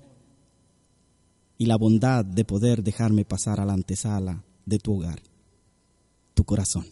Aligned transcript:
y 1.58 1.66
la 1.66 1.76
bondad 1.76 2.24
de 2.24 2.46
poder 2.46 2.82
dejarme 2.82 3.26
pasar 3.26 3.60
a 3.60 3.66
la 3.66 3.74
antesala 3.74 4.42
de 4.64 4.78
tu 4.78 4.94
hogar, 4.94 5.20
tu 6.32 6.44
corazón. 6.44 6.86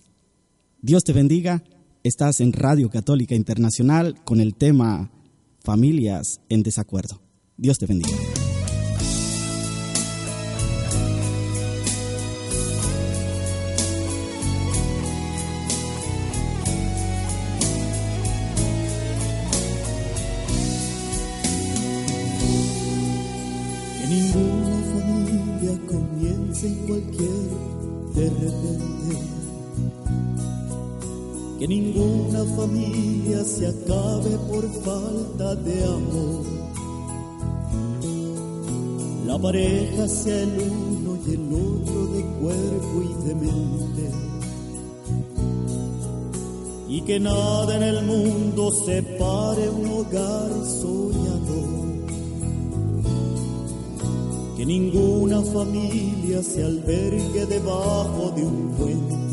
Dios 0.82 1.02
te 1.02 1.14
bendiga. 1.14 1.64
Estás 2.02 2.42
en 2.42 2.52
Radio 2.52 2.90
Católica 2.90 3.34
Internacional 3.34 4.22
con 4.22 4.38
el 4.38 4.54
tema 4.54 5.10
Familias 5.64 6.40
en 6.48 6.62
desacuerdo. 6.62 7.20
Dios 7.56 7.78
te 7.78 7.86
bendiga. 7.86 8.18
en 26.64 26.74
cualquier 26.86 27.31
Que 31.62 31.68
ninguna 31.68 32.44
familia 32.56 33.44
se 33.44 33.68
acabe 33.68 34.36
por 34.50 34.68
falta 34.82 35.54
de 35.54 35.84
amor. 35.84 36.44
La 39.24 39.38
pareja 39.38 40.08
sea 40.08 40.42
el 40.42 40.58
uno 40.58 41.16
y 41.24 41.34
el 41.34 41.46
otro 41.52 42.06
de 42.14 42.22
cuerpo 42.40 43.02
y 43.04 43.28
de 43.28 43.34
mente. 43.36 44.10
Y 46.88 47.00
que 47.02 47.20
nada 47.20 47.76
en 47.76 47.82
el 47.84 48.06
mundo 48.06 48.72
separe 48.72 49.70
un 49.70 49.86
hogar 50.00 50.50
soñador 50.66 51.82
que 54.56 54.66
ninguna 54.66 55.42
familia 55.42 56.42
se 56.42 56.64
albergue 56.64 57.46
debajo 57.46 58.32
de 58.34 58.42
un 58.42 58.68
puente 58.76 59.31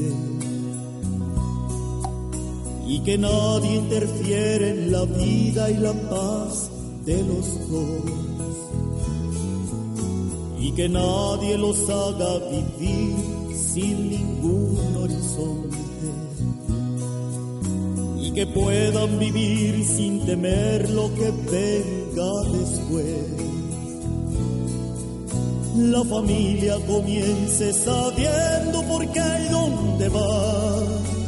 y 2.89 2.99
que 3.01 3.17
nadie 3.17 3.75
interfiere 3.75 4.71
en 4.71 4.91
la 4.91 5.05
vida 5.05 5.69
y 5.69 5.77
la 5.77 5.93
paz 5.93 6.69
de 7.05 7.23
los 7.23 7.69
dos 7.69 8.29
y 10.59 10.71
que 10.73 10.89
nadie 10.89 11.57
los 11.57 11.89
haga 11.89 12.39
vivir 12.49 13.15
sin 13.55 14.09
ningún 14.09 14.77
horizonte. 14.97 15.77
Y 18.21 18.31
que 18.31 18.45
puedan 18.47 19.17
vivir 19.19 19.85
sin 19.85 20.25
temer 20.25 20.89
lo 20.89 21.13
que 21.15 21.31
venga 21.31 22.31
después. 22.57 23.25
La 25.77 26.03
familia 26.03 26.75
comience 26.85 27.73
sabiendo 27.73 28.81
por 28.83 29.07
qué 29.11 29.45
y 29.47 29.51
dónde 29.51 30.09
va. 30.09 31.18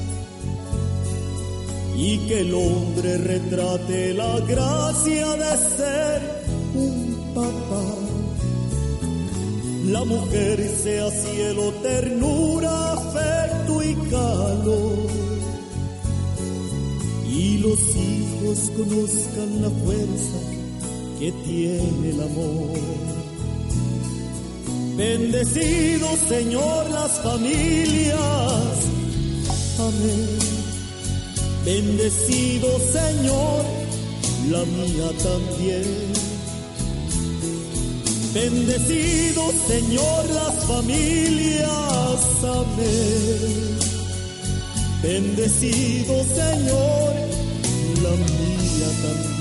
Y 2.03 2.17
que 2.27 2.39
el 2.39 2.51
hombre 2.55 3.17
retrate 3.19 4.13
la 4.15 4.39
gracia 4.39 5.27
de 5.43 5.57
ser 5.77 6.21
un 6.73 7.31
papá. 7.35 7.85
La 9.85 10.03
mujer 10.03 10.57
sea 10.83 11.11
cielo, 11.11 11.71
ternura, 11.83 12.93
afecto 12.93 13.83
y 13.83 13.93
calor. 14.09 15.09
Y 17.29 17.57
los 17.59 17.79
hijos 17.95 18.71
conozcan 18.75 19.61
la 19.61 19.69
fuerza 19.69 20.39
que 21.19 21.31
tiene 21.45 22.09
el 22.09 22.21
amor. 22.21 23.11
Bendecido 24.97 26.07
Señor 26.27 26.89
las 26.89 27.11
familias. 27.21 28.17
Amén. 29.79 30.50
Bendecido 31.65 32.79
Señor 32.79 33.65
la 34.49 34.65
mía 34.65 35.11
también. 35.21 36.11
Bendecido 38.33 39.51
Señor 39.67 40.29
las 40.33 40.65
familias. 40.65 42.19
Amén. 42.43 43.77
Bendecido 45.03 46.23
Señor 46.23 47.13
la 48.01 48.11
mía 48.11 48.89
también. 49.03 49.40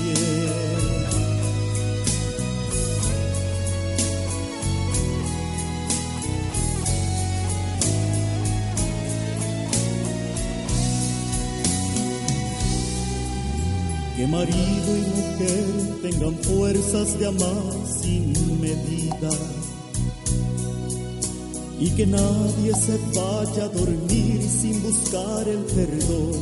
Marido 14.31 14.95
y 14.95 15.01
mujer 15.01 15.65
tengan 16.01 16.35
fuerzas 16.35 17.19
de 17.19 17.27
amar 17.27 17.73
sin 18.01 18.31
medida. 18.61 19.29
Y 21.79 21.89
que 21.91 22.07
nadie 22.07 22.73
se 22.73 22.97
vaya 23.13 23.65
a 23.65 23.69
dormir 23.69 24.41
sin 24.41 24.81
buscar 24.83 25.47
el 25.49 25.59
perdón. 25.75 26.41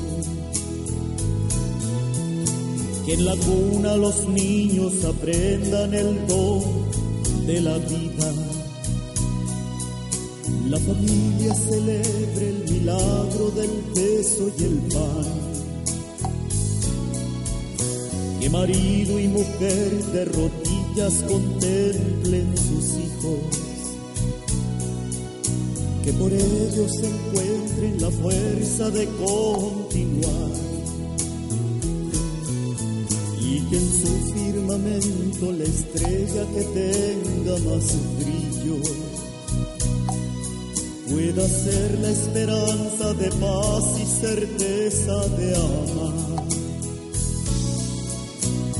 Que 3.05 3.13
en 3.15 3.25
la 3.25 3.35
cuna 3.37 3.95
los 3.95 4.27
niños 4.27 4.93
aprendan 5.05 5.93
el 5.93 6.27
don 6.27 6.61
de 7.47 7.61
la 7.61 7.77
vida. 7.79 8.33
La 10.67 10.77
familia 10.77 11.55
celebre 11.55 12.49
el 12.49 12.71
milagro 12.71 13.49
del 13.55 13.71
beso 13.95 14.51
y 14.59 14.63
el 14.63 14.77
pan 14.93 15.48
marido 18.51 19.19
y 19.19 19.27
mujer 19.27 19.91
de 20.11 20.25
rodillas 20.25 21.23
contemplen 21.27 22.57
sus 22.57 22.97
hijos, 22.97 23.39
que 26.03 26.13
por 26.13 26.31
ellos 26.33 26.91
encuentren 27.03 28.01
la 28.01 28.09
fuerza 28.09 28.89
de 28.89 29.05
continuar. 29.23 30.51
Y 33.41 33.61
que 33.61 33.77
en 33.77 33.89
su 34.01 34.33
firmamento 34.33 35.51
la 35.51 35.63
estrella 35.63 36.45
que 36.53 36.63
tenga 36.63 37.57
más 37.69 37.97
brillo 38.19 38.77
pueda 41.09 41.47
ser 41.47 41.99
la 41.99 42.11
esperanza 42.11 43.13
de 43.15 43.29
paz 43.31 43.83
y 43.99 44.05
certeza 44.05 45.27
de 45.37 45.55
amar 45.55 46.38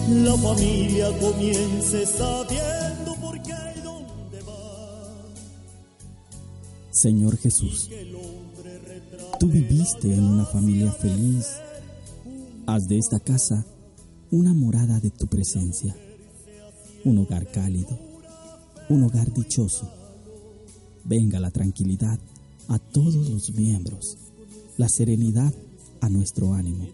la 0.09 0.35
familia 0.37 1.07
comience 1.19 2.05
sabiendo 2.05 3.15
por 3.21 3.41
qué 3.41 3.53
y 3.77 3.81
dónde 3.81 4.41
va. 4.41 5.25
Señor 6.91 7.37
Jesús, 7.37 7.89
tú 9.39 9.47
viviste 9.47 10.13
en 10.13 10.23
una 10.23 10.45
familia 10.45 10.91
feliz. 10.91 11.47
Haz 12.65 12.87
de 12.87 12.97
esta 12.97 13.19
casa 13.19 13.65
una 14.31 14.53
morada 14.53 14.99
de 14.99 15.09
tu 15.09 15.27
presencia, 15.27 15.95
un 17.05 17.17
hogar 17.19 17.49
cálido, 17.51 17.97
un 18.89 19.03
hogar 19.03 19.31
dichoso. 19.33 19.89
Venga 21.03 21.39
la 21.39 21.51
tranquilidad 21.51 22.19
a 22.67 22.77
todos 22.77 23.29
los 23.29 23.51
miembros, 23.51 24.17
la 24.77 24.89
serenidad 24.89 25.53
a 26.01 26.09
nuestro 26.09 26.53
ánimo, 26.53 26.87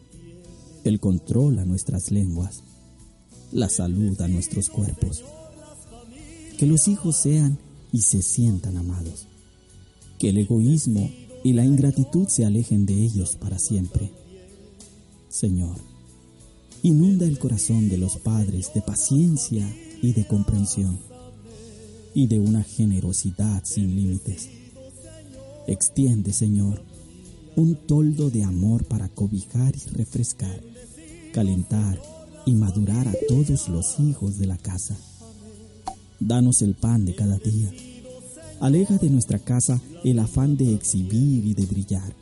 el 0.84 1.00
control 1.00 1.60
a 1.60 1.66
nuestras 1.66 2.12
lenguas, 2.12 2.64
la 3.56 3.70
salud 3.70 4.20
a 4.22 4.28
nuestros 4.28 4.70
cuerpos. 4.70 5.24
Que 6.58 6.66
los 6.66 6.90
hijos 6.90 7.16
sean 7.16 7.58
y 7.94 8.02
se 8.02 8.22
sientan 8.22 8.76
amados. 8.76 9.28
Que 10.20 10.30
el 10.30 10.38
egoísmo 10.40 11.10
y 11.42 11.54
la 11.54 11.64
ingratitud 11.64 12.28
se 12.28 12.46
alejen 12.46 12.86
de 12.86 12.96
ellos 12.96 13.38
para 13.38 13.58
siempre. 13.58 14.12
Señor, 15.30 15.78
inunda 16.84 17.26
el 17.26 17.40
corazón 17.40 17.88
de 17.88 17.98
los 17.98 18.18
padres 18.18 18.72
de 18.74 18.82
paciencia 18.82 19.74
y 20.02 20.12
de 20.12 20.28
comprensión 20.28 21.00
y 22.14 22.28
de 22.28 22.42
una 22.42 22.62
generosidad 22.62 23.64
sin 23.64 23.96
límites. 23.96 24.50
Extiende, 25.66 26.34
Señor, 26.34 26.84
un 27.56 27.76
toldo 27.76 28.30
de 28.30 28.44
amor 28.44 28.84
para 28.84 29.08
cobijar 29.08 29.76
y 29.78 29.90
refrescar, 29.92 30.62
calentar 31.32 32.15
y 32.46 32.56
madurar 32.56 33.08
a 33.08 33.14
todos 33.28 33.70
los 33.70 34.00
hijos 34.00 34.38
de 34.38 34.48
la 34.48 34.58
casa. 34.58 34.96
Danos 36.20 36.62
el 36.62 36.76
pan 36.76 37.06
de 37.06 37.16
cada 37.16 37.38
día. 37.38 37.72
Aleja 38.60 38.98
de 38.98 39.10
nuestra 39.10 39.40
casa 39.40 39.82
el 40.04 40.20
afán 40.20 40.58
de 40.58 40.74
exhibir 40.74 41.46
y 41.46 41.54
de 41.54 41.66
brillar. 41.66 42.16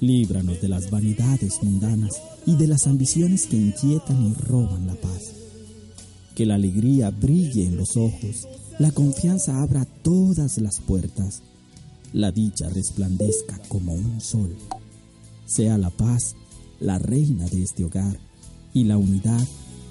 Líbranos 0.00 0.60
de 0.60 0.68
las 0.68 0.90
vanidades 0.90 1.62
mundanas 1.62 2.20
y 2.44 2.56
de 2.56 2.66
las 2.66 2.86
ambiciones 2.86 3.46
que 3.46 3.56
inquietan 3.56 4.24
y 4.24 4.34
roban 4.34 4.86
la 4.86 4.94
paz. 4.94 5.32
Que 6.34 6.46
la 6.46 6.56
alegría 6.56 7.10
brille 7.10 7.66
en 7.66 7.76
los 7.76 7.96
ojos, 7.96 8.46
la 8.78 8.90
confianza 8.92 9.62
abra 9.62 9.86
todas 10.02 10.58
las 10.58 10.80
puertas 10.80 11.42
la 12.16 12.32
dicha 12.32 12.68
resplandezca 12.70 13.60
como 13.68 13.92
un 13.92 14.20
sol. 14.22 14.56
Sea 15.44 15.76
la 15.76 15.90
paz 15.90 16.34
la 16.80 16.98
reina 16.98 17.44
de 17.46 17.62
este 17.62 17.84
hogar 17.84 18.18
y 18.76 18.84
la 18.84 18.98
unidad 18.98 19.42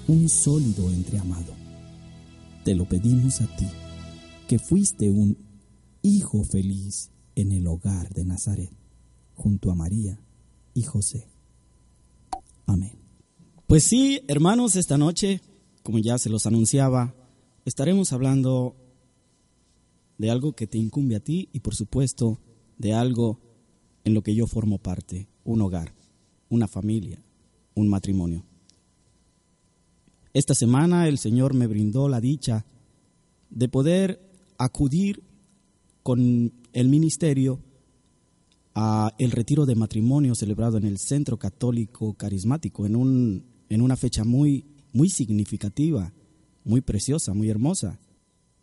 un 0.06 0.28
sólido 0.28 0.88
entreamado. 0.92 1.52
Te 2.64 2.76
lo 2.76 2.84
pedimos 2.84 3.40
a 3.40 3.56
ti, 3.56 3.66
que 4.46 4.60
fuiste 4.60 5.10
un 5.10 5.36
hijo 6.02 6.44
feliz 6.44 7.10
en 7.34 7.50
el 7.50 7.66
hogar 7.66 8.14
de 8.14 8.24
Nazaret, 8.24 8.70
junto 9.34 9.72
a 9.72 9.74
María 9.74 10.20
y 10.72 10.84
José. 10.84 11.26
Amén. 12.64 12.92
Pues 13.66 13.82
sí, 13.82 14.20
hermanos, 14.28 14.76
esta 14.76 14.96
noche, 14.96 15.40
como 15.82 15.98
ya 15.98 16.16
se 16.16 16.30
los 16.30 16.46
anunciaba, 16.46 17.12
estaremos 17.64 18.12
hablando 18.12 18.76
de 20.16 20.30
algo 20.30 20.52
que 20.52 20.68
te 20.68 20.78
incumbe 20.78 21.16
a 21.16 21.24
ti 21.24 21.48
y 21.52 21.58
por 21.58 21.74
supuesto 21.74 22.38
de 22.78 22.94
algo 22.94 23.40
en 24.04 24.14
lo 24.14 24.22
que 24.22 24.36
yo 24.36 24.46
formo 24.46 24.78
parte, 24.78 25.28
un 25.42 25.60
hogar, 25.60 25.92
una 26.48 26.68
familia, 26.68 27.20
un 27.74 27.88
matrimonio. 27.88 28.44
Esta 30.36 30.54
semana 30.54 31.08
el 31.08 31.16
Señor 31.16 31.54
me 31.54 31.66
brindó 31.66 32.10
la 32.10 32.20
dicha 32.20 32.66
de 33.48 33.70
poder 33.70 34.20
acudir 34.58 35.22
con 36.02 36.52
el 36.74 36.88
ministerio 36.90 37.58
a 38.74 39.14
el 39.16 39.30
retiro 39.30 39.64
de 39.64 39.76
matrimonio 39.76 40.34
celebrado 40.34 40.76
en 40.76 40.84
el 40.84 40.98
Centro 40.98 41.38
Católico 41.38 42.12
Carismático 42.12 42.84
en, 42.84 42.96
un, 42.96 43.46
en 43.70 43.80
una 43.80 43.96
fecha 43.96 44.24
muy, 44.24 44.66
muy 44.92 45.08
significativa, 45.08 46.12
muy 46.64 46.82
preciosa, 46.82 47.32
muy 47.32 47.48
hermosa. 47.48 47.98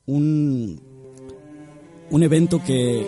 Un, 0.05 0.79
un 2.11 2.21
evento 2.21 2.63
que, 2.63 3.07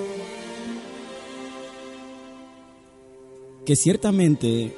que 3.63 3.75
ciertamente, 3.75 4.75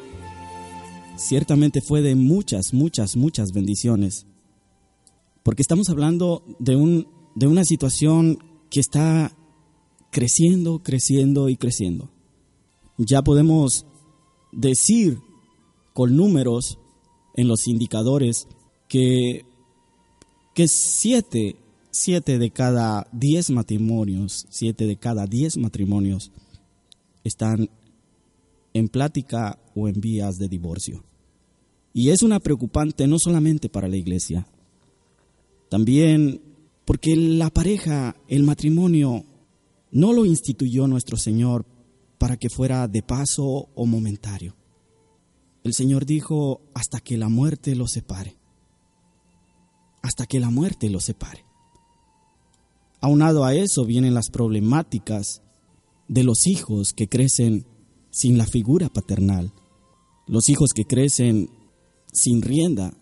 ciertamente 1.17 1.81
fue 1.81 2.01
de 2.01 2.15
muchas, 2.15 2.73
muchas, 2.73 3.15
muchas 3.15 3.51
bendiciones. 3.51 4.25
Porque 5.43 5.61
estamos 5.61 5.89
hablando 5.89 6.43
de, 6.59 6.75
un, 6.75 7.07
de 7.35 7.47
una 7.47 7.63
situación 7.63 8.39
que 8.69 8.79
está 8.79 9.35
creciendo, 10.11 10.79
creciendo 10.79 11.49
y 11.49 11.57
creciendo. 11.57 12.09
Ya 12.97 13.21
podemos 13.21 13.85
decir 14.51 15.19
con 15.93 16.15
números 16.15 16.79
en 17.35 17.47
los 17.47 17.67
indicadores 17.67 18.47
que, 18.87 19.45
que 20.53 20.67
siete 20.67 21.57
siete 21.97 22.37
de 22.37 22.51
cada 22.51 23.07
diez 23.11 23.49
matrimonios, 23.49 24.45
siete 24.49 24.85
de 24.85 24.97
cada 24.97 25.25
diez 25.25 25.57
matrimonios 25.57 26.31
están 27.23 27.69
en 28.73 28.87
plática 28.87 29.59
o 29.77 29.87
en 29.87 30.01
vías 30.01 30.37
de 30.37 30.47
divorcio. 30.47 31.03
Y 31.93 32.09
es 32.09 32.23
una 32.23 32.39
preocupante 32.39 33.07
no 33.07 33.19
solamente 33.19 33.69
para 33.69 33.87
la 33.87 33.97
iglesia, 33.97 34.47
también 35.69 36.41
porque 36.85 37.15
la 37.15 37.49
pareja, 37.49 38.15
el 38.27 38.43
matrimonio, 38.43 39.25
no 39.91 40.13
lo 40.13 40.25
instituyó 40.25 40.87
nuestro 40.87 41.17
Señor 41.17 41.65
para 42.17 42.37
que 42.37 42.49
fuera 42.49 42.87
de 42.87 43.03
paso 43.03 43.69
o 43.75 43.85
momentario. 43.85 44.55
El 45.63 45.73
Señor 45.73 46.05
dijo 46.05 46.61
hasta 46.73 46.99
que 46.99 47.17
la 47.17 47.29
muerte 47.29 47.75
lo 47.75 47.87
separe. 47.87 48.37
Hasta 50.01 50.25
que 50.25 50.39
la 50.39 50.49
muerte 50.49 50.89
lo 50.89 50.99
separe. 50.99 51.43
Aunado 53.01 53.43
a 53.43 53.53
eso 53.53 53.85
vienen 53.85 54.13
las 54.13 54.29
problemáticas 54.29 55.41
de 56.07 56.23
los 56.23 56.47
hijos 56.47 56.93
que 56.93 57.09
crecen 57.09 57.65
sin 58.09 58.37
la 58.37 58.45
figura 58.45 58.89
paternal, 58.89 59.51
los 60.27 60.49
hijos 60.49 60.71
que 60.73 60.85
crecen 60.85 61.49
sin 62.11 62.41
rienda, 62.41 62.93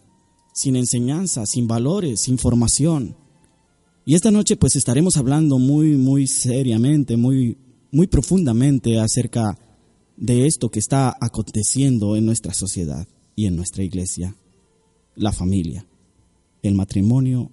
sin 0.54 0.75
enseñanza, 0.75 1.45
sin 1.45 1.68
valores, 1.68 2.22
sin 2.22 2.38
formación. 2.38 3.18
Y 4.06 4.16
esta 4.16 4.31
noche 4.31 4.56
pues 4.56 4.75
estaremos 4.75 5.17
hablando 5.17 5.58
muy, 5.58 5.98
muy 5.98 6.27
seriamente, 6.27 7.17
muy, 7.17 7.58
muy 7.91 8.08
profundamente 8.08 9.00
acerca 9.00 9.58
de 10.17 10.46
esto 10.46 10.70
que 10.70 10.79
está 10.79 11.15
aconteciendo 11.20 12.15
en 12.15 12.25
nuestra 12.25 12.53
sociedad 12.53 13.08
y 13.36 13.48
en 13.48 13.55
nuestra 13.55 13.84
iglesia, 13.84 14.36
la 15.15 15.32
familia, 15.32 15.86
el 16.62 16.75
matrimonio 16.75 17.51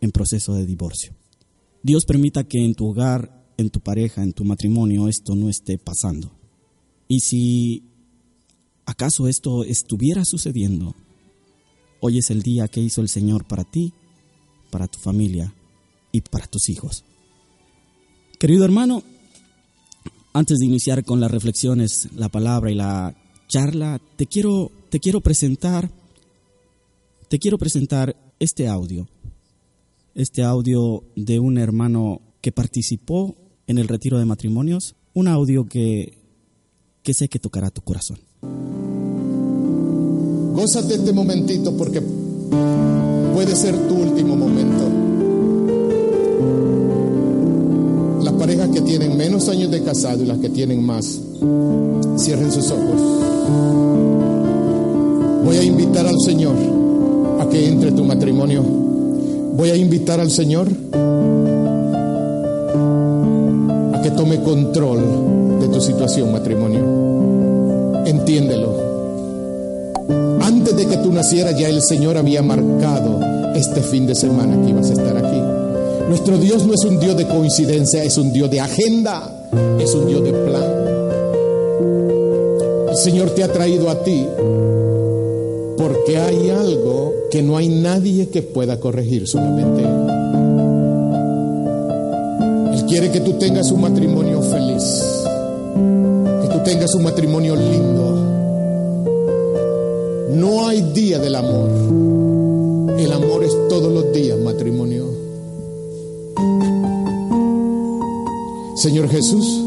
en 0.00 0.10
proceso 0.10 0.54
de 0.54 0.66
divorcio. 0.66 1.14
Dios 1.82 2.04
permita 2.04 2.44
que 2.44 2.64
en 2.64 2.74
tu 2.74 2.86
hogar, 2.86 3.46
en 3.56 3.70
tu 3.70 3.80
pareja, 3.80 4.22
en 4.22 4.32
tu 4.32 4.44
matrimonio, 4.44 5.08
esto 5.08 5.34
no 5.34 5.48
esté 5.48 5.78
pasando. 5.78 6.32
Y 7.08 7.20
si 7.20 7.84
acaso 8.86 9.28
esto 9.28 9.64
estuviera 9.64 10.24
sucediendo, 10.24 10.94
hoy 12.00 12.18
es 12.18 12.30
el 12.30 12.42
día 12.42 12.68
que 12.68 12.80
hizo 12.80 13.00
el 13.00 13.08
Señor 13.08 13.46
para 13.46 13.64
ti, 13.64 13.92
para 14.70 14.88
tu 14.88 14.98
familia 14.98 15.54
y 16.12 16.20
para 16.20 16.46
tus 16.46 16.68
hijos. 16.68 17.04
Querido 18.38 18.64
hermano, 18.64 19.02
antes 20.32 20.58
de 20.58 20.66
iniciar 20.66 21.04
con 21.04 21.20
las 21.20 21.30
reflexiones, 21.30 22.08
la 22.14 22.28
palabra 22.28 22.70
y 22.70 22.74
la 22.74 23.16
charla, 23.48 24.00
te 24.16 24.26
quiero, 24.26 24.70
te 24.90 25.00
quiero 25.00 25.20
presentar, 25.20 25.90
te 27.28 27.38
quiero 27.38 27.58
presentar 27.58 28.16
este 28.38 28.68
audio 28.68 29.06
este 30.14 30.42
audio 30.42 31.04
de 31.16 31.40
un 31.40 31.58
hermano 31.58 32.20
que 32.40 32.52
participó 32.52 33.36
en 33.66 33.78
el 33.78 33.88
retiro 33.88 34.18
de 34.18 34.24
matrimonios, 34.24 34.94
un 35.12 35.28
audio 35.28 35.66
que, 35.66 36.18
que 37.02 37.14
sé 37.14 37.28
que 37.28 37.38
tocará 37.38 37.70
tu 37.70 37.82
corazón. 37.82 38.18
Gózate 40.54 40.94
este 40.94 41.12
momentito 41.12 41.72
porque 41.76 42.02
puede 43.34 43.54
ser 43.56 43.76
tu 43.88 43.94
último 43.94 44.36
momento. 44.36 44.84
Las 48.22 48.34
parejas 48.34 48.68
que 48.70 48.80
tienen 48.80 49.16
menos 49.16 49.48
años 49.48 49.70
de 49.70 49.82
casado 49.82 50.22
y 50.22 50.26
las 50.26 50.38
que 50.38 50.50
tienen 50.50 50.84
más, 50.84 51.20
cierren 52.16 52.50
sus 52.50 52.70
ojos. 52.70 53.00
Voy 55.44 55.56
a 55.56 55.62
invitar 55.62 56.06
al 56.06 56.20
Señor 56.20 56.54
a 57.40 57.48
que 57.48 57.68
entre 57.68 57.92
tu 57.92 58.04
matrimonio 58.04 58.84
Voy 59.56 59.70
a 59.70 59.76
invitar 59.76 60.18
al 60.18 60.32
Señor 60.32 60.66
a 63.92 64.02
que 64.02 64.10
tome 64.10 64.42
control 64.42 65.60
de 65.60 65.68
tu 65.68 65.80
situación 65.80 66.32
matrimonio. 66.32 67.13
Entiéndelo. 68.06 68.94
Antes 70.40 70.76
de 70.76 70.86
que 70.86 70.96
tú 70.98 71.12
nacieras 71.12 71.58
ya 71.58 71.68
el 71.68 71.82
Señor 71.82 72.18
había 72.18 72.42
marcado 72.42 73.20
este 73.54 73.80
fin 73.80 74.06
de 74.06 74.14
semana 74.14 74.60
que 74.62 74.70
ibas 74.70 74.90
a 74.90 74.92
estar 74.92 75.16
aquí. 75.16 75.40
Nuestro 76.08 76.38
Dios 76.38 76.66
no 76.66 76.74
es 76.74 76.84
un 76.84 77.00
Dios 77.00 77.16
de 77.16 77.26
coincidencia, 77.26 78.02
es 78.02 78.18
un 78.18 78.32
Dios 78.32 78.50
de 78.50 78.60
agenda, 78.60 79.48
es 79.78 79.94
un 79.94 80.06
Dios 80.06 80.22
de 80.22 80.32
plan. 80.32 80.64
El 82.90 82.96
Señor 82.96 83.30
te 83.30 83.42
ha 83.42 83.52
traído 83.52 83.88
a 83.90 84.02
ti 84.02 84.26
porque 85.76 86.18
hay 86.18 86.50
algo 86.50 87.12
que 87.30 87.42
no 87.42 87.56
hay 87.56 87.68
nadie 87.68 88.28
que 88.28 88.42
pueda 88.42 88.78
corregir, 88.78 89.26
solamente 89.26 89.82
Él. 89.82 89.88
Él 92.74 92.84
quiere 92.86 93.10
que 93.10 93.20
tú 93.20 93.32
tengas 93.34 93.70
un 93.70 93.80
matrimonio 93.80 94.40
feliz, 94.42 94.82
tengas 96.64 96.94
un 96.94 97.02
matrimonio 97.02 97.54
lindo. 97.54 98.14
No 100.30 100.66
hay 100.66 100.80
día 100.92 101.18
del 101.18 101.36
amor. 101.36 101.68
El 102.98 103.12
amor 103.12 103.44
es 103.44 103.52
todos 103.68 103.92
los 103.92 104.12
días 104.12 104.38
matrimonio. 104.38 105.04
Señor 108.76 109.08
Jesús, 109.08 109.60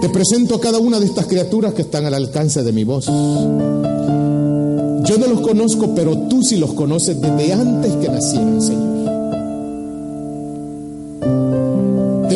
te 0.00 0.08
presento 0.08 0.56
a 0.56 0.60
cada 0.60 0.78
una 0.78 1.00
de 1.00 1.06
estas 1.06 1.26
criaturas 1.26 1.72
que 1.74 1.82
están 1.82 2.04
al 2.04 2.14
alcance 2.14 2.62
de 2.62 2.72
mi 2.72 2.84
voz. 2.84 3.06
Yo 3.06 3.12
no 5.18 5.26
los 5.28 5.40
conozco, 5.40 5.94
pero 5.94 6.18
tú 6.28 6.42
sí 6.42 6.56
los 6.56 6.72
conoces 6.74 7.20
desde 7.20 7.52
antes 7.52 7.92
que 7.96 8.08
nacieran, 8.08 8.60
Señor. 8.60 8.93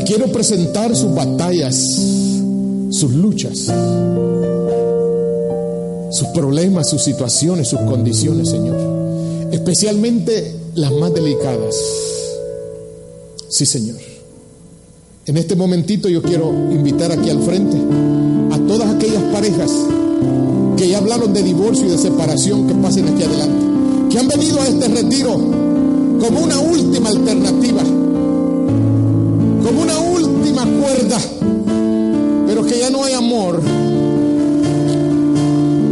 Quiero 0.08 0.32
presentar 0.32 0.96
sus 0.96 1.14
batallas, 1.14 1.76
sus 2.88 3.12
luchas, 3.12 3.70
sus 6.10 6.28
problemas, 6.32 6.88
sus 6.88 7.02
situaciones, 7.02 7.68
sus 7.68 7.80
condiciones, 7.80 8.48
Señor. 8.48 8.78
Especialmente 9.52 10.56
las 10.76 10.92
más 10.92 11.12
delicadas. 11.12 11.76
Sí, 13.50 13.66
Señor. 13.66 13.98
En 15.26 15.36
este 15.36 15.54
momentito 15.54 16.08
yo 16.08 16.22
quiero 16.22 16.50
invitar 16.72 17.12
aquí 17.12 17.28
al 17.28 17.42
frente 17.42 17.76
a 18.50 18.58
todas 18.66 18.88
aquellas 18.94 19.22
parejas 19.24 19.70
que 20.78 20.88
ya 20.88 20.98
hablaron 20.98 21.34
de 21.34 21.42
divorcio 21.42 21.86
y 21.86 21.90
de 21.90 21.98
separación 21.98 22.66
que 22.66 22.74
pasen 22.76 23.08
aquí 23.08 23.24
adelante, 23.24 24.08
que 24.10 24.18
han 24.18 24.28
venido 24.28 24.58
a 24.58 24.68
este 24.68 24.88
retiro 24.88 25.32
como 25.32 26.40
una 26.44 26.58
última 26.60 27.10
alternativa, 27.10 27.82
ya 33.38 33.44
no 33.44 33.46
hay 33.46 33.54
amor. 33.54 33.60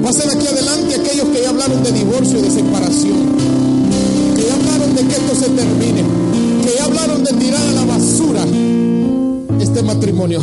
Pasen 0.03 0.31
aquí 0.31 0.47
adelante 0.47 0.95
aquellos 0.95 1.29
que 1.29 1.43
ya 1.43 1.51
hablaron 1.51 1.83
de 1.83 1.93
divorcio 1.93 2.39
y 2.39 2.43
de 2.43 2.51
separación, 2.51 3.37
que 4.37 4.43
ya 4.43 4.55
hablaron 4.55 4.95
de 4.95 5.03
que 5.03 5.13
esto 5.13 5.35
se 5.35 5.49
termine, 5.51 6.05
que 6.63 6.75
ya 6.77 6.85
hablaron 6.85 7.25
de 7.25 7.33
tirar 7.33 7.61
a 7.61 7.73
la 7.73 7.85
basura 7.85 8.45
este 9.61 9.83
matrimonio. 9.83 10.41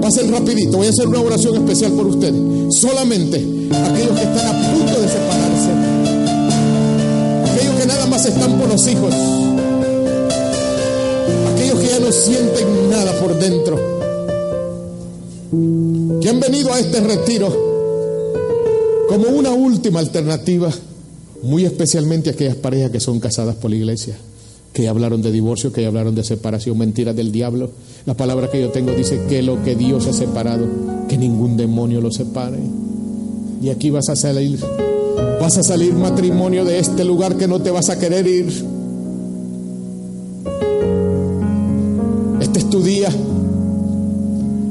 Pasen 0.00 0.32
rapidito, 0.32 0.78
voy 0.78 0.86
a 0.86 0.90
hacer 0.90 1.06
una 1.06 1.20
oración 1.20 1.56
especial 1.56 1.92
por 1.92 2.06
ustedes. 2.06 2.34
Solamente 2.70 3.36
aquellos 3.36 4.18
que 4.18 4.22
están 4.22 4.46
a 4.46 4.72
punto 4.72 5.00
de 5.00 5.08
separarse. 5.08 5.70
Aquellos 7.52 7.74
que 7.80 7.86
nada 7.86 8.06
más 8.06 8.26
están 8.26 8.58
por 8.58 8.68
los 8.68 8.86
hijos. 8.86 9.14
Aquellos 11.52 11.78
que 11.78 11.88
ya 11.88 12.00
no 12.00 12.12
sienten 12.12 12.90
nada 12.90 13.12
por 13.20 13.38
dentro. 13.38 13.78
Que 16.24 16.30
han 16.30 16.40
venido 16.40 16.72
a 16.72 16.80
este 16.80 17.00
retiro 17.02 17.54
como 19.10 19.28
una 19.28 19.50
última 19.50 20.00
alternativa. 20.00 20.72
Muy 21.42 21.66
especialmente 21.66 22.30
aquellas 22.30 22.56
parejas 22.56 22.90
que 22.90 22.98
son 22.98 23.20
casadas 23.20 23.56
por 23.56 23.68
la 23.68 23.76
iglesia 23.76 24.16
que 24.72 24.88
hablaron 24.88 25.20
de 25.20 25.30
divorcio, 25.30 25.70
que 25.70 25.84
hablaron 25.84 26.14
de 26.14 26.24
separación, 26.24 26.78
mentiras 26.78 27.14
del 27.14 27.30
diablo. 27.30 27.70
La 28.06 28.14
palabra 28.14 28.50
que 28.50 28.58
yo 28.58 28.70
tengo 28.70 28.92
dice 28.92 29.20
que 29.28 29.42
lo 29.42 29.62
que 29.62 29.76
Dios 29.76 30.06
ha 30.06 30.14
separado, 30.14 30.66
que 31.10 31.18
ningún 31.18 31.58
demonio 31.58 32.00
lo 32.00 32.10
separe. 32.10 32.58
Y 33.62 33.68
aquí 33.68 33.90
vas 33.90 34.08
a 34.08 34.16
salir, 34.16 34.58
vas 35.42 35.58
a 35.58 35.62
salir 35.62 35.92
matrimonio 35.92 36.64
de 36.64 36.78
este 36.78 37.04
lugar 37.04 37.36
que 37.36 37.46
no 37.46 37.60
te 37.60 37.70
vas 37.70 37.90
a 37.90 37.98
querer 37.98 38.26
ir. 38.26 38.73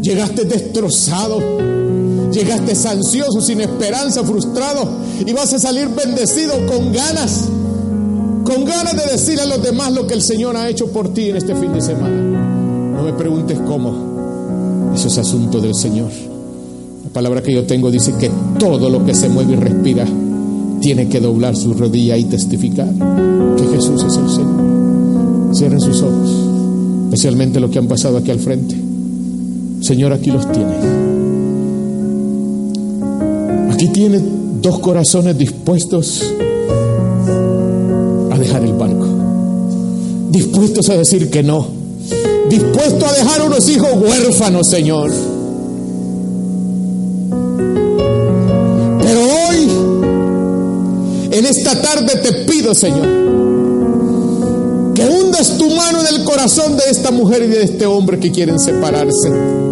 Llegaste 0.04 0.44
destrozado, 0.44 1.40
llegaste 2.30 2.74
ansioso, 2.90 3.40
sin 3.42 3.62
esperanza, 3.62 4.24
frustrado 4.24 4.88
y 5.26 5.32
vas 5.32 5.54
a 5.54 5.60
salir 5.60 5.88
bendecido 5.88 6.54
con 6.68 6.92
ganas 6.92 7.48
con 8.44 8.66
ganas 8.66 8.96
de 8.96 9.12
decir 9.12 9.40
a 9.40 9.46
los 9.46 9.64
demás 9.64 9.94
lo 9.94 10.06
que 10.06 10.14
el 10.14 10.22
Señor 10.22 10.58
ha 10.58 10.70
hecho 10.70 10.88
por 10.88 11.14
ti 11.14 11.30
en 11.30 11.38
este 11.38 11.56
fin 11.56 11.72
de 11.72 11.82
semana. 11.82 12.16
No 12.16 13.02
me 13.04 13.14
preguntes 13.14 13.58
cómo. 13.66 14.92
Eso 14.94 15.08
es 15.08 15.18
asunto 15.18 15.60
del 15.60 15.74
Señor. 15.74 16.10
La 17.04 17.10
palabra 17.10 17.42
que 17.42 17.54
yo 17.54 17.64
tengo 17.64 17.90
dice 17.90 18.14
que 18.20 18.30
todo 18.60 18.90
lo 18.90 19.06
que 19.06 19.16
se 19.16 19.30
mueve 19.30 19.54
y 19.54 19.56
respira 19.56 20.06
tiene 20.82 21.08
que 21.08 21.22
doblar 21.22 21.56
su 21.56 21.74
rodilla 21.74 22.18
y 22.18 22.26
testificar 22.26 22.90
que 23.58 23.68
Jesús 23.68 24.04
es 24.04 24.18
el 24.18 24.30
Señor. 24.30 25.56
Cierren 25.56 25.80
sus 25.80 26.02
ojos, 26.02 26.30
especialmente 27.06 27.60
los 27.62 27.72
que 27.72 27.80
han 27.80 27.88
pasado 27.88 28.18
aquí 28.18 28.32
al 28.32 28.40
frente. 28.40 28.83
Señor, 29.84 30.14
aquí 30.14 30.32
los 30.32 30.52
tiene. 30.52 30.74
Aquí 33.72 33.88
tiene 33.90 34.22
dos 34.62 34.80
corazones 34.80 35.38
dispuestos 35.38 36.24
dejar 38.44 38.64
el 38.64 38.74
barco, 38.74 39.08
dispuestos 40.30 40.90
a 40.90 40.98
decir 40.98 41.30
que 41.30 41.42
no, 41.42 41.66
dispuestos 42.50 43.04
a 43.04 43.14
dejar 43.14 43.42
unos 43.48 43.70
hijos 43.70 43.90
huérfanos, 43.94 44.70
Señor. 44.70 45.12
Pero 49.02 49.20
hoy, 49.22 49.70
en 51.32 51.46
esta 51.46 51.82
tarde 51.82 52.18
te 52.22 52.34
pido, 52.46 52.76
Señor, 52.76 53.08
que 54.94 55.06
hundas 55.06 55.58
tu 55.58 55.70
mano 55.70 56.02
en 56.02 56.16
el 56.16 56.24
corazón 56.26 56.76
de 56.76 56.84
esta 56.92 57.12
mujer 57.12 57.44
y 57.44 57.48
de 57.48 57.64
este 57.64 57.86
hombre 57.86 58.20
que 58.20 58.32
quieren 58.32 58.60
separarse. 58.60 59.63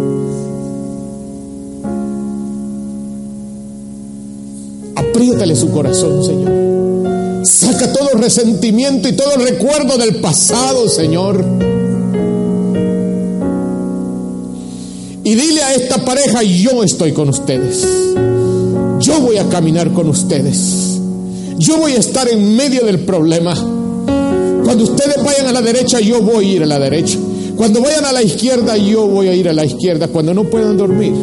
Apriétale 5.31 5.55
su 5.55 5.71
corazón, 5.71 6.21
Señor. 6.25 7.45
Saca 7.45 7.93
todo 7.93 8.09
resentimiento 8.17 9.07
y 9.07 9.13
todo 9.13 9.37
recuerdo 9.37 9.97
del 9.97 10.17
pasado, 10.17 10.89
Señor. 10.89 11.45
Y 15.23 15.33
dile 15.33 15.63
a 15.63 15.73
esta 15.73 16.03
pareja, 16.03 16.43
yo 16.43 16.83
estoy 16.83 17.13
con 17.13 17.29
ustedes. 17.29 17.87
Yo 18.99 19.21
voy 19.21 19.37
a 19.37 19.47
caminar 19.47 19.93
con 19.93 20.09
ustedes. 20.09 20.99
Yo 21.57 21.77
voy 21.77 21.93
a 21.93 21.99
estar 21.99 22.27
en 22.27 22.57
medio 22.57 22.83
del 22.85 22.99
problema. 22.99 23.53
Cuando 24.65 24.83
ustedes 24.83 25.23
vayan 25.23 25.47
a 25.47 25.53
la 25.53 25.61
derecha, 25.61 26.01
yo 26.01 26.21
voy 26.21 26.45
a 26.45 26.55
ir 26.55 26.63
a 26.63 26.65
la 26.65 26.77
derecha. 26.77 27.17
Cuando 27.55 27.81
vayan 27.81 28.03
a 28.03 28.11
la 28.11 28.21
izquierda, 28.21 28.75
yo 28.75 29.07
voy 29.07 29.29
a 29.29 29.33
ir 29.33 29.47
a 29.47 29.53
la 29.53 29.63
izquierda. 29.63 30.09
Cuando 30.09 30.33
no 30.33 30.43
puedan 30.43 30.75
dormir, 30.75 31.13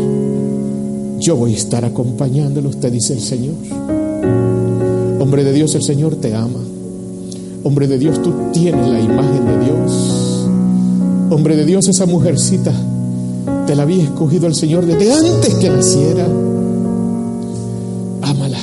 yo 1.19 1.37
voy 1.37 1.53
a 1.53 1.57
estar 1.57 1.85
acompañándolo, 1.85 2.71
usted 2.71 2.91
dice 2.91 3.13
el 3.13 3.21
Señor. 3.21 3.98
Hombre 5.29 5.45
de 5.45 5.53
Dios, 5.53 5.75
el 5.75 5.83
Señor 5.83 6.17
te 6.17 6.35
ama. 6.35 6.59
Hombre 7.63 7.87
de 7.87 7.99
Dios, 7.99 8.23
tú 8.23 8.33
tienes 8.51 8.89
la 8.89 8.99
imagen 8.99 9.45
de 9.45 9.67
Dios. 9.67 10.49
Hombre 11.29 11.55
de 11.55 11.67
Dios, 11.67 11.87
esa 11.87 12.07
mujercita, 12.07 12.73
te 13.67 13.77
la 13.77 13.83
había 13.83 14.05
escogido 14.05 14.47
el 14.47 14.55
Señor 14.55 14.87
desde 14.87 15.13
antes 15.13 15.55
que 15.57 15.69
naciera. 15.69 16.27
Ámala. 18.23 18.59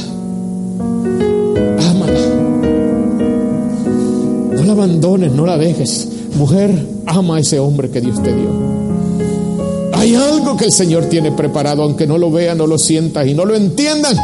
Ámala. 1.88 2.20
No 4.56 4.64
la 4.64 4.72
abandones, 4.72 5.34
no 5.34 5.46
la 5.46 5.60
dejes. 5.60 6.08
Mujer, 6.36 6.72
ama 7.06 7.36
a 7.36 7.40
ese 7.42 7.60
hombre 7.60 7.92
que 7.92 8.02
Dios 8.02 8.24
te 8.24 8.36
dio. 8.36 8.50
Hay 9.94 10.16
algo 10.16 10.58
que 10.58 10.66
el 10.66 10.72
Señor 10.72 11.06
tiene 11.06 11.32
preparado, 11.32 11.84
aunque 11.84 12.08
no 12.08 12.18
lo 12.18 12.32
vean, 12.32 12.58
no 12.58 12.66
lo 12.66 12.80
sientas 12.80 13.28
y 13.28 13.36
no 13.36 13.46
lo 13.46 13.54
entiendan. 13.56 14.18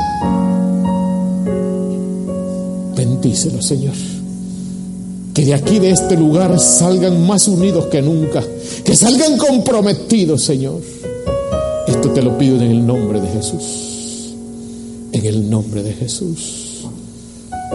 Bendícelo, 3.22 3.62
Señor. 3.62 3.94
Que 5.36 5.46
de 5.46 5.54
aquí, 5.54 5.78
de 5.78 5.92
este 5.92 6.18
lugar, 6.18 6.60
salgan 6.60 7.28
más 7.28 7.48
unidos 7.48 7.86
que 7.86 8.02
nunca. 8.02 8.44
Que 8.84 8.96
salgan 8.96 9.38
comprometidos, 9.38 10.42
Señor. 10.42 10.82
Esto 11.88 12.10
te 12.14 12.24
lo 12.24 12.36
pido 12.40 12.56
en 12.56 12.64
el 12.64 12.86
nombre 12.86 13.22
de 13.22 13.28
Jesús. 13.28 14.34
En 15.12 15.24
el 15.24 15.52
nombre 15.52 15.84
de 15.84 15.94
Jesús. 15.94 16.88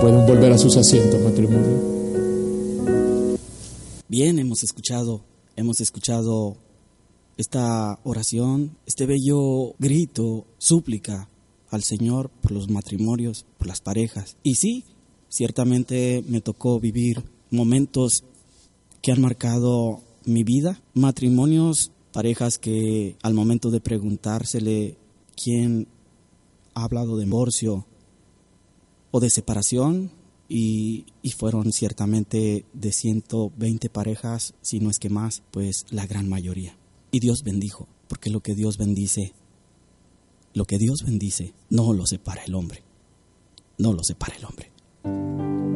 Pueden 0.01 0.27
volver 0.27 0.53
a 0.53 0.59
sus 0.59 0.77
asientos, 0.77 1.21
matrimonio. 1.21 2.97
Bien, 4.09 4.41
hemos 4.41 4.65
escuchado, 4.65 5.21
hemos 5.55 5.81
escuchado 5.81 6.57
esta 7.37 8.01
oración, 8.03 8.77
este 8.85 9.07
bello 9.07 9.77
grito, 9.79 10.45
súplica 10.59 11.29
al 11.71 11.85
Señor 11.85 12.31
por 12.43 12.51
los 12.51 12.69
matrimonios, 12.69 13.47
por 13.59 13.69
las 13.69 13.81
parejas. 13.81 14.37
Y 14.43 14.57
sí, 14.57 14.85
ciertamente 15.37 16.25
me 16.27 16.41
tocó 16.41 16.81
vivir 16.81 17.23
momentos 17.51 18.25
que 19.03 19.13
han 19.13 19.21
marcado 19.21 20.01
mi 20.25 20.45
vida, 20.45 20.81
matrimonios, 20.95 21.93
parejas 22.13 22.59
que 22.59 23.17
al 23.23 23.35
momento 23.35 23.71
de 23.71 23.81
preguntársele 23.81 24.97
quién 25.37 25.89
ha 26.75 26.85
hablado 26.85 27.19
de 27.19 27.25
divorcio 27.25 27.87
o 29.11 29.21
de 29.21 29.29
separación, 29.29 30.11
y, 30.49 31.07
y, 31.23 31.33
fueron 31.33 31.73
ciertamente 31.73 32.65
de 32.73 32.93
120 32.93 33.91
parejas, 33.91 34.55
si 34.63 34.79
no 34.79 34.91
es 34.91 35.01
que 35.01 35.09
más, 35.09 35.43
pues 35.51 35.87
la 35.91 36.07
gran 36.07 36.29
mayoría. 36.29 36.77
Y 37.11 37.19
Dios 37.19 37.43
bendijo, 37.43 37.89
porque 38.07 38.31
lo 38.31 38.39
que 38.41 38.55
Dios 38.55 38.79
bendice, 38.79 39.33
lo 40.55 40.65
que 40.65 40.79
Dios 40.79 41.03
bendice, 41.05 41.53
no 41.69 41.93
lo 41.93 42.07
separa 42.07 42.45
el 42.45 42.55
hombre, 42.55 42.85
no 43.77 43.93
lo 43.93 44.05
separa 44.05 44.37
el 44.37 44.45
hombre. 44.45 44.76
Amen. 45.07 45.76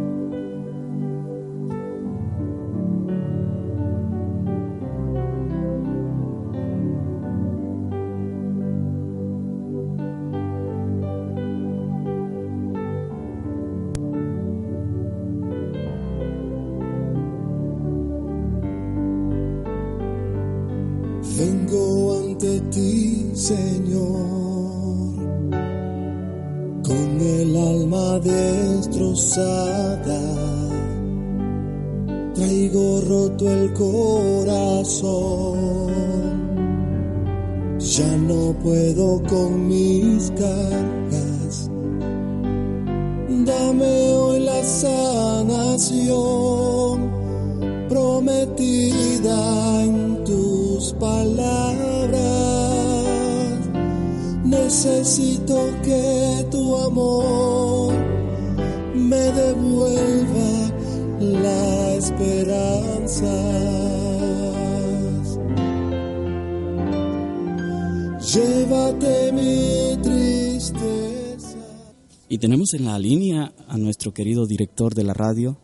En 72.75 72.85
la 72.85 72.99
línea 72.99 73.55
a 73.69 73.79
nuestro 73.79 74.13
querido 74.13 74.47
director 74.47 74.95
de 74.95 75.05
la 75.05 75.15
radio, 75.15 75.59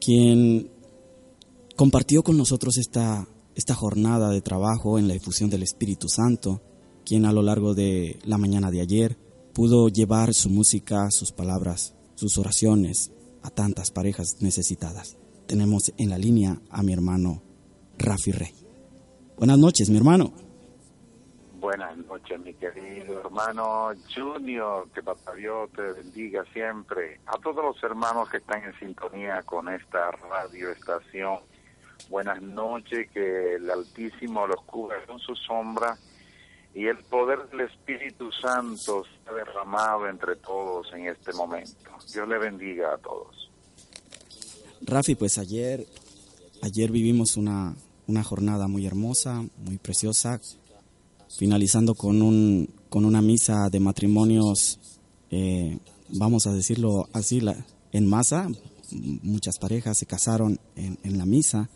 quien 0.00 0.70
compartió 1.76 2.22
con 2.22 2.36
nosotros 2.36 2.78
esta, 2.78 3.28
esta 3.54 3.74
jornada 3.74 4.30
de 4.30 4.40
trabajo 4.40 4.98
en 4.98 5.08
la 5.08 5.14
difusión 5.14 5.50
del 5.50 5.62
Espíritu 5.62 6.08
Santo, 6.08 6.62
quien 7.04 7.24
a 7.24 7.32
lo 7.32 7.42
largo 7.42 7.74
de 7.74 8.18
la 8.24 8.38
mañana 8.38 8.70
de 8.70 8.80
ayer 8.80 9.18
pudo 9.52 9.88
llevar 9.88 10.34
su 10.34 10.50
música, 10.50 11.10
sus 11.10 11.32
palabras 11.32 11.94
sus 12.20 12.36
oraciones 12.36 13.12
a 13.42 13.48
tantas 13.48 13.90
parejas 13.90 14.36
necesitadas. 14.40 15.16
Tenemos 15.46 15.90
en 15.96 16.10
la 16.10 16.18
línea 16.18 16.60
a 16.68 16.82
mi 16.82 16.92
hermano 16.92 17.42
Rafi 17.98 18.30
Rey. 18.30 18.52
Buenas 19.38 19.58
noches, 19.58 19.88
mi 19.88 19.96
hermano. 19.96 20.34
Buenas 21.60 21.94
noches, 21.98 22.40
mi 22.40 22.54
querido 22.54 23.20
hermano 23.20 23.90
Junior, 24.14 24.88
que 24.94 25.02
Papá 25.02 25.34
Dios 25.34 25.68
te 25.76 25.82
bendiga 25.82 26.42
siempre. 26.54 27.20
A 27.26 27.36
todos 27.36 27.62
los 27.62 27.82
hermanos 27.82 28.30
que 28.30 28.38
están 28.38 28.64
en 28.64 28.72
sintonía 28.78 29.42
con 29.42 29.68
esta 29.68 30.10
radioestación, 30.10 31.40
buenas 32.08 32.40
noches, 32.40 33.10
que 33.10 33.56
el 33.56 33.70
Altísimo 33.70 34.46
los 34.46 34.62
cubra 34.62 35.04
con 35.04 35.18
su 35.18 35.34
sombra 35.36 35.98
y 36.74 36.86
el 36.86 36.96
poder 36.96 37.46
del 37.50 37.60
Espíritu 37.68 38.32
Santo 38.32 39.04
se 39.04 39.30
ha 39.30 39.34
derramado 39.34 40.08
entre 40.08 40.36
todos 40.36 40.90
en 40.94 41.08
este 41.08 41.34
momento. 41.34 41.90
Dios 42.10 42.26
le 42.26 42.38
bendiga 42.38 42.94
a 42.94 42.96
todos. 42.96 43.50
Rafi, 44.80 45.14
pues 45.14 45.36
ayer, 45.36 45.84
ayer 46.62 46.90
vivimos 46.90 47.36
una, 47.36 47.74
una 48.06 48.24
jornada 48.24 48.66
muy 48.66 48.86
hermosa, 48.86 49.44
muy 49.58 49.76
preciosa, 49.76 50.40
finalizando 51.36 51.94
con, 51.94 52.22
un, 52.22 52.68
con 52.88 53.04
una 53.04 53.22
misa 53.22 53.68
de 53.70 53.80
matrimonios, 53.80 54.78
eh, 55.30 55.78
vamos 56.08 56.46
a 56.46 56.52
decirlo 56.52 57.08
así, 57.12 57.40
en 57.92 58.06
masa. 58.06 58.48
Muchas 58.90 59.58
parejas 59.58 59.98
se 59.98 60.06
casaron 60.06 60.58
en, 60.74 60.98
en 61.04 61.18
la 61.18 61.26
misa, 61.26 61.70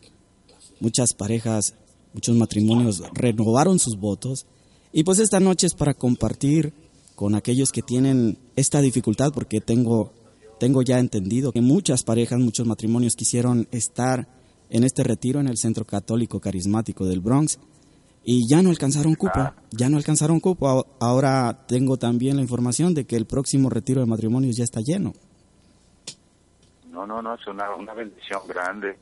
muchas 0.81 1.14
parejas, 1.14 1.75
muchos 2.12 2.37
matrimonios 2.37 3.03
renovaron 3.12 3.79
sus 3.79 3.99
votos. 3.99 4.47
Y 4.93 5.05
pues 5.05 5.19
esta 5.19 5.40
noche 5.40 5.67
es 5.67 5.75
para 5.75 5.95
compartir 5.95 6.73
con 7.14 7.35
aquellos 7.35 7.71
que 7.71 7.83
tienen 7.83 8.38
esta 8.57 8.81
dificultad, 8.81 9.33
porque 9.33 9.61
tengo, 9.61 10.12
tengo 10.59 10.83
ya 10.83 10.99
entendido 10.99 11.53
que 11.53 11.61
muchas 11.61 12.03
parejas, 12.03 12.40
muchos 12.40 12.67
matrimonios 12.67 13.14
quisieron 13.14 13.69
estar 13.71 14.29
en 14.71 14.83
este 14.83 15.05
retiro 15.05 15.40
en 15.40 15.47
el 15.47 15.57
Centro 15.57 15.85
Católico 15.85 16.40
Carismático 16.40 17.07
del 17.07 17.21
Bronx 17.21 17.59
y 18.25 18.49
ya 18.49 18.63
no 18.63 18.71
alcanzaron 18.71 19.15
cupo, 19.15 19.53
ya 19.71 19.89
no 19.89 19.97
alcanzaron 19.97 20.41
cupo. 20.41 20.87
Ahora 21.01 21.67
tengo 21.67 21.97
también 21.97 22.37
la 22.37 22.43
información 22.43 22.95
de 22.95 23.07
que 23.07 23.17
el 23.17 23.27
próximo 23.27 23.71
retiro 23.71 24.01
de 24.01 24.07
matrimonios 24.07 24.57
ya 24.57 24.65
está 24.65 24.81
lleno. 24.81 25.13
No, 26.89 27.07
no, 27.07 27.21
no, 27.21 27.35
es 27.35 27.47
una, 27.47 27.75
una 27.75 27.93
bendición 27.93 28.43
grande. 28.47 28.99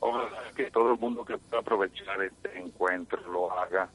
Ojalá 0.00 0.50
que 0.56 0.70
todo 0.70 0.92
el 0.92 0.98
mundo 0.98 1.24
que 1.24 1.38
pueda 1.38 1.60
aprovechar 1.60 2.22
este 2.22 2.58
encuentro 2.58 3.20
lo 3.30 3.52
haga 3.52 3.90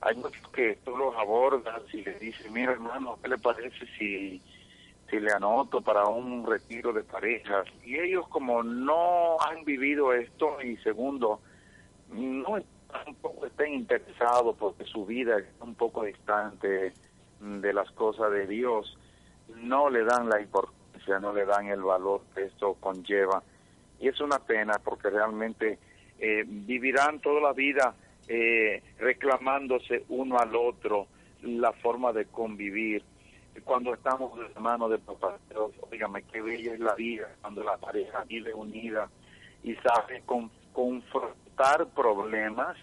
hay 0.00 0.14
muchos 0.16 0.48
que 0.50 0.78
tú 0.84 0.96
los 0.96 1.14
abordas 1.16 1.82
y 1.92 2.02
le 2.02 2.18
dices, 2.18 2.50
mira 2.50 2.72
hermano, 2.72 3.18
¿qué 3.22 3.28
le 3.28 3.38
parece 3.38 3.86
si, 3.98 4.40
si 5.10 5.20
le 5.20 5.32
anoto 5.32 5.80
para 5.80 6.06
un 6.06 6.46
retiro 6.46 6.92
de 6.92 7.02
parejas? 7.02 7.66
Y 7.84 7.98
ellos 7.98 8.28
como 8.28 8.62
no 8.62 9.36
han 9.40 9.64
vivido 9.64 10.12
esto 10.12 10.62
y 10.62 10.76
segundo, 10.78 11.40
no 12.12 12.56
tampoco 13.04 13.46
estén 13.46 13.74
interesados 13.74 14.56
porque 14.56 14.84
su 14.84 15.06
vida 15.06 15.38
es 15.38 15.46
un 15.60 15.74
poco 15.74 16.04
distante 16.04 16.92
de 17.40 17.72
las 17.72 17.90
cosas 17.92 18.32
de 18.32 18.46
Dios, 18.46 18.96
no 19.56 19.90
le 19.90 20.04
dan 20.04 20.28
la 20.28 20.40
importancia, 20.40 21.18
no 21.20 21.32
le 21.32 21.44
dan 21.44 21.66
el 21.68 21.82
valor 21.82 22.22
que 22.34 22.44
esto 22.44 22.74
conlleva. 22.80 23.42
Y 24.00 24.08
es 24.08 24.20
una 24.20 24.38
pena 24.38 24.74
porque 24.82 25.10
realmente 25.10 25.78
eh, 26.18 26.44
vivirán 26.46 27.20
toda 27.20 27.40
la 27.40 27.52
vida 27.52 27.94
eh, 28.28 28.82
reclamándose 28.98 30.04
uno 30.08 30.38
al 30.38 30.54
otro 30.56 31.06
la 31.42 31.72
forma 31.72 32.12
de 32.12 32.26
convivir. 32.26 33.02
Cuando 33.64 33.94
estamos 33.94 34.38
de 34.38 34.60
mano 34.60 34.88
de 34.88 34.98
papá 34.98 35.38
Dios, 35.48 35.72
oígame, 35.90 36.22
qué 36.24 36.42
bella 36.42 36.74
es 36.74 36.80
la 36.80 36.94
vida 36.94 37.28
cuando 37.40 37.62
la 37.64 37.78
pareja 37.78 38.24
vive 38.24 38.52
unida 38.52 39.08
y 39.62 39.74
sabe 39.76 40.22
confrontar 40.72 41.86
problemas 41.94 42.76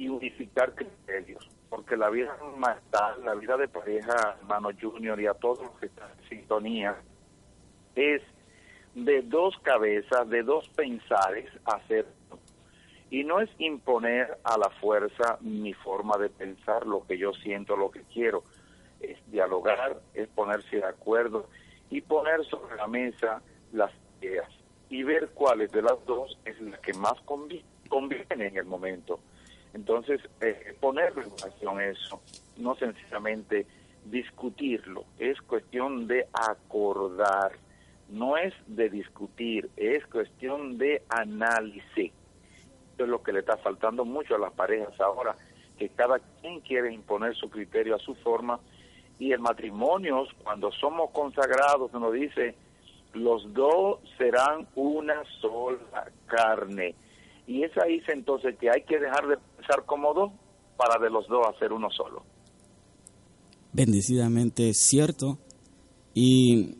y 0.00 0.08
unificar 0.08 0.74
criterios. 0.74 1.46
Porque 1.68 1.94
la 1.96 2.08
vida 2.08 2.34
la 3.22 3.34
vida 3.34 3.56
de 3.58 3.68
pareja, 3.68 4.36
hermano 4.40 4.70
Junior 4.80 5.20
y 5.20 5.26
a 5.26 5.34
todos 5.34 5.60
los 5.60 5.78
que 5.78 5.86
están 5.86 6.10
en 6.10 6.28
sintonía, 6.28 6.96
es 7.94 8.22
de 8.94 9.20
dos 9.22 9.56
cabezas, 9.62 10.28
de 10.30 10.42
dos 10.42 10.68
pensares 10.70 11.48
hacer 11.66 12.06
y 13.10 13.24
no 13.24 13.40
es 13.40 13.50
imponer 13.58 14.38
a 14.42 14.56
la 14.56 14.70
fuerza 14.80 15.36
mi 15.42 15.74
forma 15.74 16.16
de 16.16 16.30
pensar, 16.30 16.86
lo 16.86 17.06
que 17.06 17.18
yo 17.18 17.32
siento, 17.34 17.76
lo 17.76 17.90
que 17.90 18.02
quiero. 18.12 18.42
Es 19.00 19.18
dialogar, 19.30 20.00
es 20.14 20.28
ponerse 20.28 20.76
de 20.76 20.86
acuerdo 20.86 21.46
y 21.90 22.00
poner 22.00 22.44
sobre 22.46 22.76
la 22.76 22.86
mesa 22.86 23.42
las 23.72 23.90
ideas 24.22 24.48
y 24.88 25.02
ver 25.02 25.28
cuáles 25.34 25.70
de 25.72 25.82
las 25.82 26.04
dos 26.06 26.38
es 26.44 26.58
la 26.60 26.78
que 26.78 26.94
más 26.94 27.20
conviene 27.22 28.46
en 28.46 28.56
el 28.56 28.64
momento. 28.64 29.20
Entonces, 29.74 30.20
eh, 30.40 30.76
poner 30.80 31.12
en 31.16 31.30
relación 31.30 31.80
eso, 31.80 32.20
no 32.56 32.74
sencillamente 32.76 33.66
discutirlo, 34.04 35.04
es 35.18 35.40
cuestión 35.42 36.06
de 36.06 36.26
acordar, 36.32 37.52
no 38.08 38.36
es 38.36 38.52
de 38.66 38.90
discutir, 38.90 39.70
es 39.76 40.04
cuestión 40.06 40.78
de 40.78 41.02
análisis 41.08 42.12
es 43.04 43.08
lo 43.08 43.22
que 43.22 43.32
le 43.32 43.40
está 43.40 43.56
faltando 43.56 44.04
mucho 44.04 44.34
a 44.34 44.38
las 44.38 44.52
parejas 44.52 44.98
ahora, 45.00 45.34
que 45.78 45.88
cada 45.90 46.18
quien 46.40 46.60
quiere 46.60 46.92
imponer 46.92 47.34
su 47.34 47.48
criterio 47.50 47.96
a 47.96 47.98
su 47.98 48.14
forma 48.16 48.60
Y 49.18 49.32
el 49.32 49.40
matrimonio, 49.40 50.26
cuando 50.42 50.72
somos 50.72 51.10
consagrados, 51.10 51.92
nos 51.92 52.12
dice, 52.14 52.54
los 53.12 53.52
dos 53.52 53.98
serán 54.16 54.66
una 54.74 55.22
sola 55.40 56.10
carne. 56.24 56.94
Y 57.50 57.64
es 57.64 57.72
ahí 57.78 58.00
entonces 58.06 58.54
que 58.60 58.70
hay 58.70 58.84
que 58.84 58.96
dejar 58.96 59.26
de 59.26 59.36
pensar 59.56 59.84
como 59.84 60.14
dos 60.14 60.30
para 60.76 61.02
de 61.02 61.10
los 61.10 61.26
dos 61.26 61.44
hacer 61.52 61.72
uno 61.72 61.88
solo. 61.90 62.22
Bendecidamente 63.72 64.72
cierto. 64.72 65.36
Y, 66.14 66.76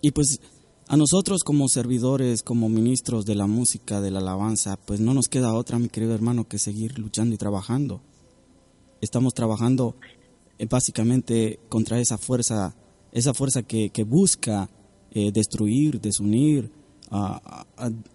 y 0.00 0.12
pues 0.12 0.40
a 0.86 0.96
nosotros 0.96 1.42
como 1.44 1.66
servidores, 1.66 2.44
como 2.44 2.68
ministros 2.68 3.24
de 3.24 3.34
la 3.34 3.48
música, 3.48 4.00
de 4.00 4.12
la 4.12 4.20
alabanza, 4.20 4.76
pues 4.76 5.00
no 5.00 5.12
nos 5.12 5.28
queda 5.28 5.54
otra, 5.54 5.80
mi 5.80 5.88
querido 5.88 6.14
hermano, 6.14 6.46
que 6.46 6.58
seguir 6.58 6.96
luchando 6.96 7.34
y 7.34 7.38
trabajando. 7.38 8.00
Estamos 9.00 9.34
trabajando 9.34 9.96
eh, 10.60 10.66
básicamente 10.70 11.58
contra 11.68 11.98
esa 11.98 12.16
fuerza, 12.16 12.76
esa 13.10 13.34
fuerza 13.34 13.64
que, 13.64 13.90
que 13.90 14.04
busca 14.04 14.70
eh, 15.10 15.32
destruir, 15.32 16.00
desunir, 16.00 16.70
a, 17.10 17.64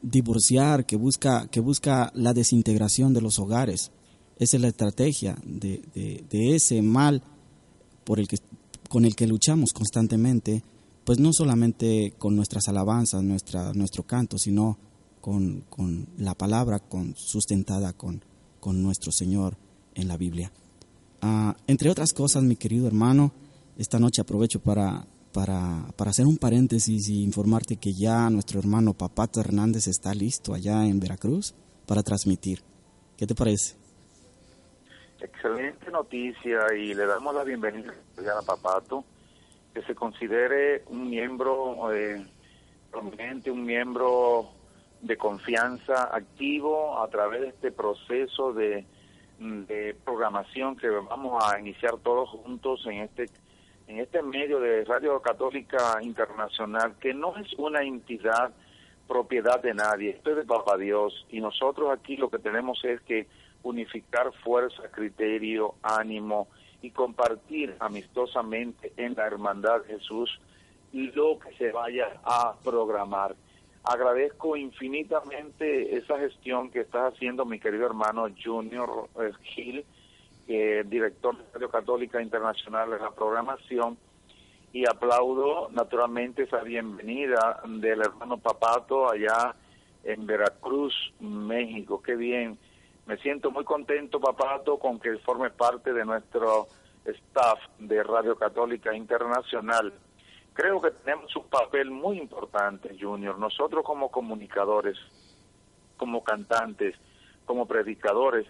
divorciar, 0.02 0.86
que 0.86 0.96
busca, 0.96 1.48
que 1.48 1.60
busca 1.60 2.12
la 2.16 2.34
desintegración 2.34 3.14
de 3.14 3.22
los 3.22 3.40
hogares. 3.40 3.92
Esa 4.38 4.58
es 4.58 4.62
la 4.62 4.70
estrategia 4.70 5.38
de, 5.44 5.82
de, 5.94 6.56
ese 6.56 6.82
mal 6.82 7.22
por 8.04 8.20
el 8.20 8.28
que, 8.28 8.38
con 8.90 9.06
el 9.06 9.16
que 9.16 9.28
luchamos 9.28 9.74
constantemente 9.74 10.64
pues 11.06 11.20
no 11.20 11.32
solamente 11.32 12.16
con 12.18 12.36
nuestras 12.36 12.68
alabanzas, 12.68 13.24
nuestra, 13.24 13.72
nuestro 13.74 14.04
canto, 14.04 14.38
sino 14.38 14.78
con, 15.22 15.64
la 16.18 16.34
palabra 16.34 16.80
con, 16.80 17.16
sustentada 17.16 17.94
con, 17.94 18.24
con 18.60 18.82
nuestro 18.82 19.12
Señor 19.12 19.56
en 19.94 20.08
la 20.08 20.18
Biblia. 20.18 20.52
Ah, 21.22 21.56
entre 21.68 21.90
otras 21.90 22.12
cosas, 22.12 22.44
mi 22.44 22.56
querido 22.56 22.88
hermano, 22.88 23.32
esta 23.78 24.00
noche 24.00 24.22
aprovecho 24.22 24.60
para, 24.60 25.08
para, 25.36 25.84
para, 25.98 26.12
hacer 26.12 26.26
un 26.26 26.38
paréntesis 26.38 27.10
y 27.10 27.22
informarte 27.22 27.76
que 27.76 27.92
ya 27.92 28.30
nuestro 28.30 28.58
hermano 28.58 28.94
Papato 28.94 29.42
Hernández 29.42 29.88
está 29.88 30.14
listo 30.14 30.54
allá 30.54 30.86
en 30.86 31.02
Veracruz 31.02 31.54
para 31.86 32.04
transmitir. 32.04 32.60
¿Qué 33.18 33.28
te 33.28 33.36
parece? 33.36 33.76
Excelente 35.20 35.92
noticia 35.92 36.74
y 36.74 36.94
le 36.94 37.06
damos 37.06 37.36
la 37.36 37.44
bienvenida 37.44 37.94
a 38.18 38.42
Papato 38.46 39.04
que 39.74 39.82
se 39.82 39.94
considere 39.94 40.84
un 40.88 41.10
miembro 41.10 41.94
eh, 41.94 42.26
prominente, 42.90 43.52
un 43.52 43.66
miembro 43.66 44.52
de 45.02 45.18
confianza 45.18 46.16
activo 46.16 46.98
a 47.04 47.10
través 47.10 47.42
de 47.42 47.48
este 47.50 47.72
proceso 47.74 48.54
de, 48.54 48.86
programación 50.06 50.78
que 50.78 50.88
vamos 50.88 51.44
a 51.44 51.60
iniciar 51.60 51.98
todos 51.98 52.30
juntos 52.30 52.86
en 52.86 53.00
este 53.00 53.26
en 53.88 54.00
este 54.00 54.22
medio 54.22 54.60
de 54.60 54.84
Radio 54.86 55.22
Católica 55.22 56.00
Internacional, 56.02 56.96
que 57.00 57.14
no 57.14 57.36
es 57.38 57.54
una 57.54 57.84
entidad 57.84 58.52
propiedad 59.08 59.62
de 59.62 59.74
nadie, 59.74 60.12
esto 60.12 60.32
es 60.32 60.38
de 60.38 60.44
Papá 60.44 60.78
Dios, 60.78 61.26
y 61.30 61.40
nosotros 61.40 61.92
aquí 61.92 62.18
lo 62.18 62.30
que 62.30 62.40
tenemos 62.40 62.84
es 62.84 63.00
que 63.02 63.28
unificar 63.64 64.32
fuerza, 64.44 64.84
criterio, 64.92 65.76
ánimo 65.84 66.48
y 66.82 66.92
compartir 66.92 67.76
amistosamente 67.80 68.94
en 68.98 69.16
la 69.16 69.28
hermandad 69.28 69.84
Jesús 69.86 70.40
lo 70.94 71.40
que 71.40 71.54
se 71.58 71.72
vaya 71.72 72.08
a 72.24 72.56
programar. 72.64 73.36
Agradezco 73.84 74.56
infinitamente 74.56 75.98
esa 75.98 76.18
gestión 76.18 76.72
que 76.72 76.82
está 76.82 77.08
haciendo 77.08 77.46
mi 77.46 77.60
querido 77.60 77.86
hermano 77.86 78.28
Junior 78.44 79.10
eh, 80.48 80.82
Gil, 80.84 80.90
director 80.90 81.38
de 81.38 81.44
Radio 81.54 81.70
Católica 81.70 82.22
Internacional 82.22 82.92
de 82.92 83.00
la 83.00 83.12
programación, 83.12 83.98
y 84.74 84.88
aplaudo 84.88 85.70
naturalmente 85.72 86.44
esa 86.44 86.62
bienvenida 86.62 87.62
del 87.66 88.02
hermano 88.02 88.38
Papato 88.38 89.10
allá 89.10 89.56
en 90.04 90.26
Veracruz, 90.26 90.94
México. 91.20 92.02
Qué 92.02 92.16
bien 92.16 92.58
me 93.06 93.18
siento 93.18 93.52
muy 93.52 93.64
contento, 93.64 94.20
Papato, 94.20 94.80
con 94.80 95.00
que 95.00 95.18
forme 95.20 95.52
parte 95.52 95.94
de 95.94 96.04
nuestro 96.06 96.68
staff 97.06 97.60
de 97.78 98.02
Radio 98.02 98.36
Católica 98.36 98.96
Internacional. 98.96 99.94
Creo 100.54 100.82
que 100.82 100.90
tenemos 100.90 101.36
un 101.36 101.48
papel 101.48 101.92
muy 101.92 102.18
importante, 102.18 102.98
Junior. 103.00 103.38
Nosotros 103.38 103.84
como 103.86 104.10
comunicadores, 104.10 104.98
como 105.98 106.24
cantantes, 106.24 106.96
como 107.46 107.68
predicadores, 107.68 108.48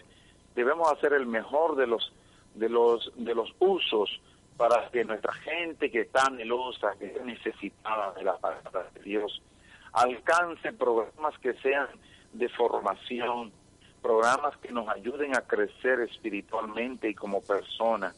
debemos 0.56 0.92
hacer 0.92 1.14
el 1.14 1.28
mejor 1.28 1.76
de 1.76 1.88
los 1.88 2.12
de 2.56 2.70
los 2.70 3.12
de 3.16 3.36
los 3.36 3.54
usos 3.60 4.22
para 4.58 4.90
que 4.90 5.04
nuestra 5.04 5.34
gente 5.34 5.92
que 5.92 6.02
está 6.02 6.28
anhelosa, 6.28 6.94
que 6.98 7.08
está 7.08 7.24
necesitada 7.24 8.14
de 8.14 8.24
la 8.24 8.38
palabra 8.38 8.90
de 8.94 9.02
Dios, 9.02 9.42
alcance 9.92 10.72
programas 10.72 11.38
que 11.40 11.54
sean 11.56 11.88
de 12.32 12.48
formación, 12.50 13.52
programas 14.02 14.56
que 14.58 14.72
nos 14.72 14.88
ayuden 14.88 15.36
a 15.36 15.42
crecer 15.42 16.00
espiritualmente 16.02 17.10
y 17.10 17.16
como 17.16 17.42
personas. 17.42 18.16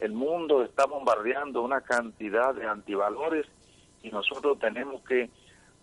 El 0.00 0.12
mundo 0.12 0.64
está 0.64 0.86
bombardeando 0.86 1.62
una 1.62 1.80
cantidad 1.82 2.54
de 2.54 2.66
antivalores 2.66 3.46
y 4.02 4.10
nosotros 4.10 4.58
tenemos 4.58 5.02
que 5.02 5.30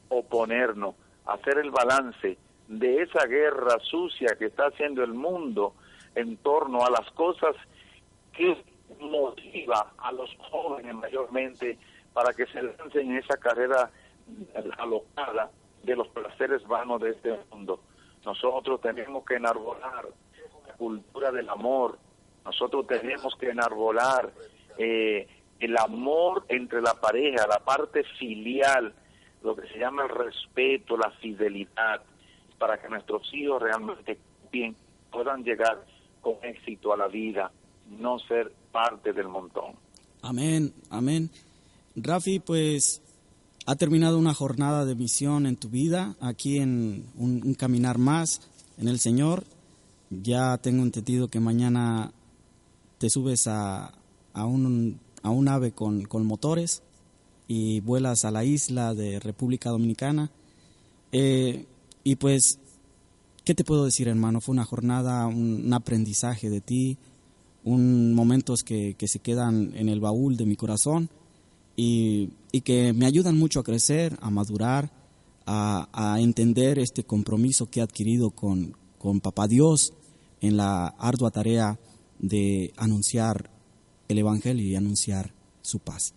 oponernos, 0.10 0.96
hacer 1.26 1.58
el 1.60 1.72
balance 1.72 2.38
de 2.68 3.02
esa 3.02 3.26
guerra 3.26 3.78
sucia 3.82 4.36
que 4.38 4.46
está 4.46 4.68
haciendo 4.68 5.04
el 5.04 5.14
mundo 5.14 5.74
en 6.16 6.38
torno 6.38 6.86
a 6.86 6.90
las 6.90 7.10
cosas 7.12 7.56
que 8.34 8.58
motiva 9.00 9.94
a 9.98 10.12
los 10.12 10.30
jóvenes 10.50 10.96
mayormente 10.96 11.78
para 12.14 12.34
que 12.34 12.46
se 12.48 12.62
lancen 12.62 13.12
en 13.12 13.18
esa 13.18 13.38
carrera 13.38 13.92
alocada 14.78 15.52
de 15.84 15.96
los 15.96 16.08
placeres 16.10 16.66
vanos 16.68 17.02
de 17.02 17.12
este 17.12 17.38
mundo. 17.52 17.80
Nosotros 18.26 18.82
tenemos 18.82 19.24
que 19.26 19.36
enarbolar 19.36 20.06
la 20.68 20.74
cultura 20.74 21.32
del 21.32 21.50
amor. 21.50 21.98
Nosotros 22.44 22.88
tenemos 22.88 23.36
que 23.36 23.50
enarbolar 23.50 24.32
eh, 24.78 25.28
el 25.60 25.78
amor 25.78 26.46
entre 26.48 26.82
la 26.82 26.96
pareja, 26.96 27.48
la 27.48 27.60
parte 27.60 28.04
filial, 28.18 28.94
lo 29.44 29.56
que 29.56 29.68
se 29.68 29.80
llama 29.80 30.04
el 30.04 30.10
respeto, 30.10 30.98
la 30.98 31.12
fidelidad, 31.12 32.02
para 32.58 32.80
que 32.82 32.90
nuestros 32.90 33.32
hijos 33.34 33.62
realmente 33.62 34.18
bien 34.52 34.76
puedan 35.12 35.44
llegar 35.44 35.84
con 36.26 36.38
éxito 36.42 36.92
a 36.92 36.98
la 36.98 37.08
vida, 37.08 37.52
no 38.00 38.18
ser 38.18 38.52
parte 38.72 39.14
del 39.14 39.28
montón. 39.28 39.76
Amén, 40.24 40.74
amén. 40.90 41.30
Rafi, 41.96 42.40
pues 42.40 43.00
ha 43.68 43.76
terminado 43.76 44.18
una 44.18 44.34
jornada 44.34 44.86
de 44.86 44.96
misión 44.96 45.46
en 45.46 45.56
tu 45.56 45.70
vida, 45.70 46.16
aquí 46.20 46.58
en 46.58 47.06
un, 47.16 47.54
caminar 47.54 48.00
más 48.00 48.42
en 48.80 48.88
el 48.88 48.98
Señor. 48.98 49.44
Ya 50.10 50.58
tengo 50.58 50.82
entendido 50.82 51.28
que 51.28 51.40
mañana 51.40 52.12
te 52.98 53.12
subes 53.12 53.46
a, 53.46 53.94
a, 54.34 54.46
un, 54.48 55.00
a 55.22 55.30
un 55.30 55.48
ave 55.48 55.74
con, 55.74 56.06
con, 56.06 56.26
motores 56.26 56.82
y 57.48 57.82
vuelas 57.82 58.26
a 58.26 58.32
la 58.32 58.44
isla 58.44 58.96
de 58.96 59.20
República 59.20 59.70
Dominicana. 59.70 60.32
Eh, 61.12 61.68
y 62.04 62.16
pues, 62.16 62.60
¿qué 63.46 63.56
te 63.56 63.64
puedo 63.64 63.86
decir, 63.86 64.08
hermano? 64.08 64.42
Fue 64.42 64.54
una 64.54 64.66
jornada, 64.66 65.28
un, 65.28 65.72
aprendizaje 65.74 66.50
de 66.50 66.62
ti, 66.62 66.98
un 67.64 68.14
momentos 68.14 68.64
que, 68.64 68.96
que 68.96 69.08
se 69.08 69.20
quedan 69.20 69.72
en 69.76 69.88
el 69.88 70.00
baúl 70.02 70.36
de 70.36 70.46
mi 70.46 70.56
corazón 70.56 71.10
y, 71.76 72.30
que 72.64 72.94
me 72.94 73.06
ayudan 73.06 73.38
mucho 73.38 73.60
a 73.60 73.64
crecer, 73.64 74.18
a 74.22 74.30
madurar, 74.30 74.92
a, 75.46 76.18
entender 76.20 76.80
este 76.80 77.04
compromiso 77.04 77.68
que 77.68 77.80
he 77.80 77.84
adquirido 77.84 78.32
con, 78.32 78.76
con 78.98 79.20
Papá 79.20 79.48
Dios 79.48 79.94
en 80.42 80.58
la 80.58 80.88
ardua 80.88 81.32
tarea 81.32 81.78
de 82.18 82.74
anunciar 82.78 83.52
el 84.08 84.18
Evangelio 84.18 84.66
y 84.66 84.76
anunciar 84.76 85.34
su 85.62 85.80
paz. 85.80 86.14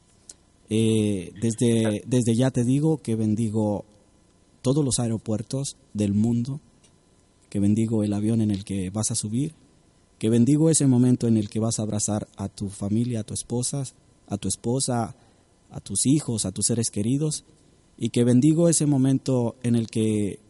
Eh, 0.71 1.33
desde, 1.41 2.03
desde 2.07 2.35
ya 2.35 2.51
te 2.51 2.65
digo 2.65 2.99
que 2.99 3.17
bendigo 3.17 3.85
todos 4.63 4.85
los 4.85 4.99
aeropuertos 4.99 5.77
del 5.93 6.15
mundo, 6.15 6.61
que 7.49 7.61
bendigo 7.61 8.03
el 8.03 8.13
avión 8.13 8.41
en 8.41 8.51
el 8.51 8.65
que 8.65 8.91
vas 8.91 9.11
a 9.11 9.15
subir, 9.15 9.55
que 10.19 10.31
bendigo 10.31 10.71
ese 10.71 10.87
momento 10.87 11.27
en 11.27 11.37
el 11.37 11.49
que 11.49 11.61
vas 11.61 11.79
a 11.79 11.83
abrazar 11.83 12.29
a 12.37 12.49
tu 12.49 12.69
familia, 12.69 13.21
a 13.21 13.25
tu 13.25 13.35
esposa, 13.35 13.85
a 14.27 14.37
tu 14.37 14.49
esposa, 14.49 15.15
a 15.71 15.81
tus 15.81 16.07
hijos, 16.07 16.45
a 16.45 16.53
tus 16.53 16.67
seres 16.67 16.91
queridos, 16.91 17.45
y 17.97 18.11
que 18.11 18.25
bendigo 18.25 18.69
ese 18.69 18.87
momento 18.87 19.57
en 19.63 19.75
el 19.75 19.89
que 19.89 20.41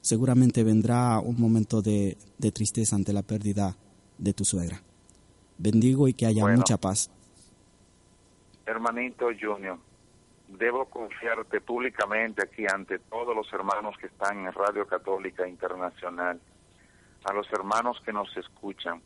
seguramente 0.00 0.64
vendrá 0.64 1.20
un 1.20 1.40
momento 1.40 1.80
de, 1.82 2.16
tristeza 2.52 2.96
ante 2.96 3.12
la 3.12 3.22
pérdida 3.22 3.76
de 4.18 4.32
tu 4.32 4.44
suegra. 4.44 4.82
Bendigo 5.58 6.08
y 6.08 6.14
que 6.14 6.26
haya 6.26 6.46
mucha 6.46 6.76
paz. 6.76 7.10
Hermanito 8.66 9.26
Junior, 9.40 9.78
debo 10.58 10.86
confiarte 10.86 11.60
públicamente 11.60 12.42
aquí 12.44 12.64
ante 12.72 12.98
todos 12.98 13.34
los 13.34 13.52
hermanos 13.52 13.96
que 13.98 14.06
están 14.06 14.46
en 14.46 14.52
Radio 14.52 14.86
Católica 14.86 15.46
Internacional, 15.46 16.40
a 17.24 17.32
los 17.32 17.50
hermanos 17.52 18.00
que 18.04 18.12
nos 18.12 18.36
escuchan. 18.36 19.02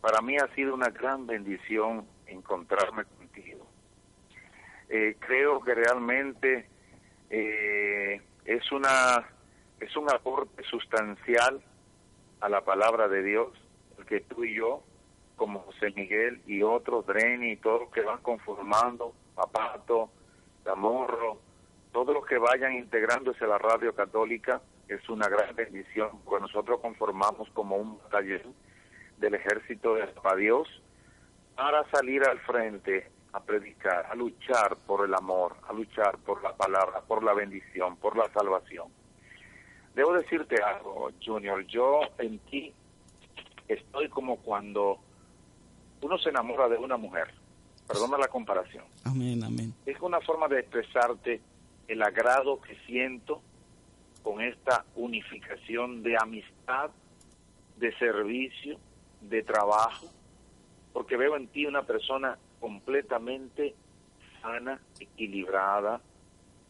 Para 0.00 0.20
mí 0.20 0.36
ha 0.36 0.52
sido 0.54 0.74
una 0.74 0.90
gran 0.90 1.26
bendición 1.26 2.06
encontrarme 2.26 3.04
con 3.04 3.18
eh, 4.88 5.16
creo 5.18 5.60
que 5.60 5.74
realmente 5.74 6.66
eh, 7.28 8.22
es 8.44 8.72
una 8.72 9.28
es 9.80 9.94
un 9.96 10.10
aporte 10.10 10.64
sustancial 10.64 11.62
a 12.40 12.48
la 12.48 12.64
palabra 12.64 13.06
de 13.06 13.22
Dios, 13.22 13.50
el 13.98 14.06
que 14.06 14.20
tú 14.20 14.44
y 14.44 14.54
yo, 14.54 14.82
como 15.36 15.60
José 15.60 15.92
Miguel 15.94 16.40
y 16.46 16.62
otros, 16.62 17.06
Dreni 17.06 17.52
y 17.52 17.56
todos 17.56 17.82
los 17.82 17.90
que 17.90 18.00
van 18.00 18.22
conformando, 18.22 19.12
Papato, 19.34 20.10
Zamorro, 20.68 21.38
todos 21.92 22.14
los 22.14 22.26
que 22.26 22.36
vayan 22.36 22.74
integrándose 22.74 23.42
a 23.42 23.48
la 23.48 23.56
radio 23.56 23.94
católica, 23.94 24.60
es 24.86 25.08
una 25.08 25.26
gran 25.26 25.56
bendición, 25.56 26.10
porque 26.26 26.42
nosotros 26.42 26.80
conformamos 26.80 27.48
como 27.54 27.76
un 27.76 27.96
batallón 27.96 28.54
del 29.16 29.34
ejército 29.34 29.94
de 29.94 30.06
Dios 30.36 30.68
para 31.56 31.88
salir 31.90 32.22
al 32.22 32.38
frente 32.40 33.10
a 33.32 33.40
predicar, 33.40 34.06
a 34.10 34.14
luchar 34.14 34.76
por 34.86 35.06
el 35.06 35.14
amor, 35.14 35.56
a 35.66 35.72
luchar 35.72 36.18
por 36.18 36.42
la 36.42 36.54
palabra, 36.54 37.00
por 37.00 37.24
la 37.24 37.32
bendición, 37.32 37.96
por 37.96 38.14
la 38.18 38.28
salvación. 38.34 38.88
Debo 39.94 40.12
decirte 40.12 40.62
algo, 40.62 41.10
Junior, 41.24 41.64
yo 41.64 42.00
en 42.18 42.38
ti 42.40 42.74
estoy 43.68 44.10
como 44.10 44.36
cuando 44.36 44.98
uno 46.02 46.18
se 46.18 46.28
enamora 46.28 46.68
de 46.68 46.76
una 46.76 46.98
mujer. 46.98 47.37
Perdona 47.88 48.18
la 48.18 48.28
comparación. 48.28 48.84
Amén, 49.04 49.42
amén. 49.42 49.74
Es 49.86 49.98
una 50.00 50.20
forma 50.20 50.46
de 50.46 50.60
expresarte 50.60 51.40
el 51.88 52.02
agrado 52.02 52.60
que 52.60 52.76
siento 52.86 53.40
con 54.22 54.42
esta 54.42 54.84
unificación 54.94 56.02
de 56.02 56.16
amistad, 56.20 56.90
de 57.78 57.96
servicio, 57.96 58.78
de 59.22 59.42
trabajo, 59.42 60.06
porque 60.92 61.16
veo 61.16 61.34
en 61.36 61.48
ti 61.48 61.64
una 61.64 61.82
persona 61.82 62.38
completamente 62.60 63.74
sana, 64.42 64.80
equilibrada, 65.00 66.02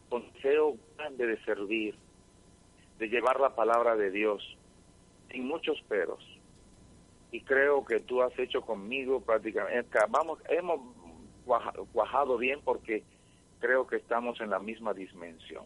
con 0.07 0.31
deseo 0.33 0.77
grande 0.97 1.27
de 1.27 1.43
servir, 1.43 1.95
de 2.97 3.09
llevar 3.09 3.39
la 3.39 3.55
palabra 3.55 3.95
de 3.95 4.09
Dios, 4.09 4.57
sin 5.29 5.47
muchos 5.47 5.81
peros. 5.89 6.23
Y 7.31 7.41
creo 7.41 7.85
que 7.85 7.99
tú 7.99 8.21
has 8.21 8.37
hecho 8.39 8.61
conmigo 8.61 9.21
prácticamente, 9.21 9.99
vamos, 10.09 10.39
hemos 10.49 10.79
cuajado 11.91 12.37
bien 12.37 12.59
porque 12.63 13.03
creo 13.59 13.87
que 13.87 13.97
estamos 13.97 14.39
en 14.41 14.49
la 14.49 14.59
misma 14.59 14.93
dimensión. 14.93 15.65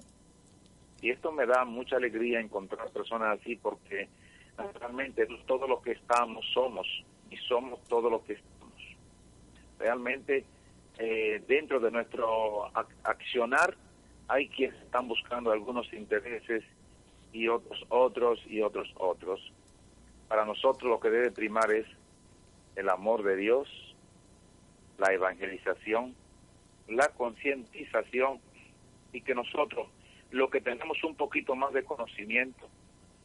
Y 1.01 1.11
esto 1.11 1.31
me 1.31 1.45
da 1.45 1.65
mucha 1.65 1.97
alegría 1.97 2.39
encontrar 2.39 2.89
personas 2.91 3.39
así 3.39 3.55
porque 3.57 4.07
naturalmente 4.57 5.27
todo 5.45 5.67
lo 5.67 5.81
que 5.81 5.91
estamos 5.91 6.45
somos 6.53 6.87
y 7.29 7.37
somos 7.37 7.83
todo 7.89 8.09
lo 8.09 8.23
que 8.23 8.33
estamos. 8.33 8.81
Realmente 9.79 10.45
eh, 10.97 11.43
dentro 11.47 11.79
de 11.79 11.91
nuestro 11.91 12.71
accionar 13.03 13.75
hay 14.27 14.47
quienes 14.47 14.79
están 14.81 15.07
buscando 15.07 15.51
algunos 15.51 15.91
intereses 15.91 16.63
y 17.33 17.47
otros 17.47 17.83
otros 17.89 18.39
y 18.47 18.61
otros 18.61 18.89
otros. 18.95 19.51
Para 20.27 20.45
nosotros 20.45 20.89
lo 20.89 20.99
que 20.99 21.09
debe 21.09 21.31
primar 21.31 21.71
es 21.71 21.85
el 22.75 22.89
amor 22.89 23.23
de 23.23 23.35
Dios, 23.35 23.67
la 24.97 25.13
evangelización, 25.13 26.15
la 26.87 27.09
concientización 27.09 28.39
y 29.11 29.21
que 29.21 29.35
nosotros, 29.35 29.87
lo 30.31 30.49
que 30.49 30.61
tenemos 30.61 31.03
un 31.03 31.15
poquito 31.15 31.55
más 31.55 31.73
de 31.73 31.83
conocimiento, 31.83 32.67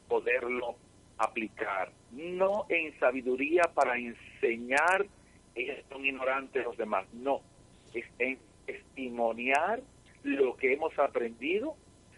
poderlo 0.08 0.76
aplicar, 1.18 1.92
no 2.12 2.66
en 2.68 2.98
sabiduría 2.98 3.62
para 3.74 3.96
enseñar, 3.98 5.06
ellos 5.54 5.78
son 5.88 6.04
ignorantes 6.04 6.64
los 6.64 6.76
demás, 6.76 7.06
no, 7.12 7.40
es 7.94 8.04
en 8.18 8.38
testimoniar 8.66 9.82
lo 10.22 10.56
que 10.56 10.72
hemos 10.72 10.96
aprendido, 10.98 11.74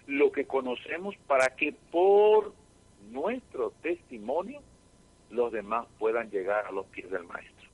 lo 0.07 0.33
que 0.33 0.47
conocemos, 0.47 1.15
para 1.27 1.55
que 1.57 1.73
por 1.91 2.53
nuestro 3.11 3.73
testimonio 3.83 4.61
los 5.31 5.53
demás 5.53 5.87
puedan 5.99 6.31
llegar 6.31 6.67
a 6.67 6.73
los 6.73 6.87
pies 6.87 7.11
del 7.11 7.25
Maestro. 7.25 7.69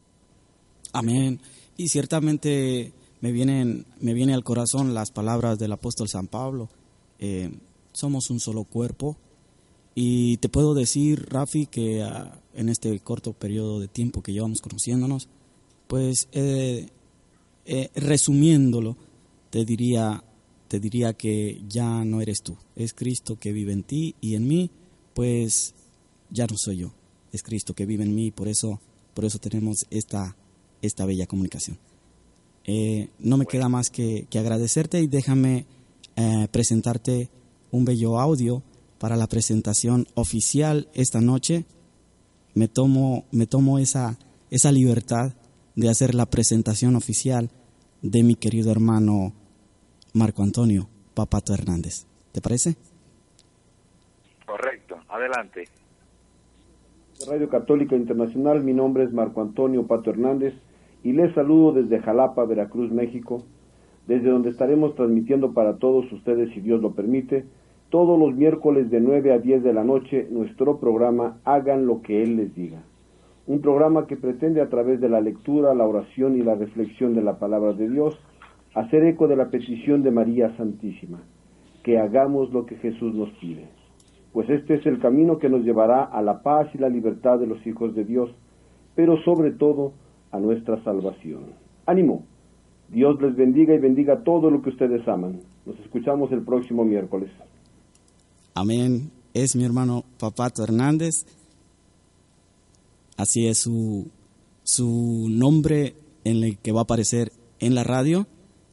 Amén. 0.93 1.41
Y 1.77 1.89
ciertamente 1.89 2.93
me 3.21 3.33
vienen, 3.33 3.87
me 4.01 4.15
viene 4.15 4.35
al 4.35 4.45
corazón 4.45 4.95
las 4.95 5.11
palabras 5.11 5.59
del 5.59 5.73
apóstol 5.73 6.09
San 6.09 6.27
Pablo. 6.27 6.69
Eh, 7.19 7.51
somos 7.93 8.31
un 8.31 8.41
solo 8.41 8.65
cuerpo. 8.65 9.17
Y 9.95 10.37
te 10.39 10.49
puedo 10.49 10.75
decir, 10.75 11.27
Rafi, 11.31 11.67
que 11.67 12.03
ah, 12.03 12.41
en 12.55 12.69
este 12.69 12.99
corto 13.01 13.33
periodo 13.33 13.81
de 13.81 13.89
tiempo 13.89 14.23
que 14.23 14.33
llevamos 14.33 14.61
conociéndonos, 14.61 15.29
pues 15.87 16.29
eh, 16.33 16.89
resumiéndolo, 17.95 18.97
te 19.51 19.65
diría, 19.65 20.23
te 20.69 20.81
diría 20.81 21.15
que 21.15 21.63
ya 21.69 22.05
no 22.05 22.21
eres 22.21 22.43
tú, 22.43 22.57
es 22.75 22.93
Cristo 22.93 23.39
que 23.39 23.53
vive 23.53 23.73
en 23.73 23.85
ti 23.85 24.15
y 24.21 24.35
en 24.35 24.47
mí, 24.47 24.71
pues 25.15 25.75
ya 26.31 26.47
no 26.47 26.57
soy 26.59 26.79
yo, 26.79 26.93
es 27.33 27.43
Cristo 27.43 27.75
que 27.75 27.87
vive 27.87 28.05
en 28.05 28.15
mí, 28.15 28.31
por 28.31 28.49
eso, 28.49 28.81
por 29.15 29.25
eso 29.25 29.39
tenemos 29.39 29.87
esta, 29.91 30.37
esta 30.87 31.07
bella 31.07 31.27
comunicación. 31.27 31.79
Eh, 32.65 33.11
no 33.21 33.37
me 33.37 33.47
queda 33.47 33.69
más 33.69 33.91
que, 33.91 34.27
agradecerte 34.35 35.01
y 35.01 35.07
déjame 35.07 35.67
eh, 36.17 36.49
presentarte 36.51 37.31
un 37.71 37.85
bello 37.85 38.19
audio 38.19 38.63
para 38.99 39.17
la 39.17 39.29
presentación 39.29 40.07
oficial 40.15 40.89
esta 40.95 41.21
noche. 41.21 41.65
Me 42.55 42.67
tomo, 42.67 43.25
me 43.31 43.47
tomo 43.47 43.79
esa, 43.79 44.19
esa 44.51 44.73
libertad 44.73 45.35
de 45.77 45.89
hacer 45.89 46.15
la 46.15 46.27
presentación 46.27 46.97
oficial 46.97 47.51
de 48.03 48.23
mi 48.23 48.35
querido 48.35 48.73
hermano 48.73 49.33
Marco 50.13 50.43
Antonio 50.43 50.89
Papato 51.15 51.55
Hernández. 51.55 52.07
¿Te 52.33 52.41
parece? 52.41 52.77
Correcto, 54.45 54.97
adelante. 55.09 55.69
Radio 57.29 57.49
Católica 57.49 57.97
Internacional, 57.97 58.63
mi 58.63 58.75
nombre 58.75 59.05
es 59.05 59.13
Marco 59.13 59.41
Antonio 59.41 59.87
Pato 59.87 60.11
Hernández 60.11 60.55
y 61.07 61.13
les 61.13 61.33
saludo 61.35 61.71
desde 61.71 62.01
Jalapa, 62.01 62.45
Veracruz, 62.47 62.91
México, 62.91 63.45
desde 64.09 64.29
donde 64.29 64.51
estaremos 64.51 64.97
transmitiendo 64.97 65.55
para 65.55 65.77
todos 65.77 66.11
ustedes, 66.11 66.51
si 66.53 66.61
Dios 66.61 66.83
lo 66.83 66.97
permite, 66.97 67.45
todos 67.91 68.19
los 68.19 68.35
miércoles 68.35 68.91
de 68.91 69.01
9 69.01 69.33
a 69.33 69.39
10 69.39 69.63
de 69.63 69.73
la 69.73 69.85
noche 69.85 70.27
nuestro 70.33 70.81
programa 70.81 71.39
Hagan 71.45 71.87
lo 71.87 72.03
que 72.03 72.25
Él 72.25 72.35
les 72.35 72.53
diga. 72.57 72.83
Un 73.47 73.61
programa 73.61 74.09
que 74.09 74.17
pretende 74.17 74.61
a 74.61 74.69
través 74.69 75.01
de 75.01 75.09
la 75.09 75.21
lectura, 75.21 75.75
la 75.75 75.87
oración 75.87 76.37
y 76.37 76.43
la 76.43 76.57
reflexión 76.57 77.15
de 77.15 77.23
la 77.23 77.39
palabra 77.39 77.73
de 77.73 77.89
Dios 77.89 78.19
hacer 78.75 79.05
eco 79.05 79.29
de 79.29 79.37
la 79.37 79.49
petición 79.51 80.03
de 80.03 80.11
María 80.11 80.57
Santísima, 80.57 81.23
que 81.85 82.01
hagamos 82.01 82.53
lo 82.53 82.67
que 82.67 82.75
Jesús 82.79 83.15
nos 83.15 83.31
pide. 83.39 83.69
Pues 84.33 84.51
este 84.51 84.75
es 84.75 84.87
el 84.87 84.99
camino 84.99 85.39
que 85.39 85.49
nos 85.49 85.63
llevará 85.63 86.03
a 86.03 86.21
la 86.21 86.43
paz 86.43 86.67
y 86.75 86.79
la 86.79 86.89
libertad 86.89 87.39
de 87.39 87.47
los 87.47 87.65
hijos 87.65 87.95
de 87.95 88.05
Dios, 88.05 88.35
pero 88.97 89.19
sobre 89.19 89.53
todo 89.53 89.93
a 90.31 90.39
nuestra 90.39 90.83
salvación. 90.85 91.53
Ánimo. 91.87 92.25
Dios 92.89 93.21
les 93.21 93.35
bendiga 93.35 93.75
y 93.75 93.79
bendiga 93.79 94.23
todo 94.23 94.51
lo 94.51 94.63
que 94.63 94.71
ustedes 94.71 95.07
aman. 95.09 95.41
Nos 95.65 95.79
escuchamos 95.81 96.31
el 96.33 96.43
próximo 96.43 96.85
miércoles. 96.85 97.31
Amén. 98.55 99.11
Es 99.35 99.57
mi 99.57 99.65
hermano 99.65 100.05
Papato 100.19 100.63
Hernández. 100.63 101.27
Así 103.17 103.49
es 103.49 103.59
su, 103.59 104.11
su 104.63 105.27
nombre 105.31 105.95
en 106.25 106.45
el 106.45 106.59
que 106.59 106.73
va 106.73 106.81
a 106.81 106.85
aparecer 106.85 107.33
en 107.59 107.75
la 107.75 107.83
radio 107.83 108.27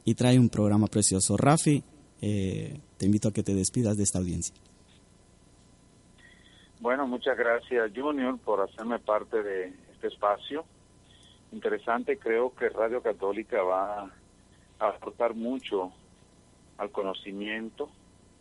y 0.04 0.14
trae 0.14 0.38
un 0.38 0.48
programa 0.48 0.86
precioso. 0.86 1.36
Rafi, 1.36 1.82
eh, 2.20 2.78
te 2.98 3.06
invito 3.06 3.28
a 3.28 3.32
que 3.32 3.42
te 3.42 3.54
despidas 3.54 3.96
de 3.96 4.04
esta 4.04 4.18
audiencia. 4.18 4.54
Bueno, 6.80 7.06
muchas 7.06 7.36
gracias 7.36 7.92
Junior 7.94 8.38
por 8.38 8.60
hacerme 8.60 8.98
parte 8.98 9.42
de 9.42 9.72
este 9.92 10.08
espacio 10.08 10.64
interesante, 11.54 12.18
creo 12.18 12.54
que 12.54 12.68
Radio 12.68 13.00
Católica 13.00 13.62
va 13.62 14.10
a 14.78 14.88
aportar 14.88 15.34
mucho 15.34 15.92
al 16.78 16.90
conocimiento, 16.90 17.88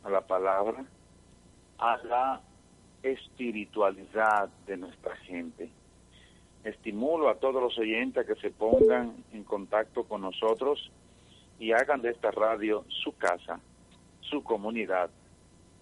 a 0.03 0.09
la 0.09 0.21
palabra, 0.21 0.83
a 1.77 1.97
la 1.97 2.41
espiritualidad 3.03 4.49
de 4.65 4.77
nuestra 4.77 5.15
gente. 5.17 5.69
Estimulo 6.63 7.29
a 7.29 7.35
todos 7.35 7.61
los 7.61 7.77
oyentes 7.77 8.23
a 8.23 8.27
que 8.27 8.39
se 8.41 8.49
pongan 8.49 9.23
en 9.31 9.43
contacto 9.43 10.05
con 10.05 10.21
nosotros 10.21 10.91
y 11.59 11.71
hagan 11.71 12.01
de 12.01 12.11
esta 12.11 12.31
radio 12.31 12.83
su 12.87 13.15
casa, 13.15 13.59
su 14.21 14.43
comunidad, 14.43 15.09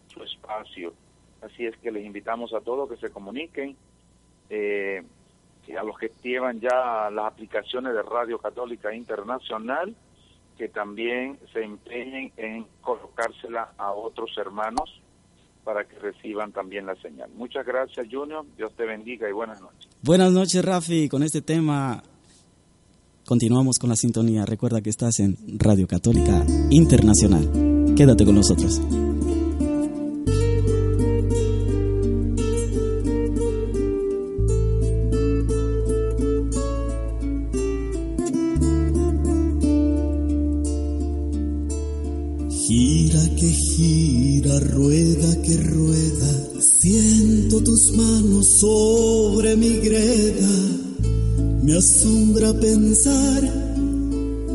su 0.08 0.24
espacio. 0.24 0.94
Así 1.42 1.66
es 1.66 1.78
que 1.78 1.92
les 1.92 2.06
invitamos 2.06 2.54
a 2.54 2.62
todos 2.62 2.90
que 2.90 2.98
se 2.98 3.12
comuniquen. 3.12 3.78
Eh, 4.50 5.04
a 5.78 5.84
los 5.84 5.98
que 5.98 6.12
llevan 6.24 6.60
ya 6.60 7.10
las 7.12 7.26
aplicaciones 7.26 7.94
de 7.94 8.02
Radio 8.04 8.38
Católica 8.38 8.94
Internacional, 8.94 9.96
que 10.58 10.68
también 10.68 11.40
se 11.54 11.64
empeñen 11.64 12.32
en 12.38 12.66
colocársela 12.82 13.74
a 13.78 13.92
otros 13.92 14.32
hermanos 14.38 15.02
para 15.64 15.86
que 15.86 15.98
reciban 16.00 16.52
también 16.52 16.86
la 16.86 16.96
señal. 16.96 17.30
Muchas 17.36 17.66
gracias, 17.66 18.08
Junior. 18.12 18.46
Dios 18.58 18.74
te 18.76 18.86
bendiga 18.86 19.30
y 19.30 19.32
buenas 19.32 19.62
noches. 19.62 19.90
Buenas 20.02 20.32
noches, 20.32 20.64
Rafi. 20.64 21.08
Con 21.08 21.24
este 21.24 21.42
tema 21.42 22.04
Continuamos 23.26 23.80
con 23.80 23.90
la 23.90 23.96
sintonía. 23.96 24.46
Recuerda 24.46 24.82
que 24.82 24.90
estás 24.90 25.20
en 25.20 25.38
Radio 25.58 25.88
Católica 25.88 26.46
Internacional. 26.70 27.94
Quédate 27.96 28.26
con 28.26 28.36
nosotros. 28.36 28.82
Rueda 44.82 45.42
que 45.44 45.58
rueda, 45.58 46.50
siento 46.60 47.62
tus 47.62 47.92
manos 47.94 48.48
sobre 48.48 49.56
mi 49.56 49.78
greda 49.78 50.50
me 51.62 51.78
asombra 51.78 52.54
pensar 52.54 53.42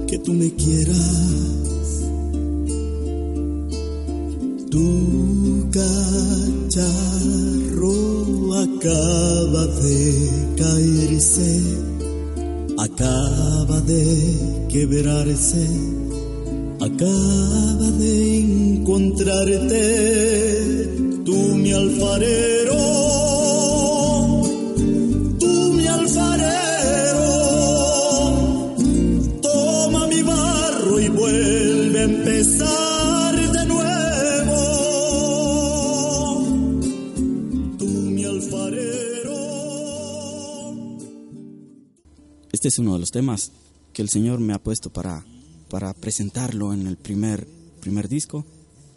que 0.08 0.18
tú 0.18 0.32
me 0.32 0.52
quieras. 0.54 2.02
Tu 4.68 5.68
cacharro 5.70 7.04
acaba 8.54 9.66
de 9.66 10.30
caerse, 10.56 11.60
acaba 12.76 13.80
de 13.82 14.66
quebrarse, 14.68 15.66
acaba 16.86 17.90
de 17.98 18.38
encontrarte, 18.40 19.72
tú 21.24 21.36
mi 21.56 21.72
alfarero 21.72 22.66
de 33.52 33.66
nuevo. 33.66 34.56
Tú 37.78 37.86
mi 37.86 38.24
alfarero. 38.24 39.36
Este 42.52 42.68
es 42.68 42.78
uno 42.78 42.94
de 42.94 43.00
los 43.00 43.10
temas 43.10 43.52
que 43.92 44.02
el 44.02 44.08
Señor 44.08 44.40
me 44.40 44.54
ha 44.54 44.62
puesto 44.62 44.90
para, 44.90 45.24
para 45.68 45.92
presentarlo 45.94 46.72
en 46.72 46.86
el 46.86 46.96
primer, 46.96 47.46
primer 47.80 48.08
disco. 48.08 48.44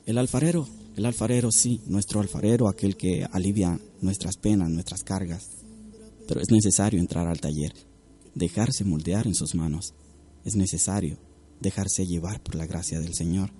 El 0.05 0.17
alfarero, 0.17 0.67
el 0.95 1.05
alfarero 1.05 1.51
sí, 1.51 1.81
nuestro 1.87 2.19
alfarero, 2.19 2.67
aquel 2.67 2.97
que 2.97 3.25
alivia 3.31 3.79
nuestras 4.01 4.37
penas, 4.37 4.69
nuestras 4.69 5.03
cargas. 5.03 5.49
Pero 6.27 6.41
es 6.41 6.51
necesario 6.51 6.99
entrar 6.99 7.27
al 7.27 7.39
taller, 7.39 7.73
dejarse 8.35 8.83
moldear 8.83 9.27
en 9.27 9.35
sus 9.35 9.55
manos. 9.55 9.93
Es 10.45 10.55
necesario 10.55 11.17
dejarse 11.59 12.05
llevar 12.05 12.41
por 12.41 12.55
la 12.55 12.65
gracia 12.65 12.99
del 12.99 13.13
Señor. 13.13 13.51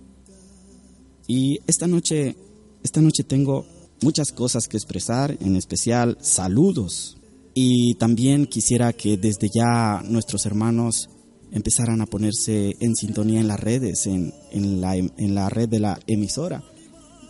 Y 1.28 1.60
esta 1.68 1.88
noche, 1.88 2.36
esta 2.84 3.02
noche 3.02 3.24
tengo 3.24 3.66
muchas 4.02 4.32
cosas 4.32 4.68
que 4.68 4.78
expresar, 4.78 5.38
en 5.42 5.56
especial 5.56 6.18
saludos. 6.22 7.18
Y 7.54 7.96
también 7.96 8.46
quisiera 8.46 8.94
que 8.94 9.18
desde 9.18 9.50
ya 9.54 10.02
nuestros 10.04 10.46
hermanos 10.46 11.10
empezaran 11.52 12.02
a 12.02 12.06
ponerse 12.06 12.76
en 12.80 12.96
sintonía 12.96 13.40
en 13.40 13.48
las 13.48 13.60
redes, 13.60 14.06
en, 14.08 14.34
en, 14.52 14.82
la, 14.82 14.96
en 14.96 15.36
la 15.36 15.50
red 15.50 15.70
de 15.70 15.80
la 15.80 16.00
emisora 16.08 16.64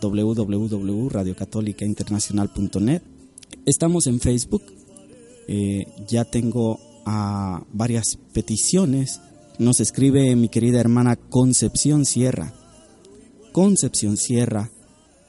www.radiocatólicainternacional.net. 0.02 3.02
Estamos 3.66 4.06
en 4.06 4.20
Facebook, 4.20 4.62
eh, 5.48 5.84
ya 6.08 6.24
tengo 6.24 6.78
varias 7.72 8.16
peticiones 8.32 9.20
nos 9.60 9.80
escribe 9.80 10.34
mi 10.36 10.48
querida 10.48 10.80
hermana 10.80 11.16
Concepción 11.16 12.06
Sierra. 12.06 12.54
Concepción 13.52 14.16
Sierra 14.16 14.70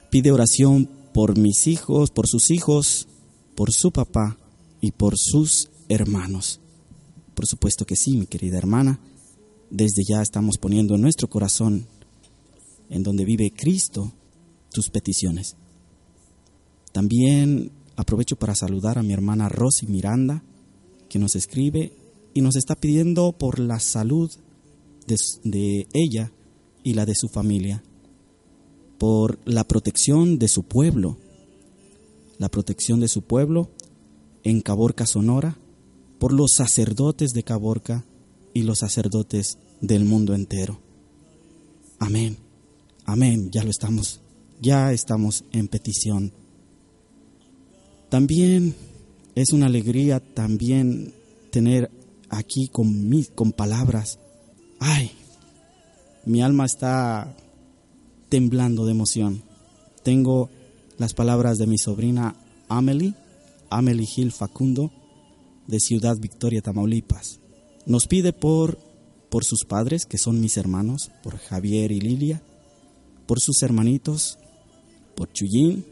pide 0.10 0.32
oración 0.32 0.90
por 1.14 1.38
mis 1.38 1.68
hijos, 1.68 2.12
por 2.12 2.28
sus 2.28 2.50
hijos, 2.50 3.10
por 3.56 3.74
su 3.74 3.92
papá 3.92 4.38
y 4.80 4.94
por 4.94 5.16
sus 5.18 5.70
hermanos. 5.90 6.61
Por 7.36 7.48
supuesto 7.48 7.86
que 7.86 7.96
sí, 7.96 8.18
mi 8.18 8.28
querida 8.28 8.58
hermana. 8.58 9.00
Desde 9.70 10.04
ya 10.08 10.22
estamos 10.22 10.58
poniendo 10.58 10.96
en 10.96 11.02
nuestro 11.02 11.30
corazón, 11.30 11.88
en 12.90 13.04
donde 13.04 13.26
vive 13.26 13.52
Cristo, 13.52 14.12
tus 14.72 14.90
peticiones. 14.90 15.56
También 16.92 17.72
aprovecho 17.96 18.36
para 18.36 18.56
saludar 18.56 18.98
a 18.98 19.04
mi 19.04 19.14
hermana 19.14 19.50
Rosy 19.50 19.88
Miranda, 19.88 20.44
que 21.10 21.20
nos 21.20 21.36
escribe 21.36 21.94
y 22.34 22.42
nos 22.42 22.56
está 22.56 22.76
pidiendo 22.76 23.32
por 23.34 23.60
la 23.60 23.80
salud 23.80 24.32
de, 25.44 25.88
ella 25.94 26.32
y 26.84 26.94
la 26.94 27.06
de 27.06 27.16
su 27.16 27.28
familia, 27.28 27.84
por 28.98 29.40
la 29.46 29.64
protección 29.66 30.40
de 30.40 30.48
su 30.48 30.64
pueblo, 30.64 31.18
la 32.38 32.50
protección 32.50 33.00
de 33.00 33.08
su 33.08 33.22
pueblo 33.24 33.70
en 34.44 34.62
Caborca, 34.62 35.06
Sonora, 35.06 35.58
por 36.22 36.34
los 36.34 36.52
sacerdotes 36.56 37.32
de 37.32 37.42
Caborca 37.42 38.06
y 38.54 38.62
los 38.62 38.78
sacerdotes 38.78 39.58
del 39.82 40.06
mundo 40.06 40.36
entero. 40.36 40.80
Amén, 41.98 42.38
amén, 43.06 43.50
ya 43.50 43.64
lo 43.64 43.72
estamos, 43.72 44.22
ya 44.62 44.94
estamos 44.94 45.46
en 45.52 45.68
petición. 45.68 46.32
También 48.10 48.76
es 49.34 49.52
una 49.52 49.66
alegría 49.66 50.20
también 50.20 51.12
tener 51.50 51.90
aquí 52.30 52.68
con, 52.68 53.10
con 53.34 53.52
palabras. 53.52 54.20
Ay, 54.80 55.10
mi 56.28 56.44
alma 56.44 56.66
está 56.66 57.36
temblando 58.30 58.86
de 58.86 58.92
emoción. 58.92 59.42
Tengo 60.04 60.52
las 61.00 61.16
palabras 61.16 61.58
de 61.58 61.66
mi 61.66 61.80
sobrina 61.80 62.36
Amelie, 62.70 63.16
Amelie 63.72 64.06
Gil 64.06 64.32
Facundo, 64.32 64.92
de 65.68 65.80
Ciudad 65.80 66.18
Victoria, 66.20 66.62
Tamaulipas. 66.62 67.40
Nos 67.86 68.08
pide 68.08 68.34
por, 68.34 68.78
por 69.30 69.44
sus 69.44 69.66
padres, 69.66 70.06
que 70.06 70.18
son 70.18 70.40
mis 70.40 70.58
hermanos, 70.58 71.12
por 71.24 71.38
Javier 71.38 71.92
y 71.92 72.00
Lilia, 72.00 72.42
por 73.26 73.40
sus 73.40 73.62
hermanitos, 73.64 74.38
por 75.16 75.32
Chuyín, 75.32 75.86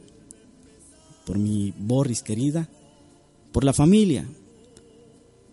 por 1.26 1.38
mi 1.38 1.74
Boris 1.78 2.22
querida, 2.22 2.70
por 3.52 3.64
la 3.64 3.74
familia, 3.74 4.28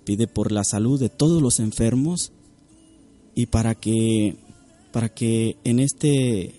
pide 0.05 0.27
por 0.27 0.53
la 0.53 0.65
salud 0.65 0.99
de 0.99 1.09
todos 1.09 1.43
los 1.43 1.61
enfermos 1.61 2.33
y 3.35 3.47
para 3.47 3.75
que 3.75 4.37
para 4.93 5.13
que 5.13 5.59
en 5.65 5.79
este 5.79 6.55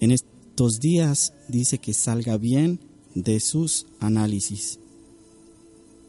en 0.00 0.10
estos 0.10 0.80
días 0.80 1.34
dice 1.48 1.78
que 1.78 1.94
salga 1.94 2.36
bien 2.36 2.80
de 3.14 3.38
sus 3.38 3.86
análisis. 4.00 4.80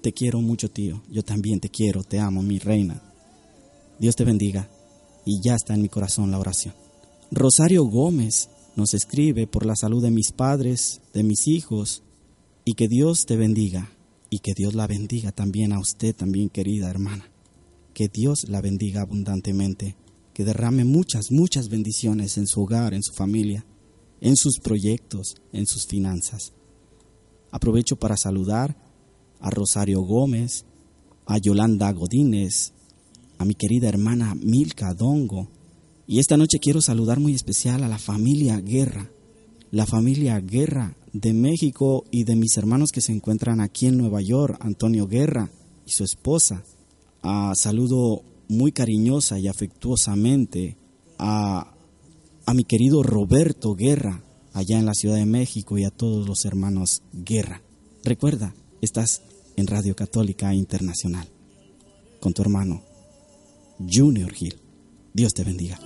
Te 0.08 0.14
quiero 0.14 0.40
mucho, 0.40 0.70
tío. 0.70 1.04
Yo 1.12 1.22
también 1.22 1.60
te 1.60 1.68
quiero, 1.68 2.02
te 2.02 2.18
amo, 2.18 2.42
mi 2.42 2.60
reina. 2.60 3.02
Dios 4.00 4.16
te 4.16 4.24
bendiga. 4.24 4.70
Y 5.26 5.42
ya 5.44 5.54
está 5.54 5.74
en 5.74 5.82
mi 5.82 5.90
corazón 5.90 6.32
la 6.32 6.40
oración. 6.40 6.74
Rosario 7.30 7.84
Gómez 7.84 8.48
nos 8.78 8.94
escribe 8.94 9.48
por 9.48 9.66
la 9.66 9.76
salud 9.76 10.02
de 10.02 10.10
mis 10.10 10.32
padres, 10.32 11.02
de 11.14 11.24
mis 11.24 11.46
hijos, 11.50 12.04
y 12.64 12.76
que 12.76 12.88
Dios 12.88 13.26
te 13.26 13.36
bendiga 13.36 13.92
y 14.30 14.40
que 14.40 14.54
Dios 14.54 14.76
la 14.76 14.88
bendiga 14.88 15.34
también 15.34 15.74
a 15.74 15.80
usted, 15.82 16.16
también 16.16 16.48
querida 16.48 16.90
hermana. 16.90 17.30
Que 17.94 18.08
Dios 18.08 18.48
la 18.48 18.62
bendiga 18.62 19.02
abundantemente, 19.02 19.98
que 20.34 20.46
derrame 20.46 20.86
muchas, 20.86 21.32
muchas 21.32 21.68
bendiciones 21.68 22.38
en 22.38 22.48
su 22.48 22.62
hogar, 22.62 22.94
en 22.94 23.04
su 23.04 23.12
familia, 23.12 23.66
en 24.22 24.38
sus 24.38 24.60
proyectos, 24.60 25.36
en 25.52 25.66
sus 25.66 25.86
finanzas. 25.86 26.54
Aprovecho 27.52 27.98
para 27.98 28.16
saludar 28.16 28.87
a 29.40 29.50
Rosario 29.50 30.02
Gómez, 30.02 30.66
a 31.26 31.38
Yolanda 31.38 31.92
Godínez, 31.92 32.74
a 33.38 33.46
mi 33.46 33.54
querida 33.54 33.90
hermana 33.90 34.36
Milka 34.36 34.94
Dongo. 34.94 35.48
Y 36.08 36.20
esta 36.20 36.38
noche 36.38 36.60
quiero 36.60 36.82
saludar 36.82 37.20
muy 37.20 37.34
especial 37.34 37.84
a 37.84 37.88
la 37.88 38.00
familia 38.00 38.60
Guerra, 38.60 39.12
la 39.72 39.86
familia 39.86 40.40
Guerra 40.40 40.96
de 41.14 41.34
México 41.34 42.06
y 42.12 42.24
de 42.24 42.36
mis 42.36 42.56
hermanos 42.58 42.92
que 42.92 43.02
se 43.02 43.12
encuentran 43.12 43.60
aquí 43.60 43.88
en 43.88 43.98
Nueva 43.98 44.22
York, 44.22 44.58
Antonio 44.62 45.08
Guerra 45.08 45.52
y 45.86 45.92
su 45.92 46.04
esposa. 46.04 46.64
saludo 47.56 48.24
muy 48.48 48.72
cariñosa 48.72 49.40
y 49.40 49.48
afectuosamente 49.48 50.78
a, 51.18 51.74
a 52.46 52.54
mi 52.54 52.64
querido 52.64 53.04
Roberto 53.04 53.76
Guerra, 53.76 54.24
allá 54.54 54.80
en 54.80 54.86
la 54.86 54.94
Ciudad 54.94 55.16
de 55.16 55.26
México, 55.26 55.78
y 55.78 55.84
a 55.84 55.92
todos 55.92 56.28
los 56.28 56.46
hermanos 56.46 57.04
Guerra. 57.14 57.62
Recuerda, 58.04 58.56
estás 58.82 59.22
en 59.56 59.68
Radio 59.68 59.96
Católica 59.96 60.54
Internacional 60.54 61.28
con 62.20 62.34
tu 62.34 62.42
hermano 62.42 62.82
Junior 63.80 64.32
Gil. 64.34 64.60
Dios 65.14 65.34
te 65.34 65.44
bendiga. 65.44 65.80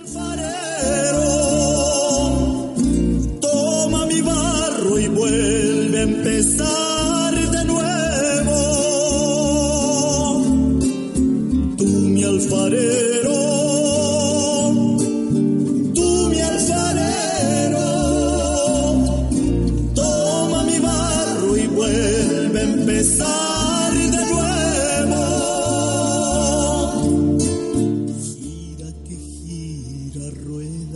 y 4.98 5.08
vuelve 5.08 5.98
a 5.98 6.02
empezar 6.02 6.81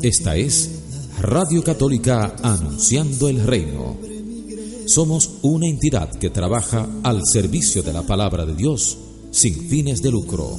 Esta 0.06 0.36
es 0.36 0.70
Radio 1.20 1.64
Católica 1.64 2.36
Anunciando 2.40 3.28
el 3.28 3.44
Reino. 3.44 3.96
Somos 4.86 5.28
una 5.42 5.66
entidad 5.66 6.08
que 6.14 6.30
trabaja 6.30 6.88
al 7.02 7.22
servicio 7.26 7.82
de 7.82 7.92
la 7.92 8.02
palabra 8.02 8.46
de 8.46 8.54
Dios 8.54 8.98
sin 9.32 9.68
fines 9.68 10.02
de 10.02 10.12
lucro. 10.12 10.56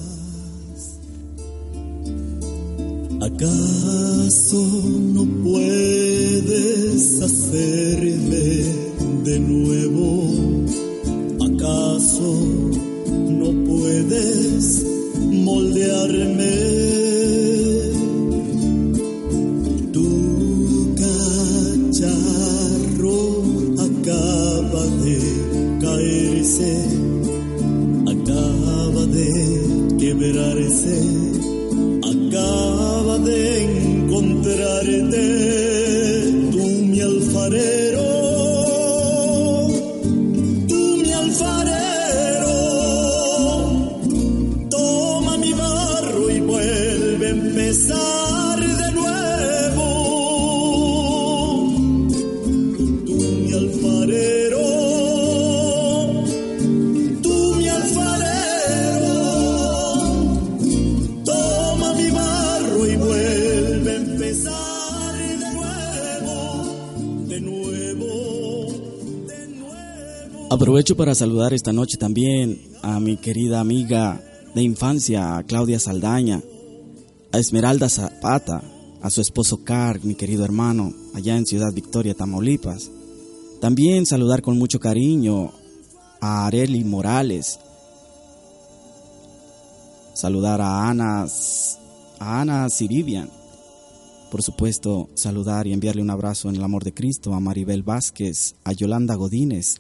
¿Acaso 3.22 4.66
no 5.14 5.26
puedes 5.46 7.22
hacerme 7.22 8.66
de 9.24 9.40
nuevo? 9.40 10.66
¿Acaso 11.40 12.36
no 13.30 13.66
puedes 13.66 14.86
Para 70.98 71.14
saludar 71.14 71.54
esta 71.54 71.72
noche 71.72 71.96
también 71.98 72.60
a 72.82 73.00
mi 73.00 73.18
querida 73.18 73.60
amiga 73.60 74.20
de 74.56 74.64
infancia, 74.64 75.46
Claudia 75.48 75.80
Saldaña, 75.80 76.42
a 77.32 77.38
Esmeralda 77.38 77.88
Zapata, 77.88 78.64
a 79.04 79.10
su 79.12 79.22
esposo 79.22 79.64
Car, 79.64 80.04
mi 80.04 80.16
querido 80.16 80.44
hermano, 80.44 80.92
allá 81.14 81.38
en 81.38 81.46
Ciudad 81.46 81.72
Victoria, 81.72 82.16
Tamaulipas. 82.16 82.90
También 83.62 84.08
saludar 84.08 84.42
con 84.42 84.58
mucho 84.58 84.80
cariño 84.80 85.52
a 86.20 86.48
Areli 86.48 86.84
Morales. 86.84 87.60
Saludar 90.16 90.62
a 90.62 90.90
Ana, 90.90 91.28
a 92.18 92.42
Ana 92.42 92.68
Siribian. 92.70 93.30
Por 94.32 94.42
supuesto, 94.42 95.10
saludar 95.14 95.68
y 95.68 95.74
enviarle 95.74 96.02
un 96.02 96.10
abrazo 96.10 96.50
en 96.50 96.56
el 96.56 96.64
amor 96.64 96.84
de 96.84 96.96
Cristo 96.96 97.36
a 97.36 97.40
Maribel 97.40 97.84
Vázquez, 97.84 98.56
a 98.64 98.74
Yolanda 98.74 99.14
Godínez, 99.14 99.80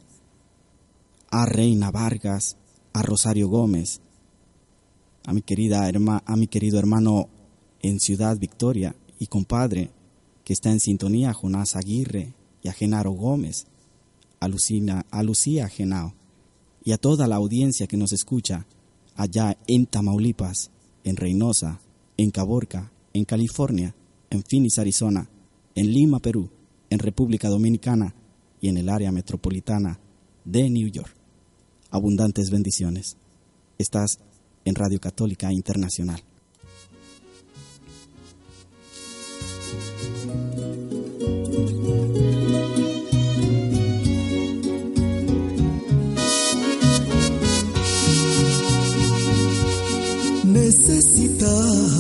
a 1.30 1.46
Reina 1.46 1.92
Vargas, 1.92 2.58
a 2.94 3.02
Rosario 3.02 3.50
Gómez, 3.50 4.02
a 5.26 5.34
mi 5.34 5.42
querida 5.42 5.88
herma, 5.88 6.24
a 6.26 6.36
mi 6.36 6.48
querido 6.48 6.80
hermano 6.80 7.28
en 7.82 8.00
Ciudad 8.00 8.38
Victoria 8.38 8.96
y 9.20 9.28
compadre 9.28 9.92
que 10.44 10.54
está 10.54 10.72
en 10.72 10.80
sintonía, 10.80 11.34
Jonás 11.34 11.76
Aguirre 11.76 12.34
y 12.64 12.70
a 12.70 12.74
Genaro 12.74 13.12
Gómez, 13.12 13.68
a, 14.40 14.48
Lucina, 14.48 15.06
a 15.12 15.24
Lucía 15.24 15.68
Genao 15.68 16.14
y 16.84 16.94
a 16.94 16.98
toda 16.98 17.28
la 17.28 17.36
audiencia 17.36 17.88
que 17.88 17.98
nos 17.98 18.14
escucha 18.14 18.66
allá 19.16 19.58
en 19.68 19.86
Tamaulipas, 19.86 20.72
en 21.04 21.18
Reynosa, 21.18 21.82
en 22.16 22.32
Caborca, 22.32 22.92
en 23.14 23.26
California, 23.26 23.94
en 24.30 24.44
Phoenix, 24.44 24.80
Arizona, 24.80 25.30
en 25.76 25.92
Lima, 25.92 26.20
Perú, 26.20 26.50
en 26.90 27.00
República 27.00 27.50
Dominicana 27.50 28.16
y 28.62 28.70
en 28.70 28.78
el 28.78 28.88
área 28.90 29.12
metropolitana 29.12 30.00
de 30.46 30.70
New 30.70 30.88
York. 30.88 31.17
Abundantes 31.90 32.50
bendiciones. 32.50 33.18
Estás 33.78 34.20
en 34.66 34.76
Radio 34.76 35.00
Católica 35.00 35.52
Internacional. 35.52 36.22
Necesitado 50.44 51.98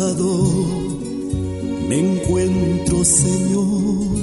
me 1.87 1.99
encuentro, 1.99 3.03
Señor. 3.05 4.16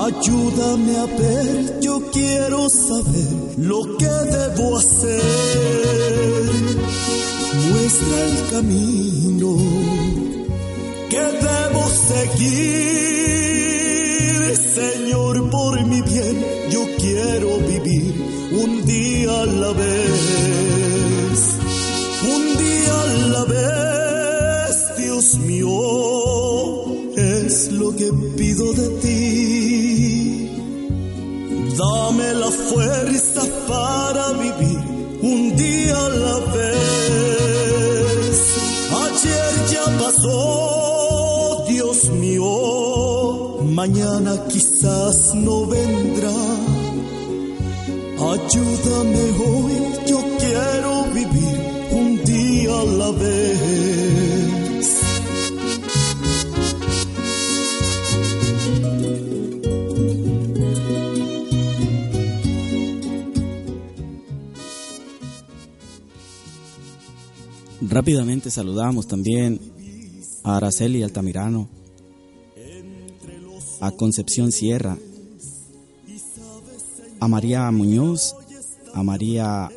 Ayúdame 0.00 0.96
a 0.96 1.06
ver, 1.06 1.80
yo 1.80 2.00
quiero 2.12 2.68
saber 2.68 3.58
lo 3.58 3.96
que 3.98 4.06
debo 4.06 4.78
hacer. 4.78 6.44
Muestra 7.68 8.24
el 8.30 8.36
camino 8.48 9.56
que 11.10 11.18
debo 11.18 11.82
seguir, 12.12 12.58
Señor, 14.56 15.07
fuerza 32.68 33.42
para 33.66 34.32
vivir 34.32 34.78
un 35.22 35.56
día 35.56 35.96
a 35.96 36.08
la 36.08 36.36
vez. 36.56 38.36
Ayer 39.04 39.52
ya 39.72 39.84
pasó, 39.98 41.64
Dios 41.68 42.10
mío, 42.10 43.58
mañana 43.64 44.32
quizás 44.48 45.34
no 45.34 45.66
vendrá. 45.66 46.40
Ayúdame 48.32 49.24
hoy, 49.46 49.74
yo 50.06 50.18
quiero 50.42 50.92
vivir 51.14 51.58
un 51.92 52.08
día 52.24 52.80
a 52.80 52.84
la 52.84 53.10
vez. 53.12 53.37
Rápidamente 67.90 68.50
saludamos 68.50 69.06
también 69.06 69.58
a 70.44 70.58
Araceli 70.58 71.02
Altamirano, 71.02 71.70
a 73.80 73.90
Concepción 73.92 74.52
Sierra, 74.52 74.98
a 77.18 77.28
María 77.28 77.70
Muñoz, 77.70 78.36
a 78.92 79.02
María 79.02 79.70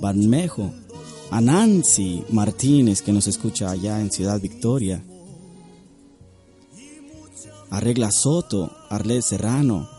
Barmejo, 0.00 0.72
a 1.30 1.42
Nancy 1.42 2.24
Martínez 2.30 3.02
que 3.02 3.12
nos 3.12 3.26
escucha 3.26 3.70
allá 3.70 4.00
en 4.00 4.10
Ciudad 4.10 4.40
Victoria, 4.40 5.04
a 7.68 7.80
Regla 7.80 8.10
Soto, 8.10 8.70
a 8.88 8.96
Arlet 8.96 9.20
Serrano, 9.20 9.90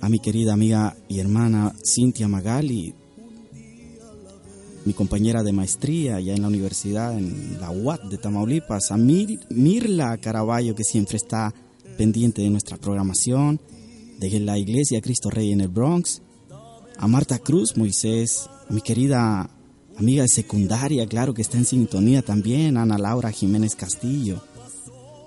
a 0.00 0.08
mi 0.08 0.18
querida 0.18 0.54
amiga 0.54 0.96
y 1.08 1.18
hermana 1.18 1.74
Cintia 1.84 2.26
Magali, 2.26 2.94
mi 4.88 4.94
compañera 4.94 5.42
de 5.42 5.52
maestría 5.52 6.16
allá 6.16 6.34
en 6.34 6.40
la 6.40 6.48
universidad, 6.48 7.12
en 7.18 7.60
la 7.60 7.70
UAT 7.70 8.04
de 8.04 8.16
Tamaulipas, 8.16 8.90
a 8.90 8.96
Mir- 8.96 9.38
Mirla 9.50 10.16
Caraballo, 10.16 10.74
que 10.74 10.82
siempre 10.82 11.18
está 11.18 11.52
pendiente 11.98 12.40
de 12.40 12.48
nuestra 12.48 12.78
programación, 12.78 13.60
de 14.18 14.40
la 14.40 14.56
Iglesia 14.56 15.02
Cristo 15.02 15.28
Rey 15.28 15.52
en 15.52 15.60
el 15.60 15.68
Bronx, 15.68 16.22
a 16.96 17.06
Marta 17.06 17.38
Cruz 17.38 17.76
Moisés, 17.76 18.48
a 18.66 18.72
mi 18.72 18.80
querida 18.80 19.50
amiga 19.98 20.22
de 20.22 20.28
secundaria, 20.30 21.06
claro 21.06 21.34
que 21.34 21.42
está 21.42 21.58
en 21.58 21.66
sintonía 21.66 22.22
también, 22.22 22.78
Ana 22.78 22.96
Laura 22.96 23.30
Jiménez 23.30 23.76
Castillo, 23.76 24.42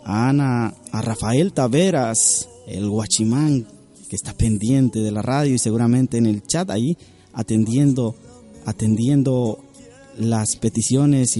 a 0.04 0.30
Ana, 0.30 0.74
a 0.92 1.02
Rafael 1.04 1.54
Taveras, 1.54 2.50
el 2.66 2.90
guachimán, 2.90 3.68
que 4.10 4.16
está 4.16 4.34
pendiente 4.34 5.02
de 5.02 5.12
la 5.12 5.22
radio 5.22 5.54
y 5.54 5.60
seguramente 5.60 6.18
en 6.18 6.26
el 6.26 6.42
chat 6.42 6.68
ahí 6.72 6.98
atendiendo, 7.32 8.16
atendiendo 8.66 9.60
las 10.18 10.56
peticiones 10.56 11.40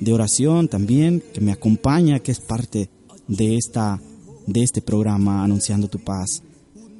de 0.00 0.12
oración 0.12 0.68
también, 0.68 1.22
que 1.32 1.40
me 1.40 1.52
acompaña, 1.52 2.20
que 2.20 2.32
es 2.32 2.40
parte 2.40 2.90
de, 3.28 3.56
esta, 3.56 4.00
de 4.46 4.62
este 4.62 4.82
programa 4.82 5.44
Anunciando 5.44 5.88
tu 5.88 5.98
Paz. 5.98 6.42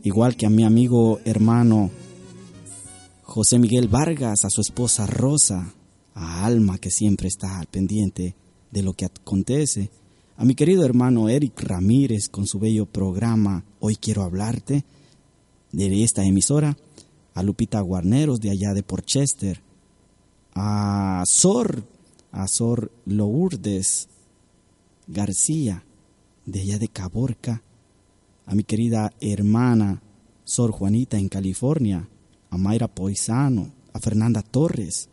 Igual 0.05 0.37
que 0.37 0.47
a 0.47 0.51
mi 0.51 0.65
amigo 0.65 1.21
hermano 1.25 1.91
José 3.23 3.59
Miguel 3.59 3.89
Vargas, 3.89 4.45
a 4.45 4.51
su 4.51 4.61
esposa 4.61 5.07
Rosa, 5.07 5.75
a 6.15 6.45
Alma, 6.45 6.79
que 6.79 6.91
siempre 6.91 7.29
está 7.29 7.59
al 7.59 7.67
pendiente 7.67 8.35
de 8.71 8.83
lo 8.83 8.95
que 8.95 9.07
acontece, 9.07 9.91
a 10.37 10.45
mi 10.45 10.55
querido 10.55 10.85
hermano 10.85 11.29
Eric 11.29 11.61
Ramírez 11.61 12.29
con 12.29 12.47
su 12.47 12.59
bello 12.59 12.87
programa 12.87 13.65
Hoy 13.81 13.97
quiero 13.97 14.23
hablarte 14.23 14.85
de 15.73 16.03
esta 16.03 16.25
emisora, 16.25 16.77
a 17.35 17.43
Lupita 17.43 17.81
Guarneros 17.81 18.41
de 18.41 18.51
allá 18.51 18.75
de 18.75 18.83
Porchester, 18.83 19.61
a 20.55 21.23
Sor, 21.27 21.85
a 22.31 22.47
Sor 22.49 22.91
Lourdes 23.07 24.09
García 25.07 25.85
de 26.47 26.61
allá 26.61 26.79
de 26.79 26.89
Caborca, 26.89 27.63
a 28.47 28.55
mi 28.55 28.65
querida 28.65 29.13
hermana 29.21 30.03
Sor 30.45 30.73
Juanita 30.73 31.19
en 31.19 31.29
California, 31.29 32.09
a 32.51 32.59
Mayra 32.59 32.89
Poisano, 32.89 33.73
a 33.93 34.01
Fernanda 34.01 34.43
Torres, 34.43 35.09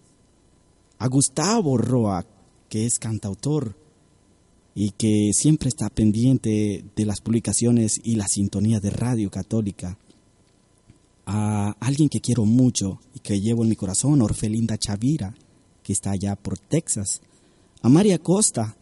a 0.98 1.08
Gustavo 1.08 1.78
Roa, 1.78 2.26
que 2.68 2.86
es 2.86 3.00
cantautor 3.00 3.76
y 4.76 4.92
que 4.92 5.32
siempre 5.34 5.70
está 5.70 5.90
pendiente 5.90 6.84
de 6.96 7.06
las 7.06 7.22
publicaciones 7.22 8.00
y 8.04 8.16
la 8.16 8.28
sintonía 8.28 8.80
de 8.80 8.90
Radio 8.90 9.30
Católica, 9.30 9.98
a 11.32 11.76
alguien 11.80 12.10
que 12.10 12.22
quiero 12.22 12.44
mucho 12.44 13.00
y 13.14 13.20
que 13.20 13.40
llevo 13.40 13.62
en 13.62 13.70
mi 13.70 13.76
corazón, 13.76 14.20
Orfelinda 14.20 14.80
Chavira, 14.80 15.36
que 15.84 15.94
está 15.94 16.10
allá 16.10 16.36
por 16.36 16.58
Texas, 16.58 17.22
a 17.84 17.88
María 17.88 18.18
Costa, 18.18 18.76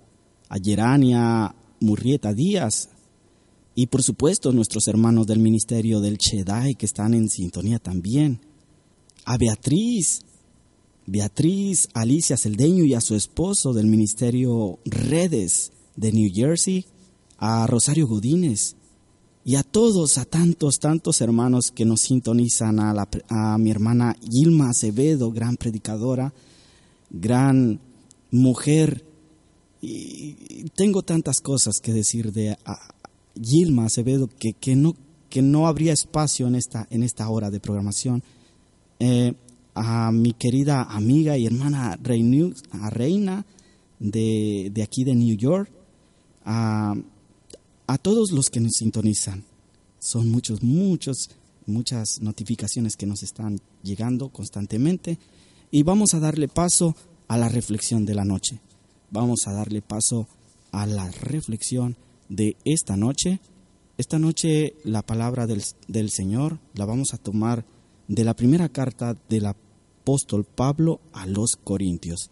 a 0.47 0.57
Gerania 0.57 1.53
Murrieta 1.81 2.33
Díaz, 2.33 2.87
y 3.75 3.87
por 3.87 4.01
supuesto 4.01 4.53
nuestros 4.53 4.87
hermanos 4.87 5.27
del 5.27 5.39
Ministerio 5.39 5.99
del 5.99 6.17
Chedai 6.17 6.75
que 6.75 6.85
están 6.85 7.13
en 7.13 7.27
sintonía 7.27 7.79
también, 7.79 8.39
a 9.25 9.37
Beatriz, 9.37 10.21
Beatriz 11.05 11.89
Alicia 11.93 12.37
Celdeño 12.37 12.85
y 12.85 12.93
a 12.93 13.01
su 13.01 13.15
esposo 13.15 13.73
del 13.73 13.87
Ministerio 13.87 14.79
Redes 14.85 15.73
de 15.97 16.13
New 16.13 16.31
Jersey, 16.33 16.85
a 17.37 17.67
Rosario 17.67 18.07
Godínez, 18.07 18.76
y 19.47 19.55
a 19.55 19.63
todos, 19.63 20.17
a 20.17 20.25
tantos, 20.25 20.77
tantos 20.77 21.21
hermanos 21.21 21.71
que 21.73 21.85
nos 21.85 22.01
sintonizan, 22.01 22.81
a, 22.81 23.57
mi 23.57 23.71
hermana 23.71 24.13
Gilma 24.21 24.71
Acevedo, 24.71 25.31
gran 25.31 25.55
predicadora, 25.55 26.33
gran 27.09 27.79
mujer. 28.29 29.05
Y 29.79 30.65
tengo 30.75 31.01
tantas 31.01 31.39
cosas 31.39 31.75
que 31.81 31.93
decir 31.93 32.33
de 32.33 32.57
Gilma 33.41 33.85
Acevedo 33.85 34.27
que, 34.27 34.51
que, 34.51 34.75
no, 34.75 34.97
que 35.29 35.41
no 35.41 35.67
habría 35.67 35.93
espacio 35.93 36.45
en 36.49 36.55
esta, 36.55 36.85
en 36.89 37.03
esta 37.03 37.29
hora 37.29 37.49
de 37.49 37.61
programación. 37.61 38.23
Eh, 38.99 39.33
a 39.75 40.11
mi 40.11 40.33
querida 40.33 40.83
amiga 40.83 41.37
y 41.37 41.45
hermana 41.45 41.97
Reina 42.03 43.45
de, 43.97 44.71
de 44.73 44.83
aquí 44.83 45.05
de 45.05 45.15
New 45.15 45.37
York, 45.37 45.71
a 46.43 46.95
a 47.87 47.97
todos 47.97 48.31
los 48.31 48.49
que 48.49 48.59
nos 48.59 48.73
sintonizan. 48.73 49.45
Son 49.99 50.29
muchos, 50.29 50.61
muchos, 50.61 51.29
muchas 51.65 52.21
notificaciones 52.21 52.95
que 52.95 53.05
nos 53.05 53.23
están 53.23 53.59
llegando 53.81 54.29
constantemente 54.29 55.17
y 55.71 55.83
vamos 55.83 56.13
a 56.13 56.19
darle 56.19 56.47
paso 56.47 56.95
a 57.27 57.37
la 57.37 57.49
reflexión 57.49 58.05
de 58.05 58.13
la 58.13 58.25
noche. 58.25 58.59
Vamos 59.09 59.47
a 59.47 59.53
darle 59.53 59.81
paso 59.81 60.27
a 60.71 60.85
la 60.85 61.09
reflexión 61.11 61.95
de 62.29 62.57
esta 62.65 62.97
noche. 62.97 63.39
Esta 63.97 64.19
noche 64.19 64.75
la 64.83 65.01
palabra 65.01 65.47
del, 65.47 65.63
del 65.87 66.11
Señor 66.11 66.59
la 66.73 66.85
vamos 66.85 67.13
a 67.13 67.17
tomar 67.17 67.65
de 68.07 68.23
la 68.23 68.35
primera 68.35 68.69
carta 68.69 69.15
del 69.29 69.45
apóstol 69.45 70.43
Pablo 70.43 70.99
a 71.13 71.25
los 71.25 71.55
Corintios. 71.55 72.31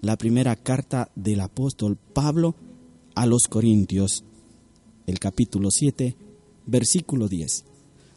La 0.00 0.16
primera 0.16 0.54
carta 0.56 1.10
del 1.14 1.40
apóstol 1.40 1.96
Pablo 1.96 2.54
a 3.14 3.26
los 3.26 3.44
Corintios 3.48 4.24
el 5.08 5.18
capítulo 5.18 5.70
7, 5.70 6.16
versículo 6.66 7.28
10. 7.28 7.64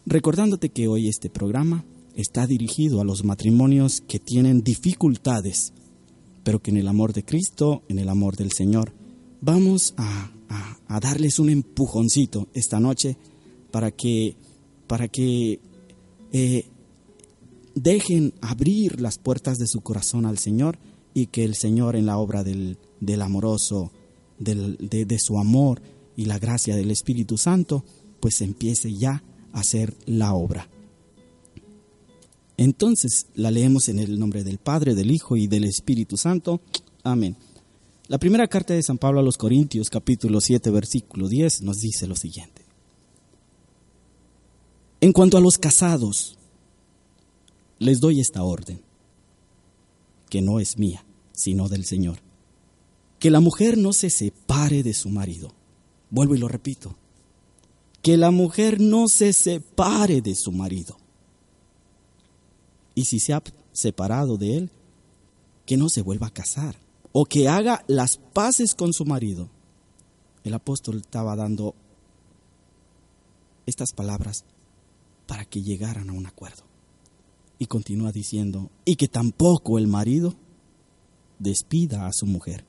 Recordándote 0.06 0.70
que 0.70 0.90
hoy 0.90 1.08
este 1.08 1.30
programa 1.30 1.86
está 2.16 2.46
dirigido 2.48 3.00
a 3.00 3.06
los 3.06 3.24
matrimonios 3.24 4.02
que 4.02 4.20
tienen 4.20 4.62
dificultades, 4.62 5.72
pero 6.44 6.62
que 6.62 6.72
en 6.72 6.78
el 6.78 6.90
amor 6.90 7.14
de 7.14 7.24
Cristo, 7.24 7.82
en 7.88 7.98
el 7.98 8.10
amor 8.10 8.36
del 8.36 8.52
Señor, 8.52 8.94
vamos 9.40 9.94
a, 9.98 10.32
darles 11.02 11.40
un 11.40 11.50
empujoncito 11.50 12.50
esta 12.54 12.82
noche 12.82 13.16
para 13.72 13.92
que, 13.92 14.36
para 14.88 15.08
que 15.08 15.62
eh, 16.34 16.66
dejen 17.74 18.34
abrir 18.42 19.00
las 19.00 19.18
puertas 19.18 19.58
de 19.58 19.68
su 19.68 19.80
corazón 19.80 20.26
al 20.26 20.38
Señor 20.38 20.78
y 21.14 21.28
que 21.28 21.46
el 21.46 21.56
Señor 21.56 21.96
en 21.96 22.06
la 22.06 22.18
obra 22.18 22.44
del, 22.44 22.78
amoroso, 23.22 23.94
del, 24.38 24.76
de, 24.78 25.06
de 25.06 25.18
su 25.18 25.40
amor, 25.40 25.82
y 26.22 26.26
la 26.26 26.38
gracia 26.38 26.76
del 26.76 26.92
Espíritu 26.92 27.36
Santo, 27.36 27.84
pues 28.20 28.42
empiece 28.42 28.94
ya 28.94 29.24
a 29.54 29.60
hacer 29.60 29.96
la 30.06 30.34
obra. 30.36 30.70
Entonces 32.58 33.26
la 33.34 33.50
leemos 33.50 33.90
en 33.90 33.98
el 33.98 34.20
nombre 34.20 34.44
del 34.44 34.60
Padre, 34.60 34.94
del 34.94 35.10
Hijo 35.10 35.36
y 35.36 35.48
del 35.48 35.64
Espíritu 35.64 36.18
Santo. 36.18 36.62
Amén. 37.02 37.36
La 38.08 38.20
primera 38.20 38.48
carta 38.48 38.76
de 38.76 38.84
San 38.84 39.00
Pablo 39.00 39.20
a 39.20 39.24
los 39.24 39.38
Corintios, 39.38 39.90
capítulo 39.90 40.42
7, 40.42 40.70
versículo 40.70 41.28
10, 41.28 41.64
nos 41.64 41.80
dice 41.80 42.06
lo 42.06 42.16
siguiente. 42.16 42.62
En 45.00 45.12
cuanto 45.12 45.38
a 45.38 45.42
los 45.42 45.58
casados, 45.58 46.38
les 47.80 48.00
doy 48.00 48.20
esta 48.20 48.44
orden, 48.44 48.80
que 50.30 50.44
no 50.44 50.60
es 50.60 50.78
mía, 50.78 51.04
sino 51.32 51.68
del 51.68 51.86
Señor. 51.86 52.20
Que 53.18 53.32
la 53.32 53.40
mujer 53.40 53.80
no 53.80 53.92
se 53.92 54.12
separe 54.12 54.84
de 54.84 54.94
su 54.94 55.10
marido 55.10 55.52
Vuelvo 56.12 56.36
y 56.36 56.38
lo 56.38 56.48
repito. 56.48 56.96
Que 58.04 58.18
la 58.18 58.32
mujer 58.32 58.80
no 58.80 59.08
se 59.08 59.34
separe 59.34 60.22
de 60.22 60.36
su 60.36 60.52
marido. 60.52 60.98
Y 62.94 63.06
si 63.06 63.20
se 63.20 63.34
ha 63.34 63.42
separado 63.72 64.38
de 64.38 64.58
él, 64.58 64.72
que 65.66 65.78
no 65.78 65.90
se 65.90 66.02
vuelva 66.02 66.28
a 66.28 66.34
casar 66.34 66.76
o 67.14 67.26
que 67.26 67.48
haga 67.48 67.84
las 67.88 68.18
paces 68.18 68.76
con 68.76 68.94
su 68.94 69.06
marido. 69.06 69.50
El 70.44 70.54
apóstol 70.54 70.98
estaba 70.98 71.36
dando 71.36 71.76
estas 73.66 73.94
palabras 73.94 74.44
para 75.28 75.46
que 75.46 75.62
llegaran 75.62 76.10
a 76.10 76.14
un 76.14 76.26
acuerdo. 76.26 76.64
Y 77.60 77.68
continúa 77.68 78.12
diciendo, 78.12 78.70
y 78.86 78.96
que 78.96 79.08
tampoco 79.08 79.78
el 79.78 79.88
marido 79.88 80.34
despida 81.38 82.08
a 82.08 82.12
su 82.12 82.26
mujer. 82.26 82.66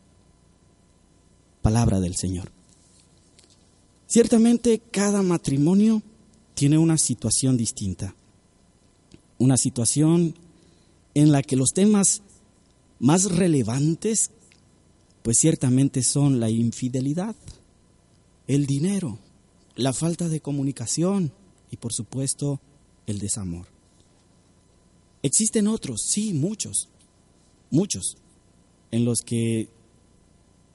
Palabra 1.63 1.99
del 1.99 2.15
Señor. 2.15 2.53
Ciertamente 4.13 4.79
cada 4.91 5.23
matrimonio 5.23 6.03
tiene 6.53 6.77
una 6.77 6.99
situación 6.99 7.57
distinta, 7.57 8.15
una 9.39 9.57
situación 9.57 10.35
en 11.15 11.33
la 11.33 11.43
que 11.43 11.57
los 11.57 11.71
temas 11.73 12.21
más 12.99 13.33
relevantes, 13.33 14.31
pues 15.23 15.39
ciertamente 15.39 16.03
son 16.03 16.41
la 16.41 16.51
infidelidad, 16.51 17.35
el 18.49 18.67
dinero, 18.67 19.19
la 19.77 19.95
falta 19.95 20.29
de 20.29 20.41
comunicación 20.41 21.33
y 21.71 21.79
por 21.79 21.95
supuesto 21.95 22.61
el 23.07 23.19
desamor. 23.19 23.67
Existen 25.23 25.69
otros, 25.69 26.03
sí, 26.03 26.35
muchos, 26.35 26.91
muchos, 27.71 28.19
en 28.91 29.07
los 29.07 29.23
que 29.23 29.71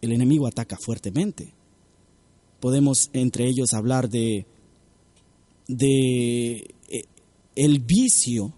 el 0.02 0.12
enemigo 0.12 0.48
ataca 0.48 0.76
fuertemente 0.76 1.54
podemos 2.68 3.10
entre 3.14 3.48
ellos 3.48 3.74
hablar 3.74 4.10
de, 4.10 4.46
de 5.70 6.76
eh, 6.90 7.04
el 7.56 7.80
vicio, 7.80 8.54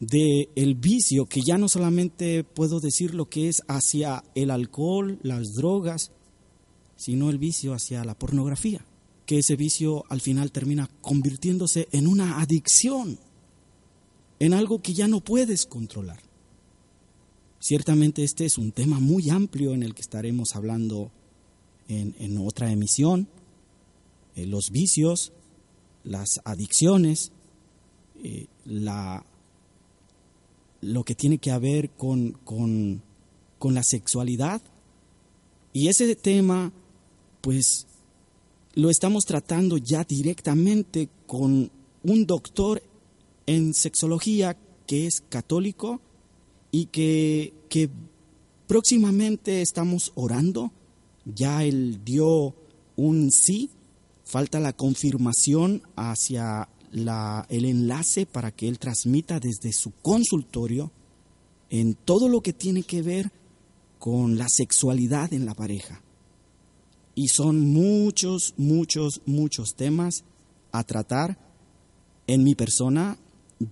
de 0.00 0.48
el 0.56 0.76
vicio 0.76 1.26
que 1.26 1.42
ya 1.42 1.58
no 1.58 1.68
solamente 1.68 2.42
puedo 2.42 2.80
decir 2.80 3.14
lo 3.14 3.28
que 3.28 3.50
es 3.50 3.60
hacia 3.68 4.24
el 4.34 4.50
alcohol, 4.50 5.18
las 5.22 5.52
drogas, 5.52 6.10
sino 6.96 7.28
el 7.28 7.36
vicio 7.36 7.74
hacia 7.74 8.02
la 8.02 8.18
pornografía, 8.18 8.82
que 9.26 9.40
ese 9.40 9.56
vicio 9.56 10.04
al 10.08 10.22
final 10.22 10.50
termina 10.50 10.88
convirtiéndose 11.02 11.86
en 11.92 12.06
una 12.06 12.40
adicción, 12.40 13.18
en 14.38 14.54
algo 14.54 14.80
que 14.80 14.94
ya 14.94 15.06
no 15.06 15.20
puedes 15.20 15.66
controlar. 15.66 16.20
Ciertamente 17.60 18.24
este 18.24 18.46
es 18.46 18.56
un 18.56 18.72
tema 18.72 19.00
muy 19.00 19.28
amplio 19.28 19.74
en 19.74 19.82
el 19.82 19.94
que 19.94 20.00
estaremos 20.00 20.56
hablando 20.56 21.12
en, 21.88 22.38
otra 22.38 22.70
emisión, 22.70 23.28
eh, 24.36 24.46
los 24.46 24.70
vicios, 24.70 25.32
las 26.04 26.40
adicciones, 26.44 27.32
eh, 28.22 28.46
la, 28.64 29.24
lo 30.80 31.04
que 31.04 31.14
tiene 31.14 31.38
que 31.38 31.56
ver 31.58 31.90
con, 31.90 32.32
con, 32.44 33.02
con 33.58 33.74
la 33.74 33.82
sexualidad. 33.82 34.62
Y 35.72 35.88
ese 35.88 36.14
tema, 36.14 36.72
pues, 37.40 37.86
lo 38.74 38.90
estamos 38.90 39.24
tratando 39.24 39.76
ya 39.76 40.04
directamente 40.04 41.08
con 41.26 41.70
un 42.02 42.26
doctor 42.26 42.82
en 43.46 43.74
sexología 43.74 44.56
que 44.86 45.06
es 45.06 45.22
católico 45.28 46.00
y 46.70 46.86
que, 46.86 47.52
que 47.68 47.90
próximamente 48.66 49.62
estamos 49.62 50.12
orando. 50.14 50.72
Ya 51.34 51.64
él 51.64 52.00
dio 52.04 52.54
un 52.96 53.30
sí, 53.30 53.70
falta 54.24 54.60
la 54.60 54.72
confirmación 54.72 55.82
hacia 55.96 56.68
la, 56.90 57.46
el 57.48 57.64
enlace 57.64 58.26
para 58.26 58.50
que 58.50 58.68
él 58.68 58.78
transmita 58.78 59.40
desde 59.40 59.72
su 59.72 59.92
consultorio 60.02 60.90
en 61.70 61.94
todo 61.94 62.28
lo 62.28 62.40
que 62.40 62.52
tiene 62.52 62.82
que 62.82 63.02
ver 63.02 63.30
con 63.98 64.38
la 64.38 64.48
sexualidad 64.48 65.32
en 65.32 65.44
la 65.44 65.54
pareja. 65.54 66.02
Y 67.14 67.28
son 67.28 67.60
muchos, 67.60 68.54
muchos, 68.56 69.22
muchos 69.26 69.74
temas 69.74 70.24
a 70.72 70.84
tratar. 70.84 71.38
En 72.26 72.44
mi 72.44 72.54
persona, 72.54 73.18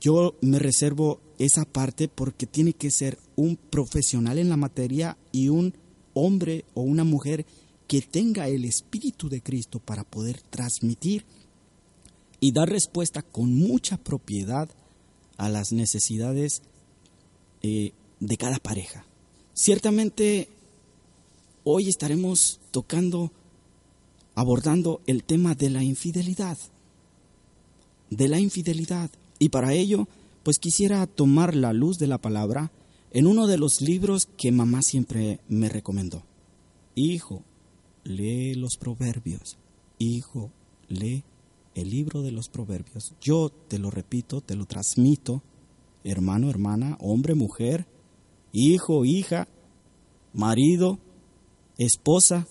yo 0.01 0.35
me 0.41 0.59
reservo 0.59 1.21
esa 1.39 1.65
parte 1.65 2.09
porque 2.09 2.47
tiene 2.47 2.73
que 2.73 2.91
ser 2.91 3.19
un 3.37 3.57
profesional 3.57 4.39
en 4.39 4.49
la 4.49 4.57
materia 4.57 5.17
y 5.31 5.49
un 5.49 5.75
hombre 6.17 6.65
o 6.75 6.81
una 6.81 7.05
mujer 7.05 7.45
que 7.87 8.01
tenga 8.01 8.49
el 8.49 8.65
Espíritu 8.65 9.29
de 9.29 9.43
Cristo 9.43 9.79
para 9.79 10.03
poder 10.03 10.41
transmitir 10.41 11.25
y 12.41 12.53
dar 12.53 12.69
respuesta 12.69 13.23
con 13.23 13.55
mucha 13.55 13.99
propiedad 13.99 14.69
a 15.37 15.49
las 15.49 15.73
necesidades 15.73 16.63
eh, 17.63 17.93
de 18.19 18.37
cada 18.37 18.59
pareja. 18.59 19.05
Ciertamente 19.53 20.49
hoy 21.65 21.89
estaremos 21.89 22.61
tocando, 22.71 23.31
abordando 24.35 25.03
el 25.07 25.23
tema 25.23 25.55
de 25.55 25.71
la 25.71 25.83
infidelidad, 25.83 26.59
de 28.11 28.29
la 28.29 28.41
infidelidad. 28.41 29.11
Y 29.39 29.51
para 29.51 29.75
ello, 29.75 30.09
pues 30.43 30.59
quisiera 30.59 31.07
tomar 31.07 31.55
la 31.55 31.73
luz 31.73 31.99
de 31.99 32.07
la 32.07 32.19
palabra 32.19 32.71
en 33.17 33.27
uno 33.27 33.47
de 33.47 33.57
los 33.57 33.81
libros 33.81 34.29
que 34.37 34.53
mamá 34.53 34.83
siempre 34.83 35.41
me 35.49 35.71
recomendó. 35.71 36.23
Hijo, 36.95 37.43
lee 38.05 38.55
los 38.55 38.77
proverbios. 38.77 39.57
Hijo, 39.97 40.53
lee 40.89 41.25
el 41.75 41.89
libro 41.89 42.21
de 42.21 42.31
los 42.31 42.51
proverbios. 42.51 43.15
Yo 43.23 43.49
te 43.49 43.79
lo 43.79 43.91
repito, 43.91 44.43
te 44.43 44.55
lo 44.55 44.67
transmito, 44.67 45.43
hermano, 46.05 46.51
hermana, 46.51 46.99
hombre, 47.01 47.35
mujer, 47.35 47.87
hijo, 48.53 49.07
hija, 49.07 49.49
marido, 50.35 50.99
esposa. 51.79 52.47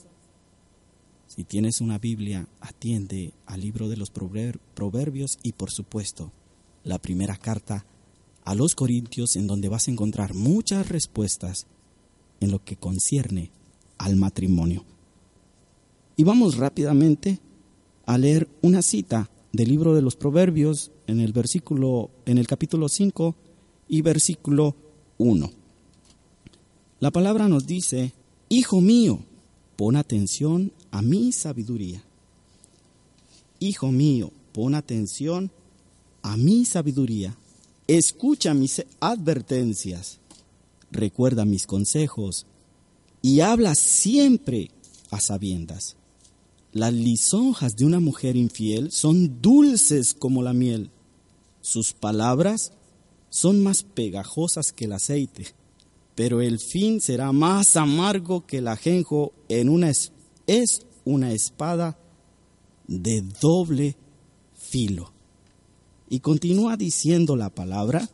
Si 1.28 1.44
tienes 1.44 1.80
una 1.80 2.00
Biblia, 2.00 2.50
atiende 2.60 3.36
al 3.46 3.62
libro 3.62 3.88
de 3.88 3.98
los 3.98 4.10
proverbios 4.10 5.38
y 5.44 5.52
por 5.52 5.70
supuesto 5.70 6.32
la 6.84 6.98
primera 6.98 7.38
carta 7.38 7.86
a 8.46 8.56
los 8.56 8.76
Corintios 8.76 9.36
en 9.36 9.48
donde 9.48 9.70
vas 9.70 9.88
a 9.88 9.92
encontrar 9.92 10.34
muchas 10.34 10.88
respuestas 10.88 11.68
en 12.40 12.52
lo 12.52 12.64
que 12.64 12.78
concierne 12.78 13.52
al 13.98 14.16
matrimonio. 14.16 14.86
Y 16.16 16.24
vamos 16.24 16.58
rápidamente 16.58 17.40
a 18.06 18.18
leer 18.18 18.48
una 18.62 18.82
cita 18.82 19.30
del 19.52 19.70
libro 19.70 19.96
de 19.96 20.02
los 20.02 20.16
Proverbios 20.16 20.92
en 21.08 21.20
el 21.20 21.34
versículo 21.34 22.12
en 22.26 22.38
el 22.38 22.48
capítulo 22.48 22.88
5 22.88 23.36
y 23.90 24.02
versículo 24.02 24.76
1. 25.18 25.52
La 27.00 27.12
palabra 27.12 27.48
nos 27.48 27.66
dice, 27.66 28.14
"Hijo 28.50 28.80
mío, 28.80 29.20
pon 29.76 29.96
atención 29.96 30.72
a 30.92 31.02
mi 31.02 31.32
sabiduría. 31.32 32.04
Hijo 33.60 33.92
mío, 33.92 34.32
pon 34.54 34.76
atención 34.76 35.52
a 36.22 36.38
mi 36.38 36.66
sabiduría. 36.66 37.36
Escucha 37.88 38.54
mis 38.54 38.84
advertencias. 39.00 40.20
Recuerda 40.92 41.46
mis 41.46 41.68
consejos 41.68 42.46
y 43.22 43.42
habla 43.42 43.76
siempre 43.76 44.72
a 45.12 45.20
sabiendas." 45.20 45.98
Las 46.76 46.94
lisonjas 46.94 47.78
de 47.78 47.86
una 47.86 48.02
mujer 48.02 48.36
infiel 48.36 48.92
son 48.92 49.42
dulces 49.42 50.14
como 50.14 50.44
la 50.44 50.52
miel. 50.52 50.92
Sus 51.62 51.94
palabras 51.94 52.74
son 53.30 53.64
más 53.64 53.84
pegajosas 53.84 54.74
que 54.74 54.84
el 54.84 54.92
aceite, 54.92 55.56
pero 56.16 56.42
el 56.42 56.60
fin 56.60 57.00
será 57.00 57.32
más 57.32 57.78
amargo 57.78 58.46
que 58.46 58.58
el 58.58 58.68
ajenjo 58.68 59.32
en 59.48 59.70
una 59.70 59.90
es, 59.90 60.12
es 60.48 60.86
una 61.06 61.32
espada 61.32 61.98
de 62.88 63.24
doble 63.40 63.96
filo. 64.54 65.15
Y 66.16 66.22
continúa 66.22 66.78
diciendo 66.78 67.36
la 67.36 67.50
palabra, 67.50 68.10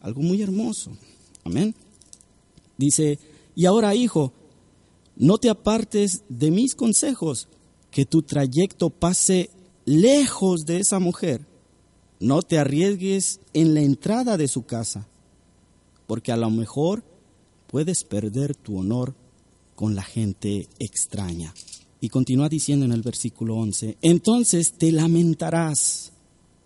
algo 0.00 0.22
muy 0.22 0.42
hermoso. 0.42 0.90
Amén. 1.44 1.72
Dice, 2.76 3.20
y 3.54 3.64
ahora 3.66 3.94
hijo, 3.94 4.32
no 5.14 5.38
te 5.38 5.48
apartes 5.48 6.24
de 6.28 6.50
mis 6.50 6.74
consejos, 6.74 7.46
que 7.92 8.06
tu 8.06 8.22
trayecto 8.22 8.90
pase 8.90 9.50
lejos 9.84 10.66
de 10.66 10.78
esa 10.78 10.98
mujer. 10.98 11.46
No 12.18 12.42
te 12.42 12.58
arriesgues 12.58 13.38
en 13.52 13.74
la 13.74 13.82
entrada 13.82 14.36
de 14.36 14.48
su 14.48 14.66
casa, 14.66 15.06
porque 16.08 16.32
a 16.32 16.36
lo 16.36 16.50
mejor 16.50 17.04
puedes 17.68 18.02
perder 18.02 18.56
tu 18.56 18.78
honor 18.78 19.14
con 19.76 19.94
la 19.94 20.02
gente 20.02 20.68
extraña. 20.80 21.54
Y 22.00 22.08
continúa 22.08 22.48
diciendo 22.48 22.84
en 22.84 22.90
el 22.90 23.02
versículo 23.02 23.54
11, 23.58 23.96
entonces 24.02 24.72
te 24.76 24.90
lamentarás 24.90 26.10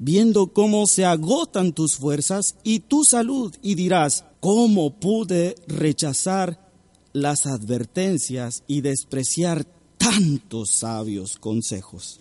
viendo 0.01 0.49
cómo 0.49 0.89
se 0.89 1.05
agotan 1.05 1.73
tus 1.73 1.95
fuerzas 1.95 2.57
y 2.65 2.81
tu 2.81 3.05
salud 3.05 3.55
y 3.63 3.77
dirás, 3.77 4.25
¿cómo 4.41 4.99
pude 4.99 5.55
rechazar 5.69 6.69
las 7.13 7.47
advertencias 7.47 8.63
y 8.67 8.81
despreciar 8.81 9.67
tantos 10.01 10.71
sabios 10.71 11.37
consejos. 11.37 12.21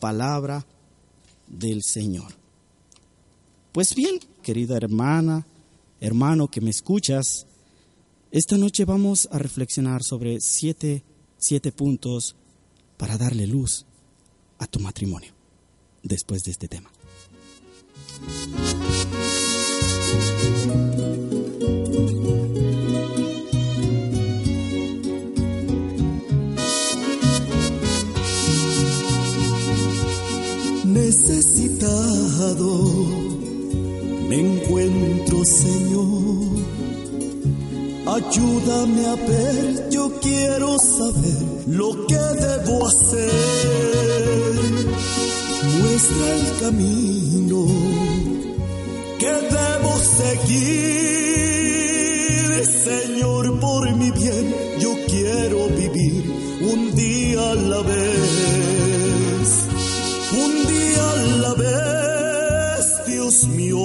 Palabra 0.00 0.66
del 1.46 1.82
Señor. 1.82 2.34
Pues 3.72 3.94
bien, 3.94 4.20
querida 4.42 4.76
hermana, 4.76 5.46
hermano 6.00 6.48
que 6.48 6.60
me 6.60 6.70
escuchas, 6.70 7.46
esta 8.30 8.58
noche 8.58 8.84
vamos 8.84 9.28
a 9.32 9.38
reflexionar 9.38 10.02
sobre 10.02 10.40
siete, 10.40 11.04
siete 11.38 11.72
puntos 11.72 12.36
para 12.96 13.16
darle 13.16 13.46
luz 13.46 13.86
a 14.58 14.66
tu 14.66 14.80
matrimonio 14.80 15.37
después 16.08 16.42
de 16.44 16.50
este 16.50 16.68
tema. 16.68 16.90
necesitado 30.84 32.72
me 34.28 34.40
encuentro, 34.40 35.44
Señor. 35.44 36.58
Ayúdame 38.06 39.06
a 39.06 39.14
ver, 39.14 39.88
yo 39.90 40.10
quiero 40.20 40.78
saber 40.78 41.66
lo 41.66 42.06
que 42.06 42.16
debo 42.16 42.86
hacer. 42.86 44.47
Muestra 45.60 46.34
el 46.36 46.56
camino 46.60 47.66
que 49.18 49.26
debo 49.26 49.98
seguir, 49.98 50.68
Señor, 52.84 53.58
por 53.58 53.90
mi 53.96 54.10
bien. 54.12 54.54
Yo 54.78 54.94
quiero 55.08 55.68
vivir 55.70 56.24
un 56.60 56.94
día 56.94 57.50
a 57.50 57.54
la 57.54 57.80
vez, 57.82 59.48
un 60.44 60.66
día 60.68 61.10
a 61.10 61.16
la 61.42 61.54
vez, 61.54 62.84
Dios 63.08 63.48
mío, 63.48 63.80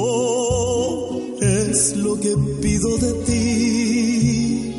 es 1.41 1.95
lo 1.97 2.19
que 2.19 2.36
pido 2.61 2.97
de 2.99 3.13
ti. 3.26 4.76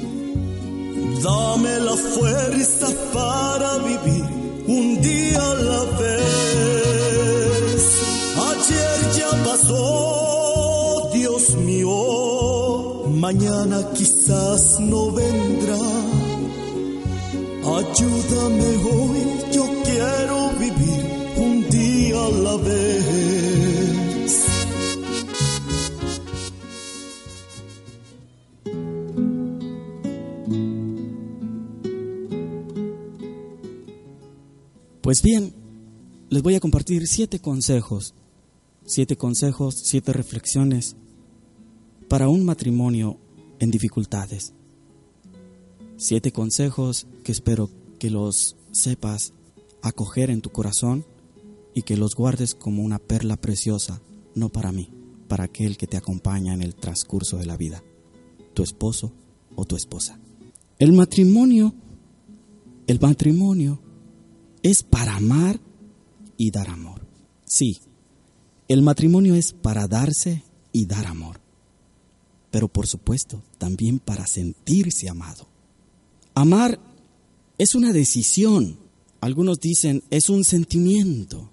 Dame 1.25 1.81
la 1.81 1.97
fuerza 1.97 2.87
para 3.13 3.79
vivir 3.79 4.25
un 4.69 5.01
día 5.01 5.43
a 5.43 5.55
la 5.55 5.85
vez. 5.99 6.24
oh 9.71 11.11
Dios 11.13 11.55
mío, 11.57 13.05
mañana 13.09 13.91
quizás 13.95 14.81
no 14.81 15.11
vendrá. 15.13 15.79
Ayúdame 17.65 18.77
hoy, 18.85 19.21
yo 19.53 19.65
quiero 19.85 20.51
vivir 20.59 21.05
un 21.37 21.69
día 21.71 22.25
a 22.25 22.31
la 22.31 22.57
vez. 22.57 23.25
Pues 35.01 35.23
bien, 35.23 35.55
les 36.31 36.43
voy 36.43 36.55
a 36.55 36.61
compartir 36.61 37.07
siete 37.07 37.39
consejos 37.39 38.15
siete 38.85 39.17
consejos, 39.17 39.75
siete 39.83 40.13
reflexiones 40.13 40.97
para 42.09 42.29
un 42.29 42.45
matrimonio 42.45 43.19
en 43.59 43.71
dificultades. 43.71 44.53
Siete 45.97 46.33
consejos 46.33 47.07
que 47.23 47.33
espero 47.33 47.71
que 47.99 48.11
los 48.11 48.57
sepas 48.73 49.33
acoger 49.83 50.31
en 50.31 50.41
tu 50.41 50.51
corazón 50.51 51.05
y 51.75 51.83
que 51.83 51.97
los 51.97 52.15
guardes 52.15 52.55
como 52.55 52.83
una 52.83 52.99
perla 52.99 53.37
preciosa, 53.37 54.01
no 54.35 54.49
para 54.49 54.73
mí, 54.73 54.91
para 55.29 55.45
aquel 55.45 55.77
que 55.77 55.87
te 55.87 55.97
acompaña 55.97 56.55
en 56.55 56.63
el 56.63 56.75
transcurso 56.75 57.39
de 57.39 57.47
la 57.47 57.57
vida, 57.57 57.83
tu 58.55 58.63
esposo 58.63 59.13
o 59.57 59.65
tu 59.65 59.77
esposa. 59.77 60.19
El 60.79 60.93
matrimonio, 60.93 61.75
el 62.87 63.01
matrimonio 63.01 63.81
es 64.63 64.83
para 64.83 65.17
amar 65.17 65.61
y 66.37 66.51
dar 66.51 66.69
amor. 66.69 67.07
Sí, 67.45 67.81
el 68.69 68.83
matrimonio 68.83 69.35
es 69.35 69.53
para 69.53 69.87
darse 69.89 70.43
y 70.73 70.87
dar 70.87 71.07
amor, 71.07 71.41
pero 72.51 72.69
por 72.69 72.87
supuesto 72.87 73.43
también 73.59 73.99
para 73.99 74.27
sentirse 74.27 75.09
amado. 75.09 75.47
Amar 76.35 76.81
es 77.59 77.75
una 77.75 77.93
decisión, 77.93 78.79
algunos 79.21 79.61
dicen 79.61 80.03
es 80.11 80.29
un 80.29 80.45
sentimiento. 80.45 81.51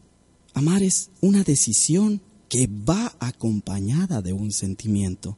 Amar 0.53 0.83
es 0.83 1.09
una 1.21 1.43
decisión 1.43 2.21
que 2.49 2.67
va 2.67 3.13
acompañada 3.19 4.21
de 4.21 4.33
un 4.33 4.51
sentimiento. 4.51 5.37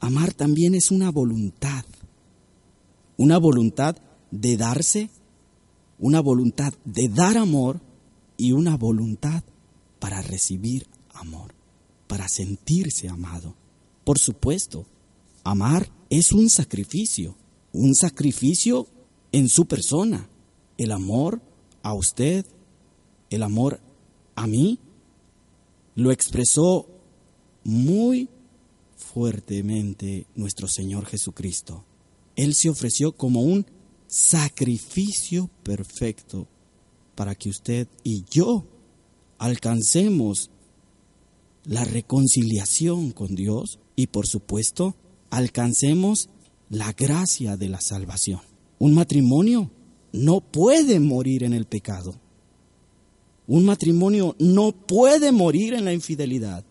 Amar 0.00 0.32
también 0.32 0.74
es 0.74 0.90
una 0.90 1.10
voluntad, 1.10 1.84
una 3.16 3.38
voluntad 3.38 3.96
de 4.30 4.56
darse, 4.56 5.10
una 5.98 6.20
voluntad 6.20 6.74
de 6.84 7.08
dar 7.08 7.36
amor 7.36 7.80
y 8.36 8.52
una 8.52 8.76
voluntad 8.76 9.42
para 9.98 10.22
recibir 10.22 10.86
amor, 11.14 11.54
para 12.06 12.28
sentirse 12.28 13.08
amado. 13.08 13.54
Por 14.04 14.18
supuesto, 14.18 14.86
amar 15.44 15.90
es 16.10 16.32
un 16.32 16.48
sacrificio, 16.50 17.36
un 17.72 17.94
sacrificio 17.94 18.86
en 19.32 19.48
su 19.48 19.66
persona. 19.66 20.28
El 20.78 20.92
amor 20.92 21.40
a 21.82 21.94
usted, 21.94 22.46
el 23.30 23.42
amor 23.42 23.80
a 24.34 24.46
mí, 24.46 24.78
lo 25.94 26.12
expresó 26.12 26.86
muy 27.64 28.28
fuertemente 28.96 30.26
nuestro 30.34 30.68
Señor 30.68 31.06
Jesucristo. 31.06 31.84
Él 32.36 32.54
se 32.54 32.68
ofreció 32.68 33.12
como 33.12 33.42
un 33.42 33.66
sacrificio 34.06 35.50
perfecto 35.62 36.46
para 37.14 37.34
que 37.34 37.48
usted 37.48 37.88
y 38.04 38.24
yo 38.30 38.66
alcancemos 39.38 40.50
la 41.64 41.84
reconciliación 41.84 43.10
con 43.10 43.34
Dios 43.34 43.78
y 43.96 44.06
por 44.06 44.26
supuesto 44.26 44.94
alcancemos 45.30 46.28
la 46.70 46.92
gracia 46.92 47.56
de 47.56 47.68
la 47.68 47.80
salvación. 47.80 48.40
Un 48.78 48.94
matrimonio 48.94 49.70
no 50.12 50.40
puede 50.40 51.00
morir 51.00 51.44
en 51.44 51.52
el 51.52 51.66
pecado. 51.66 52.14
Un 53.46 53.64
matrimonio 53.64 54.34
no 54.38 54.72
puede 54.72 55.32
morir 55.32 55.74
en 55.74 55.84
la 55.84 55.92
infidelidad. 55.92 56.64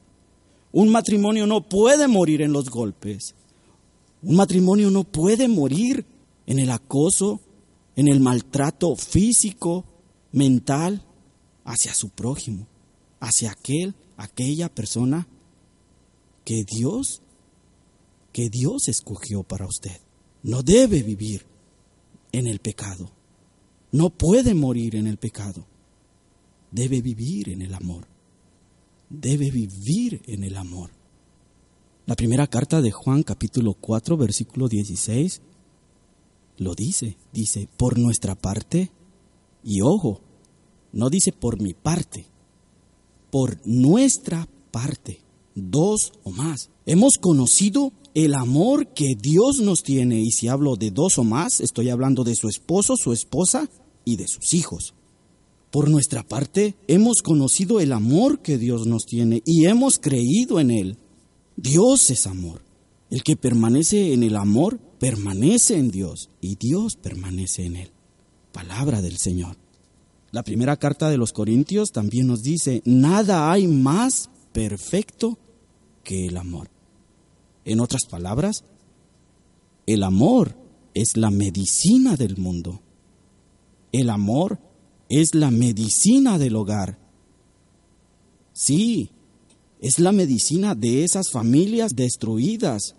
Un 0.71 0.89
matrimonio 0.89 1.47
no 1.47 1.67
puede 1.67 2.07
morir 2.07 2.41
en 2.41 2.51
los 2.51 2.69
golpes. 2.69 3.33
Un 4.21 4.35
matrimonio 4.35 4.91
no 4.91 5.03
puede 5.03 5.47
morir 5.47 6.05
en 6.47 6.59
el 6.59 6.69
acoso, 6.69 7.39
en 7.95 8.07
el 8.07 8.19
maltrato 8.19 8.95
físico, 8.95 9.85
mental 10.31 11.05
hacia 11.65 11.93
su 11.93 12.09
prójimo, 12.09 12.67
hacia 13.19 13.51
aquel, 13.51 13.95
aquella 14.15 14.73
persona 14.73 15.27
que 16.45 16.63
Dios, 16.63 17.21
que 18.31 18.49
Dios 18.49 18.87
escogió 18.87 19.43
para 19.43 19.65
usted. 19.65 19.99
No 20.43 20.61
debe 20.61 21.01
vivir 21.01 21.45
en 22.31 22.47
el 22.47 22.59
pecado. 22.59 23.11
No 23.91 24.11
puede 24.11 24.53
morir 24.53 24.95
en 24.95 25.07
el 25.07 25.17
pecado. 25.17 25.65
Debe 26.71 27.01
vivir 27.01 27.49
en 27.49 27.61
el 27.61 27.73
amor. 27.73 28.07
Debe 29.09 29.49
vivir 29.49 30.21
en 30.27 30.43
el 30.43 30.55
amor. 30.57 30.91
La 32.05 32.15
primera 32.15 32.45
carta 32.45 32.81
de 32.81 32.91
Juan 32.91 33.23
capítulo 33.23 33.73
4 33.73 34.17
versículo 34.17 34.67
16 34.67 35.41
lo 36.57 36.75
dice. 36.75 37.17
Dice, 37.33 37.67
por 37.77 37.97
nuestra 37.97 38.35
parte, 38.35 38.91
y 39.63 39.81
ojo, 39.81 40.21
no 40.95 41.09
dice 41.09 41.31
por 41.31 41.61
mi 41.61 41.73
parte, 41.73 42.25
por 43.29 43.59
nuestra 43.65 44.47
parte, 44.71 45.21
dos 45.53 46.13
o 46.23 46.31
más. 46.31 46.69
Hemos 46.85 47.17
conocido 47.19 47.91
el 48.13 48.33
amor 48.33 48.87
que 48.93 49.15
Dios 49.15 49.59
nos 49.59 49.83
tiene, 49.83 50.21
y 50.21 50.31
si 50.31 50.47
hablo 50.47 50.77
de 50.77 50.91
dos 50.91 51.19
o 51.19 51.25
más, 51.25 51.59
estoy 51.59 51.89
hablando 51.89 52.23
de 52.23 52.35
su 52.35 52.47
esposo, 52.47 52.95
su 52.95 53.11
esposa 53.11 53.69
y 54.05 54.15
de 54.15 54.27
sus 54.27 54.53
hijos. 54.53 54.95
Por 55.69 55.89
nuestra 55.89 56.23
parte, 56.23 56.77
hemos 56.87 57.21
conocido 57.21 57.81
el 57.81 57.91
amor 57.91 58.41
que 58.41 58.57
Dios 58.57 58.87
nos 58.87 59.05
tiene 59.05 59.43
y 59.45 59.65
hemos 59.65 59.99
creído 59.99 60.61
en 60.61 60.71
Él. 60.71 60.97
Dios 61.57 62.09
es 62.09 62.25
amor. 62.25 62.61
El 63.09 63.21
que 63.21 63.35
permanece 63.35 64.13
en 64.13 64.23
el 64.23 64.37
amor, 64.37 64.79
permanece 64.97 65.77
en 65.77 65.91
Dios 65.91 66.29
y 66.39 66.55
Dios 66.55 66.95
permanece 66.95 67.65
en 67.65 67.75
Él. 67.75 67.91
Palabra 68.53 69.01
del 69.01 69.17
Señor. 69.17 69.64
La 70.35 70.43
primera 70.43 70.75
carta 70.75 71.09
de 71.09 71.15
los 71.15 71.31
Corintios 71.31 71.93
también 71.93 72.27
nos 72.27 72.43
dice, 72.43 72.81
nada 72.83 73.53
hay 73.53 73.69
más 73.69 74.29
perfecto 74.51 75.37
que 76.03 76.25
el 76.25 76.35
amor. 76.35 76.69
En 77.63 77.79
otras 77.79 78.03
palabras, 78.03 78.65
el 79.85 80.03
amor 80.03 80.57
es 80.93 81.15
la 81.15 81.31
medicina 81.31 82.17
del 82.17 82.35
mundo. 82.35 82.81
El 83.93 84.09
amor 84.09 84.59
es 85.07 85.35
la 85.35 85.51
medicina 85.51 86.37
del 86.37 86.57
hogar. 86.57 86.99
Sí, 88.51 89.11
es 89.79 89.99
la 89.99 90.11
medicina 90.11 90.75
de 90.75 91.05
esas 91.05 91.31
familias 91.31 91.95
destruidas, 91.95 92.97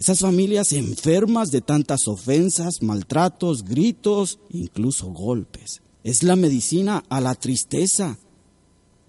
esas 0.00 0.20
familias 0.20 0.72
enfermas 0.72 1.50
de 1.50 1.60
tantas 1.60 2.08
ofensas, 2.08 2.80
maltratos, 2.80 3.64
gritos, 3.64 4.38
incluso 4.48 5.08
golpes. 5.08 5.82
Es 6.04 6.22
la 6.22 6.36
medicina 6.36 7.04
a 7.10 7.20
la 7.20 7.34
tristeza, 7.34 8.18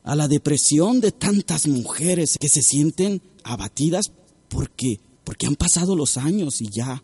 a 0.03 0.15
la 0.17 0.27
depresión 0.27 0.99
de 0.99 1.13
tantas 1.13 1.65
mujeres 1.65 2.37
que 2.37 2.49
se 2.49 2.61
sienten 2.61 3.21
abatidas 3.45 4.11
porque, 4.49 4.99
porque 5.23 5.47
han 5.47 5.55
pasado 5.55 5.95
los 5.95 6.17
años 6.17 6.59
y 6.59 6.67
ya 6.67 7.01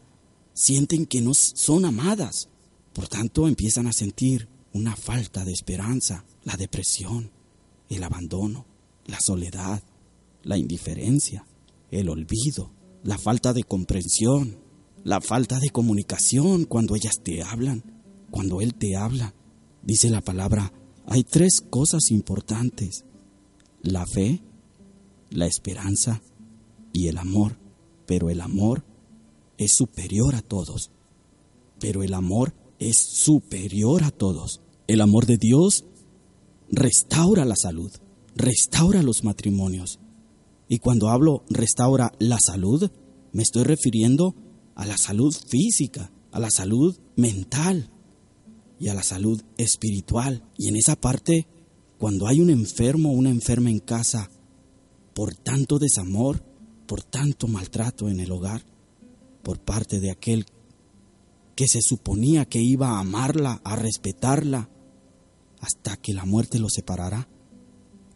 sienten 0.53 1.05
que 1.05 1.21
no 1.21 1.33
son 1.33 1.85
amadas. 1.85 2.49
Por 2.91 3.07
tanto, 3.07 3.47
empiezan 3.47 3.87
a 3.87 3.93
sentir 3.93 4.49
una 4.73 4.97
falta 4.97 5.45
de 5.45 5.53
esperanza, 5.53 6.25
la 6.43 6.57
depresión, 6.57 7.31
el 7.87 8.03
abandono, 8.03 8.65
la 9.05 9.21
soledad, 9.21 9.81
la 10.43 10.57
indiferencia, 10.57 11.45
el 11.89 12.09
olvido 12.09 12.75
la 13.03 13.17
falta 13.17 13.53
de 13.53 13.63
comprensión, 13.63 14.57
la 15.03 15.21
falta 15.21 15.59
de 15.59 15.69
comunicación 15.69 16.65
cuando 16.65 16.95
ellas 16.95 17.15
te 17.23 17.43
hablan, 17.43 17.83
cuando 18.29 18.61
él 18.61 18.75
te 18.75 18.95
habla. 18.95 19.33
Dice 19.83 20.09
la 20.09 20.21
palabra, 20.21 20.73
hay 21.05 21.23
tres 21.23 21.61
cosas 21.61 22.11
importantes, 22.11 23.05
la 23.81 24.05
fe, 24.05 24.43
la 25.29 25.45
esperanza 25.45 26.21
y 26.91 27.07
el 27.07 27.17
amor, 27.17 27.57
pero 28.05 28.29
el 28.29 28.41
amor 28.41 28.83
es 29.57 29.73
superior 29.73 30.35
a 30.35 30.41
todos, 30.41 30.91
pero 31.79 32.03
el 32.03 32.13
amor 32.13 32.53
es 32.79 32.97
superior 32.97 34.03
a 34.03 34.11
todos. 34.11 34.61
El 34.87 35.01
amor 35.01 35.25
de 35.25 35.37
Dios 35.37 35.85
restaura 36.69 37.45
la 37.45 37.55
salud, 37.55 37.91
restaura 38.35 39.01
los 39.03 39.23
matrimonios, 39.23 39.99
y 40.67 40.79
cuando 40.79 41.09
hablo 41.09 41.43
restaura 41.49 42.11
la 42.19 42.39
salud, 42.39 42.91
me 43.31 43.43
estoy 43.43 43.63
refiriendo 43.63 44.35
a 44.75 44.85
la 44.85 44.97
salud 44.97 45.33
física, 45.47 46.11
a 46.31 46.39
la 46.39 46.51
salud 46.51 46.97
mental 47.15 47.89
y 48.79 48.89
a 48.89 48.93
la 48.93 49.03
salud 49.03 49.41
espiritual. 49.57 50.43
Y 50.57 50.67
en 50.67 50.75
esa 50.75 50.95
parte, 50.95 51.47
cuando 51.97 52.27
hay 52.27 52.41
un 52.41 52.49
enfermo 52.49 53.09
o 53.09 53.13
una 53.13 53.29
enferma 53.29 53.69
en 53.69 53.79
casa 53.79 54.29
por 55.13 55.35
tanto 55.35 55.79
desamor, 55.79 56.43
por 56.85 57.03
tanto 57.03 57.47
maltrato 57.47 58.09
en 58.09 58.19
el 58.19 58.31
hogar, 58.31 58.65
por 59.43 59.59
parte 59.59 59.99
de 59.99 60.11
aquel 60.11 60.45
que 61.55 61.67
se 61.67 61.81
suponía 61.81 62.45
que 62.45 62.61
iba 62.61 62.89
a 62.89 62.99
amarla, 62.99 63.61
a 63.63 63.75
respetarla, 63.75 64.69
hasta 65.59 65.97
que 65.97 66.13
la 66.13 66.25
muerte 66.25 66.59
lo 66.59 66.69
separara, 66.69 67.27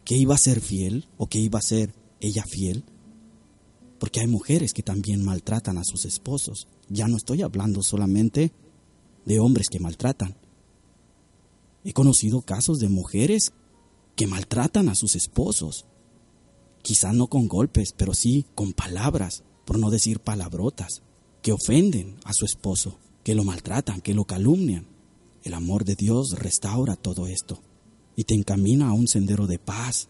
que 0.06 0.16
iba 0.16 0.36
a 0.36 0.38
ser 0.38 0.62
fiel 0.62 1.08
o 1.18 1.28
que 1.28 1.40
iba 1.40 1.58
a 1.58 1.64
ser 1.64 1.96
ella 2.22 2.44
fiel? 2.44 2.86
Porque 4.00 4.22
hay 4.22 4.28
mujeres 4.28 4.74
que 4.74 4.84
también 4.84 5.24
maltratan 5.24 5.78
a 5.78 5.84
sus 5.84 6.06
esposos. 6.06 6.68
Ya 6.90 7.08
no 7.08 7.18
estoy 7.18 7.42
hablando 7.42 7.84
solamente 7.84 8.52
de 9.26 9.40
hombres 9.40 9.68
que 9.70 9.80
maltratan. 9.80 10.36
He 11.84 11.94
conocido 11.94 12.42
casos 12.42 12.80
de 12.80 12.90
mujeres 12.90 13.52
que 14.16 14.28
maltratan 14.28 14.90
a 14.90 14.96
sus 14.96 15.16
esposos. 15.16 15.86
Quizás 16.82 17.14
no 17.14 17.28
con 17.28 17.48
golpes, 17.48 17.94
pero 17.96 18.14
sí 18.14 18.46
con 18.56 18.74
palabras, 18.74 19.44
por 19.66 19.78
no 19.78 19.90
decir 19.90 20.20
palabrotas, 20.20 21.02
que 21.42 21.52
ofenden 21.52 22.18
a 22.24 22.34
su 22.34 22.46
esposo, 22.46 23.00
que 23.24 23.36
lo 23.36 23.44
maltratan, 23.44 24.02
que 24.02 24.14
lo 24.14 24.26
calumnian. 24.26 24.88
El 25.44 25.54
amor 25.54 25.86
de 25.86 25.96
Dios 25.96 26.36
restaura 26.38 26.96
todo 26.96 27.28
esto 27.28 27.62
y 28.16 28.26
te 28.26 28.36
encamina 28.36 28.90
a 28.90 28.94
un 28.94 29.08
sendero 29.08 29.48
de 29.48 29.58
paz, 29.58 30.10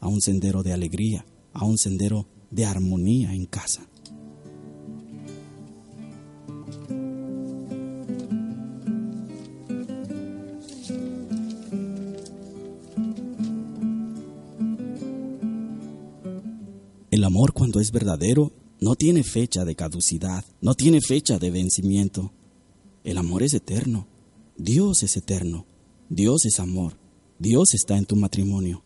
a 0.00 0.08
un 0.08 0.20
sendero 0.20 0.62
de 0.62 0.72
alegría, 0.72 1.24
a 1.52 1.64
un 1.64 1.78
sendero 1.78 2.26
de 2.50 2.64
armonía 2.64 3.34
en 3.34 3.46
casa. 3.46 3.86
El 17.10 17.24
amor 17.24 17.52
cuando 17.52 17.80
es 17.80 17.90
verdadero 17.90 18.52
no 18.80 18.94
tiene 18.94 19.24
fecha 19.24 19.64
de 19.64 19.74
caducidad, 19.74 20.44
no 20.60 20.74
tiene 20.74 21.00
fecha 21.00 21.38
de 21.38 21.50
vencimiento. 21.50 22.32
El 23.02 23.18
amor 23.18 23.42
es 23.42 23.54
eterno, 23.54 24.06
Dios 24.56 25.02
es 25.02 25.16
eterno, 25.16 25.66
Dios 26.08 26.44
es 26.44 26.60
amor, 26.60 26.96
Dios 27.38 27.74
está 27.74 27.96
en 27.96 28.04
tu 28.04 28.14
matrimonio. 28.14 28.84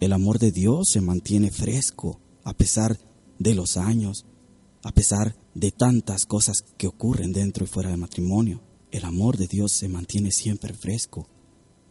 El 0.00 0.12
amor 0.12 0.38
de 0.38 0.52
Dios 0.52 0.90
se 0.90 1.00
mantiene 1.00 1.50
fresco 1.50 2.20
a 2.44 2.52
pesar 2.52 2.98
de 3.38 3.54
los 3.54 3.76
años, 3.76 4.26
a 4.84 4.92
pesar 4.92 5.36
de 5.54 5.72
tantas 5.72 6.24
cosas 6.24 6.64
que 6.76 6.86
ocurren 6.86 7.32
dentro 7.32 7.64
y 7.64 7.68
fuera 7.68 7.90
del 7.90 7.98
matrimonio. 7.98 8.62
El 8.92 9.04
amor 9.04 9.36
de 9.36 9.48
Dios 9.48 9.72
se 9.72 9.88
mantiene 9.88 10.30
siempre 10.30 10.72
fresco, 10.72 11.28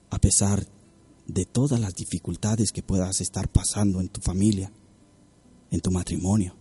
a 0.09 0.19
pesar 0.19 0.67
de 1.27 1.45
todas 1.45 1.79
las 1.79 1.95
dificultades 1.95 2.71
que 2.71 2.81
puedas 2.81 3.19
estar 3.19 3.49
pasando 3.49 3.99
en 3.99 4.07
tu 4.07 4.21
familia, 4.21 4.71
en 5.69 5.81
tu 5.81 5.91
matrimonio. 5.91 6.55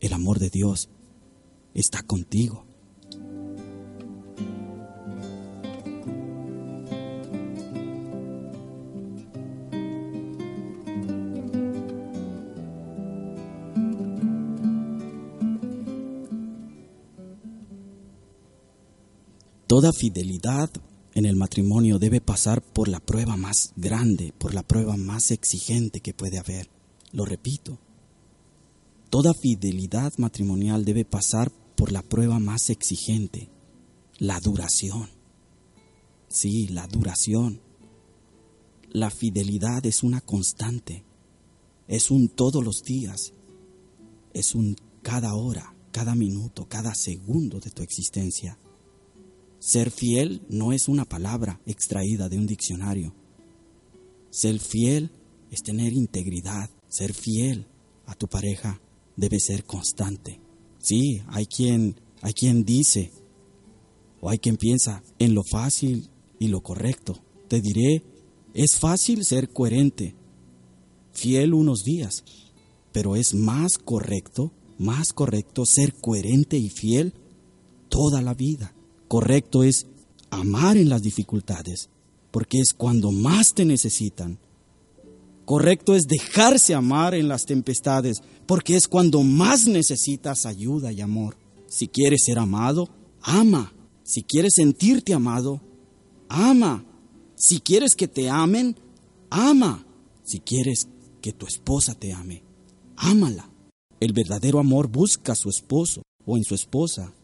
El 0.00 0.12
amor 0.12 0.38
de 0.38 0.50
Dios 0.50 0.88
está 1.74 2.02
contigo. 2.02 2.65
Toda 19.76 19.92
fidelidad 19.92 20.70
en 21.12 21.26
el 21.26 21.36
matrimonio 21.36 21.98
debe 21.98 22.22
pasar 22.22 22.62
por 22.62 22.88
la 22.88 22.98
prueba 22.98 23.36
más 23.36 23.74
grande, 23.76 24.32
por 24.38 24.54
la 24.54 24.62
prueba 24.62 24.96
más 24.96 25.30
exigente 25.30 26.00
que 26.00 26.14
puede 26.14 26.38
haber. 26.38 26.70
Lo 27.12 27.26
repito, 27.26 27.78
toda 29.10 29.34
fidelidad 29.34 30.14
matrimonial 30.16 30.86
debe 30.86 31.04
pasar 31.04 31.52
por 31.76 31.92
la 31.92 32.00
prueba 32.00 32.38
más 32.38 32.70
exigente, 32.70 33.50
la 34.16 34.40
duración. 34.40 35.10
Sí, 36.26 36.68
la 36.68 36.86
duración. 36.86 37.60
La 38.88 39.10
fidelidad 39.10 39.84
es 39.84 40.02
una 40.02 40.22
constante, 40.22 41.04
es 41.86 42.10
un 42.10 42.30
todos 42.30 42.64
los 42.64 42.82
días, 42.82 43.34
es 44.32 44.54
un 44.54 44.74
cada 45.02 45.34
hora, 45.34 45.76
cada 45.92 46.14
minuto, 46.14 46.66
cada 46.66 46.94
segundo 46.94 47.60
de 47.60 47.70
tu 47.70 47.82
existencia. 47.82 48.58
Ser 49.66 49.90
fiel 49.90 50.42
no 50.48 50.72
es 50.72 50.86
una 50.86 51.04
palabra 51.04 51.60
extraída 51.66 52.28
de 52.28 52.38
un 52.38 52.46
diccionario. 52.46 53.12
Ser 54.30 54.60
fiel 54.60 55.10
es 55.50 55.64
tener 55.64 55.92
integridad. 55.92 56.70
Ser 56.88 57.12
fiel 57.12 57.66
a 58.06 58.14
tu 58.14 58.28
pareja 58.28 58.80
debe 59.16 59.40
ser 59.40 59.64
constante. 59.64 60.40
Sí, 60.78 61.20
hay 61.26 61.46
quien, 61.46 62.00
hay 62.22 62.32
quien 62.32 62.64
dice 62.64 63.10
o 64.20 64.30
hay 64.30 64.38
quien 64.38 64.56
piensa 64.56 65.02
en 65.18 65.34
lo 65.34 65.42
fácil 65.42 66.10
y 66.38 66.46
lo 66.46 66.60
correcto. 66.60 67.20
Te 67.48 67.60
diré, 67.60 68.04
es 68.54 68.76
fácil 68.76 69.24
ser 69.24 69.52
coherente, 69.52 70.14
fiel 71.12 71.54
unos 71.54 71.82
días, 71.82 72.22
pero 72.92 73.16
es 73.16 73.34
más 73.34 73.78
correcto, 73.78 74.52
más 74.78 75.12
correcto 75.12 75.66
ser 75.66 75.92
coherente 75.94 76.56
y 76.56 76.68
fiel 76.68 77.14
toda 77.88 78.22
la 78.22 78.34
vida 78.34 78.75
correcto 79.08 79.62
es 79.62 79.86
amar 80.30 80.76
en 80.76 80.88
las 80.88 81.02
dificultades, 81.02 81.88
porque 82.30 82.58
es 82.58 82.74
cuando 82.74 83.12
más 83.12 83.54
te 83.54 83.64
necesitan. 83.64 84.38
Correcto 85.44 85.94
es 85.94 86.06
dejarse 86.06 86.74
amar 86.74 87.14
en 87.14 87.28
las 87.28 87.46
tempestades, 87.46 88.18
porque 88.46 88.76
es 88.76 88.88
cuando 88.88 89.22
más 89.22 89.66
necesitas 89.66 90.44
ayuda 90.44 90.92
y 90.92 91.00
amor. 91.00 91.36
Si 91.68 91.88
quieres 91.88 92.24
ser 92.24 92.38
amado, 92.38 92.88
ama. 93.22 93.72
Si 94.02 94.22
quieres 94.22 94.54
sentirte 94.56 95.14
amado, 95.14 95.60
ama. 96.28 96.84
Si 97.36 97.60
quieres 97.60 97.94
que 97.94 98.08
te 98.08 98.28
amen, 98.28 98.76
ama. 99.30 99.84
Si 100.24 100.40
quieres 100.40 100.88
que 101.20 101.32
tu 101.32 101.46
esposa 101.46 101.94
te 101.94 102.12
ame, 102.12 102.42
ámala. 102.96 103.50
El 104.00 104.12
verdadero 104.12 104.58
amor 104.58 104.88
busca 104.88 105.32
a 105.32 105.36
su 105.36 105.48
esposo 105.48 106.02
o 106.24 106.36
en 106.36 106.44
su 106.44 106.54
esposa 106.54 107.14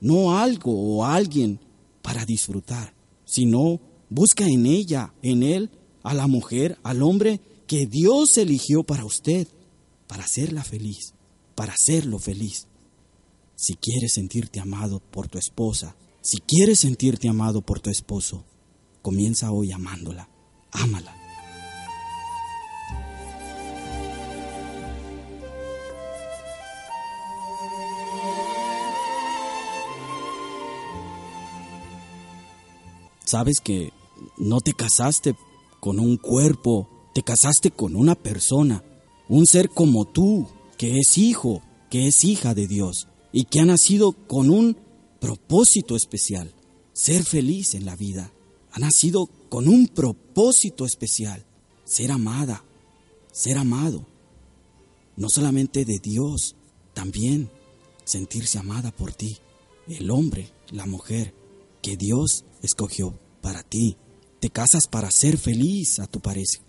no 0.00 0.36
algo 0.38 0.72
o 0.72 1.04
alguien 1.04 1.60
para 2.02 2.24
disfrutar, 2.24 2.94
sino 3.24 3.80
busca 4.08 4.46
en 4.46 4.66
ella, 4.66 5.12
en 5.22 5.42
él, 5.42 5.70
a 6.02 6.14
la 6.14 6.26
mujer, 6.26 6.78
al 6.82 7.02
hombre 7.02 7.40
que 7.66 7.86
Dios 7.86 8.38
eligió 8.38 8.84
para 8.84 9.04
usted, 9.04 9.48
para 10.06 10.24
hacerla 10.24 10.62
feliz, 10.62 11.14
para 11.54 11.72
hacerlo 11.72 12.18
feliz. 12.18 12.68
Si 13.56 13.74
quieres 13.74 14.12
sentirte 14.12 14.60
amado 14.60 15.00
por 15.00 15.28
tu 15.28 15.38
esposa, 15.38 15.96
si 16.20 16.38
quieres 16.38 16.80
sentirte 16.80 17.28
amado 17.28 17.62
por 17.62 17.80
tu 17.80 17.90
esposo, 17.90 18.44
comienza 19.02 19.50
hoy 19.50 19.72
amándola, 19.72 20.28
ámala. 20.72 21.15
Sabes 33.26 33.56
que 33.62 33.92
no 34.38 34.60
te 34.60 34.72
casaste 34.72 35.34
con 35.80 35.98
un 35.98 36.16
cuerpo, 36.16 36.88
te 37.12 37.22
casaste 37.22 37.72
con 37.72 37.96
una 37.96 38.14
persona, 38.14 38.84
un 39.28 39.46
ser 39.46 39.68
como 39.68 40.04
tú, 40.04 40.46
que 40.78 40.98
es 40.98 41.18
hijo, 41.18 41.60
que 41.90 42.06
es 42.06 42.24
hija 42.24 42.54
de 42.54 42.68
Dios 42.68 43.08
y 43.32 43.44
que 43.44 43.60
ha 43.60 43.64
nacido 43.64 44.12
con 44.12 44.48
un 44.48 44.76
propósito 45.20 45.96
especial, 45.96 46.54
ser 46.92 47.24
feliz 47.24 47.74
en 47.74 47.84
la 47.84 47.96
vida. 47.96 48.32
Ha 48.70 48.78
nacido 48.78 49.28
con 49.48 49.66
un 49.66 49.88
propósito 49.88 50.86
especial, 50.86 51.44
ser 51.84 52.12
amada, 52.12 52.64
ser 53.32 53.58
amado. 53.58 54.06
No 55.16 55.28
solamente 55.30 55.84
de 55.84 55.98
Dios, 55.98 56.54
también 56.94 57.50
sentirse 58.04 58.58
amada 58.58 58.92
por 58.92 59.12
ti, 59.12 59.38
el 59.88 60.10
hombre, 60.12 60.48
la 60.70 60.86
mujer, 60.86 61.34
que 61.86 61.96
Dios 61.96 62.44
escogió 62.62 63.16
para 63.40 63.62
ti. 63.62 63.96
Te 64.40 64.50
casas 64.50 64.88
para 64.88 65.08
ser 65.12 65.38
feliz 65.38 66.00
a 66.00 66.08
tu, 66.08 66.20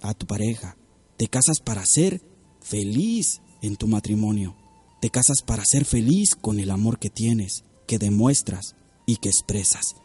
a 0.03 0.13
tu 0.13 0.27
pareja. 0.27 0.77
Te 1.17 1.27
casas 1.27 1.59
para 1.59 1.83
ser 1.87 2.21
feliz 2.61 3.41
en 3.63 3.77
tu 3.77 3.87
matrimonio. 3.87 4.55
Te 5.01 5.09
casas 5.09 5.41
para 5.43 5.65
ser 5.65 5.85
feliz 5.85 6.35
con 6.39 6.59
el 6.59 6.69
amor 6.69 6.99
que 6.99 7.09
tienes, 7.09 7.63
que 7.87 7.97
demuestras 7.97 8.75
y 9.07 9.15
que 9.15 9.29
expresas. 9.29 9.95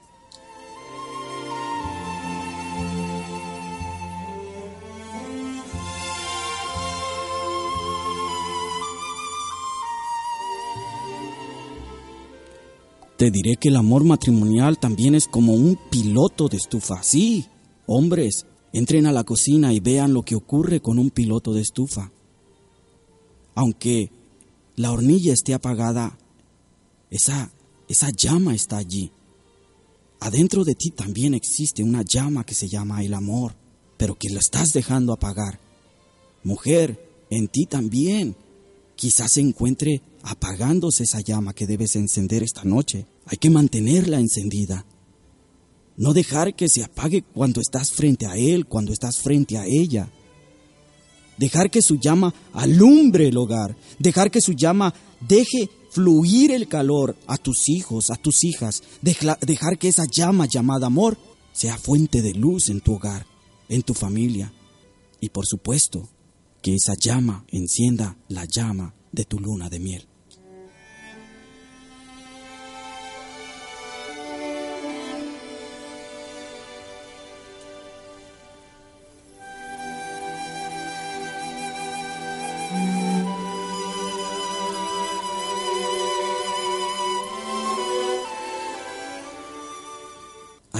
Te 13.22 13.30
diré 13.30 13.54
que 13.54 13.68
el 13.68 13.76
amor 13.76 14.02
matrimonial 14.02 14.80
también 14.80 15.14
es 15.14 15.28
como 15.28 15.54
un 15.54 15.78
piloto 15.92 16.48
de 16.48 16.56
estufa. 16.56 17.04
Sí, 17.04 17.46
hombres, 17.86 18.46
entren 18.72 19.06
a 19.06 19.12
la 19.12 19.22
cocina 19.22 19.72
y 19.72 19.78
vean 19.78 20.12
lo 20.12 20.24
que 20.24 20.34
ocurre 20.34 20.80
con 20.80 20.98
un 20.98 21.10
piloto 21.10 21.52
de 21.52 21.60
estufa. 21.60 22.10
Aunque 23.54 24.10
la 24.74 24.90
hornilla 24.90 25.32
esté 25.32 25.54
apagada, 25.54 26.18
esa, 27.10 27.52
esa 27.86 28.08
llama 28.10 28.56
está 28.56 28.78
allí. 28.78 29.12
Adentro 30.18 30.64
de 30.64 30.74
ti 30.74 30.90
también 30.90 31.34
existe 31.34 31.84
una 31.84 32.02
llama 32.02 32.42
que 32.42 32.54
se 32.54 32.66
llama 32.66 33.04
el 33.04 33.14
amor, 33.14 33.54
pero 33.98 34.16
que 34.16 34.30
la 34.30 34.40
estás 34.40 34.72
dejando 34.72 35.12
apagar. 35.12 35.60
Mujer, 36.42 36.98
en 37.30 37.46
ti 37.46 37.66
también 37.66 38.34
quizás 38.96 39.30
se 39.30 39.42
encuentre 39.42 40.02
apagándose 40.22 41.04
esa 41.04 41.20
llama 41.20 41.52
que 41.52 41.66
debes 41.66 41.96
encender 41.96 42.42
esta 42.42 42.64
noche. 42.64 43.06
Hay 43.26 43.38
que 43.38 43.50
mantenerla 43.50 44.18
encendida. 44.18 44.86
No 45.96 46.12
dejar 46.12 46.54
que 46.54 46.68
se 46.68 46.84
apague 46.84 47.22
cuando 47.22 47.60
estás 47.60 47.92
frente 47.92 48.26
a 48.26 48.36
él, 48.36 48.66
cuando 48.66 48.92
estás 48.92 49.18
frente 49.18 49.58
a 49.58 49.66
ella. 49.66 50.10
Dejar 51.38 51.70
que 51.70 51.82
su 51.82 51.96
llama 51.96 52.32
alumbre 52.52 53.28
el 53.28 53.36
hogar. 53.36 53.76
Dejar 53.98 54.30
que 54.30 54.40
su 54.40 54.52
llama 54.52 54.94
deje 55.20 55.68
fluir 55.90 56.50
el 56.52 56.68
calor 56.68 57.16
a 57.26 57.36
tus 57.36 57.68
hijos, 57.68 58.10
a 58.10 58.16
tus 58.16 58.44
hijas. 58.44 58.82
Dejar 59.02 59.78
que 59.78 59.88
esa 59.88 60.04
llama 60.10 60.46
llamada 60.46 60.86
amor 60.86 61.18
sea 61.52 61.76
fuente 61.76 62.22
de 62.22 62.34
luz 62.34 62.68
en 62.68 62.80
tu 62.80 62.94
hogar, 62.94 63.26
en 63.68 63.82
tu 63.82 63.94
familia. 63.94 64.52
Y 65.20 65.28
por 65.28 65.46
supuesto, 65.46 66.08
que 66.62 66.74
esa 66.74 66.94
llama 66.94 67.44
encienda 67.48 68.16
la 68.28 68.44
llama 68.44 68.94
de 69.10 69.24
tu 69.24 69.38
luna 69.38 69.68
de 69.68 69.80
miel. 69.80 70.08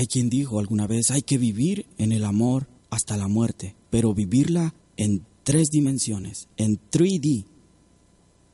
Hay 0.02 0.08
quien 0.08 0.28
dijo 0.28 0.58
alguna 0.58 0.88
vez, 0.88 1.12
hay 1.12 1.22
que 1.22 1.38
vivir 1.38 1.86
en 1.96 2.10
el 2.10 2.24
amor 2.24 2.66
hasta 2.90 3.16
la 3.16 3.28
muerte, 3.28 3.76
pero 3.88 4.12
vivirla 4.14 4.74
en 4.96 5.24
tres 5.44 5.68
dimensiones, 5.70 6.48
en 6.56 6.80
3D, 6.90 7.44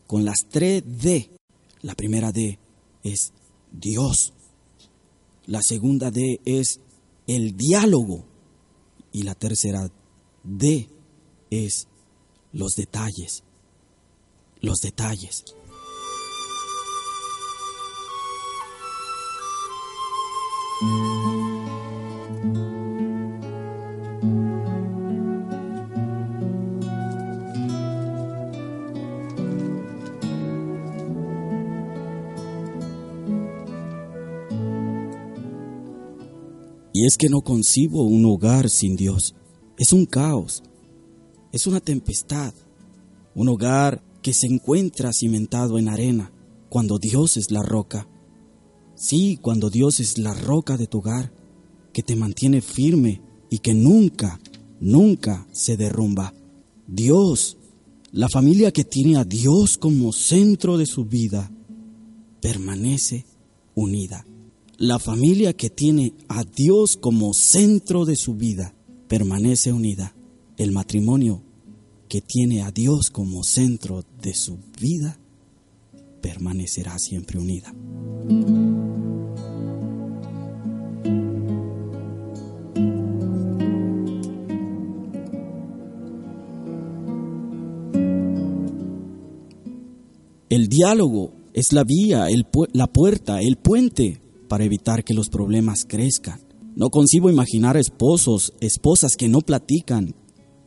con 0.06 0.26
las 0.26 0.40
tres 0.50 0.82
D. 0.84 1.30
La 1.80 1.94
primera 1.94 2.32
D 2.32 2.58
es 3.02 3.32
Dios, 3.72 4.34
la 5.46 5.62
segunda 5.62 6.10
D 6.10 6.42
es 6.44 6.80
el 7.26 7.56
diálogo 7.56 8.26
y 9.10 9.22
la 9.22 9.34
tercera 9.34 9.90
D 10.44 10.90
es 11.48 11.88
los 12.52 12.74
detalles, 12.74 13.42
los 14.60 14.82
detalles. 14.82 15.46
Es 37.08 37.16
que 37.16 37.30
no 37.30 37.40
concibo 37.40 38.02
un 38.02 38.26
hogar 38.26 38.68
sin 38.68 38.94
Dios. 38.94 39.34
Es 39.78 39.94
un 39.94 40.04
caos, 40.04 40.62
es 41.52 41.66
una 41.66 41.80
tempestad, 41.80 42.52
un 43.34 43.48
hogar 43.48 44.04
que 44.20 44.34
se 44.34 44.46
encuentra 44.46 45.14
cimentado 45.14 45.78
en 45.78 45.88
arena 45.88 46.30
cuando 46.68 46.98
Dios 46.98 47.38
es 47.38 47.50
la 47.50 47.62
roca. 47.62 48.06
Sí, 48.94 49.38
cuando 49.40 49.70
Dios 49.70 50.00
es 50.00 50.18
la 50.18 50.34
roca 50.34 50.76
de 50.76 50.86
tu 50.86 50.98
hogar, 50.98 51.32
que 51.94 52.02
te 52.02 52.14
mantiene 52.14 52.60
firme 52.60 53.22
y 53.48 53.60
que 53.60 53.72
nunca, 53.72 54.38
nunca 54.78 55.46
se 55.50 55.78
derrumba. 55.78 56.34
Dios, 56.86 57.56
la 58.12 58.28
familia 58.28 58.70
que 58.70 58.84
tiene 58.84 59.16
a 59.16 59.24
Dios 59.24 59.78
como 59.78 60.12
centro 60.12 60.76
de 60.76 60.84
su 60.84 61.06
vida, 61.06 61.50
permanece 62.42 63.24
unida. 63.74 64.26
La 64.80 65.00
familia 65.00 65.54
que 65.54 65.70
tiene 65.70 66.12
a 66.28 66.44
Dios 66.44 66.96
como 66.96 67.34
centro 67.34 68.04
de 68.04 68.14
su 68.14 68.34
vida 68.34 68.76
permanece 69.08 69.72
unida. 69.72 70.14
El 70.56 70.70
matrimonio 70.70 71.42
que 72.08 72.20
tiene 72.20 72.62
a 72.62 72.70
Dios 72.70 73.10
como 73.10 73.42
centro 73.42 74.04
de 74.22 74.34
su 74.34 74.56
vida 74.80 75.18
permanecerá 76.20 76.96
siempre 77.00 77.40
unida. 77.40 77.74
El 90.48 90.68
diálogo 90.68 91.32
es 91.52 91.72
la 91.72 91.82
vía, 91.82 92.28
la 92.72 92.86
puerta, 92.86 93.40
el 93.40 93.56
puente 93.56 94.27
para 94.48 94.64
evitar 94.64 95.04
que 95.04 95.14
los 95.14 95.28
problemas 95.28 95.84
crezcan. 95.86 96.40
No 96.74 96.90
concibo 96.90 97.30
imaginar 97.30 97.76
esposos, 97.76 98.54
esposas 98.60 99.16
que 99.16 99.28
no 99.28 99.40
platican, 99.40 100.14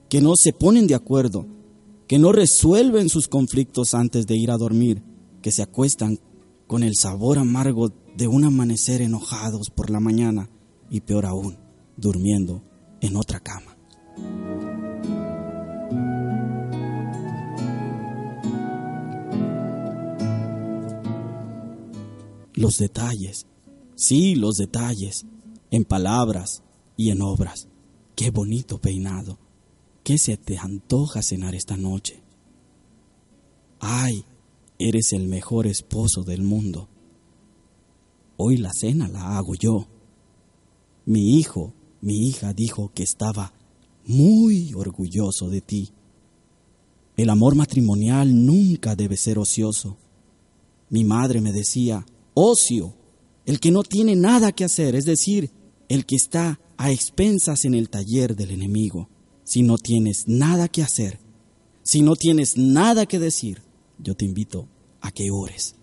que 0.09 0.21
no 0.21 0.36
se 0.36 0.53
ponen 0.53 0.88
de 0.88 0.95
acuerdo, 0.95 1.45
que 2.07 2.19
no 2.19 2.32
resuelven 2.32 3.09
sus 3.09 3.27
conflictos 3.27 3.93
antes 3.93 4.27
de 4.27 4.36
ir 4.36 4.51
a 4.51 4.57
dormir, 4.57 5.03
que 5.41 5.51
se 5.51 5.63
acuestan 5.63 6.19
con 6.67 6.84
el 6.84 6.95
sabor 6.95 7.39
amargo 7.39 7.93
de 8.15 8.27
un 8.27 8.43
amanecer 8.43 9.01
enojados 9.01 9.69
por 9.69 9.89
la 9.89 9.99
mañana 9.99 10.49
y 10.89 11.01
peor 11.01 11.25
aún, 11.25 11.57
durmiendo 11.97 12.63
en 13.01 13.15
otra 13.15 13.39
cama. 13.39 13.77
Los 22.53 22.77
detalles 22.77 23.47
Sí, 24.01 24.33
los 24.33 24.55
detalles, 24.55 25.27
en 25.69 25.85
palabras 25.85 26.63
y 26.97 27.11
en 27.11 27.21
obras. 27.21 27.67
Qué 28.15 28.31
bonito 28.31 28.79
peinado. 28.79 29.37
¿Qué 30.03 30.17
se 30.17 30.37
te 30.37 30.57
antoja 30.57 31.21
cenar 31.21 31.53
esta 31.53 31.77
noche? 31.77 32.23
Ay, 33.79 34.25
eres 34.79 35.13
el 35.13 35.27
mejor 35.27 35.67
esposo 35.67 36.23
del 36.23 36.41
mundo. 36.41 36.89
Hoy 38.37 38.57
la 38.57 38.73
cena 38.73 39.07
la 39.07 39.37
hago 39.37 39.53
yo. 39.53 39.85
Mi 41.05 41.37
hijo, 41.37 41.71
mi 42.01 42.27
hija 42.27 42.53
dijo 42.55 42.91
que 42.95 43.03
estaba 43.03 43.53
muy 44.07 44.73
orgulloso 44.73 45.47
de 45.47 45.61
ti. 45.61 45.89
El 47.17 47.29
amor 47.29 47.53
matrimonial 47.53 48.47
nunca 48.47 48.95
debe 48.95 49.15
ser 49.15 49.37
ocioso. 49.37 49.95
Mi 50.89 51.03
madre 51.03 51.39
me 51.39 51.51
decía, 51.51 52.03
ocio 52.33 52.95
el 53.51 53.59
que 53.59 53.69
no 53.69 53.83
tiene 53.83 54.15
nada 54.15 54.53
que 54.53 54.63
hacer, 54.63 54.95
es 54.95 55.03
decir, 55.03 55.51
el 55.89 56.05
que 56.05 56.15
está 56.15 56.61
a 56.77 56.89
expensas 56.89 57.65
en 57.65 57.73
el 57.73 57.89
taller 57.89 58.33
del 58.37 58.51
enemigo. 58.51 59.09
Si 59.43 59.61
no 59.61 59.77
tienes 59.77 60.25
nada 60.25 60.69
que 60.69 60.81
hacer, 60.81 61.19
si 61.83 62.01
no 62.01 62.15
tienes 62.15 62.55
nada 62.55 63.05
que 63.05 63.19
decir, 63.19 63.61
yo 63.99 64.15
te 64.15 64.23
invito 64.23 64.69
a 65.01 65.11
que 65.11 65.31
ores. 65.31 65.75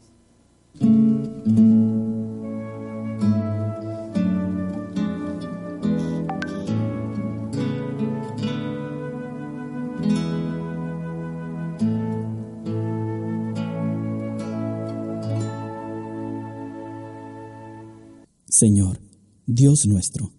Señor, 18.59 19.00
Dios 19.46 19.86
nuestro, 19.86 20.32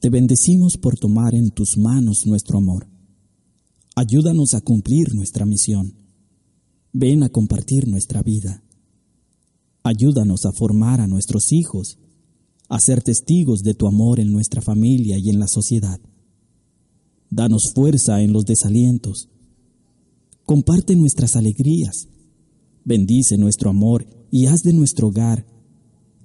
te 0.00 0.10
bendecimos 0.10 0.76
por 0.76 0.98
tomar 0.98 1.34
en 1.34 1.50
tus 1.50 1.78
manos 1.78 2.26
nuestro 2.26 2.58
amor. 2.58 2.88
Ayúdanos 3.96 4.52
a 4.52 4.60
cumplir 4.60 5.14
nuestra 5.14 5.46
misión. 5.46 5.94
Ven 6.92 7.22
a 7.22 7.30
compartir 7.30 7.88
nuestra 7.88 8.22
vida. 8.22 8.62
Ayúdanos 9.82 10.44
a 10.44 10.52
formar 10.52 11.00
a 11.00 11.06
nuestros 11.06 11.52
hijos, 11.52 11.96
a 12.68 12.78
ser 12.78 13.00
testigos 13.02 13.62
de 13.62 13.72
tu 13.72 13.86
amor 13.86 14.20
en 14.20 14.30
nuestra 14.30 14.60
familia 14.60 15.16
y 15.16 15.30
en 15.30 15.38
la 15.38 15.48
sociedad. 15.48 16.00
Danos 17.30 17.72
fuerza 17.74 18.20
en 18.20 18.34
los 18.34 18.44
desalientos. 18.44 19.30
Comparte 20.44 20.94
nuestras 20.96 21.34
alegrías. 21.34 22.08
Bendice 22.84 23.38
nuestro 23.38 23.70
amor 23.70 24.04
y 24.30 24.44
haz 24.48 24.62
de 24.62 24.74
nuestro 24.74 25.08
hogar 25.08 25.46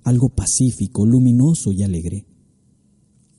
algo 0.06 0.30
pacífico, 0.30 1.06
luminoso 1.06 1.72
y 1.74 1.84
alegre. 1.84 2.28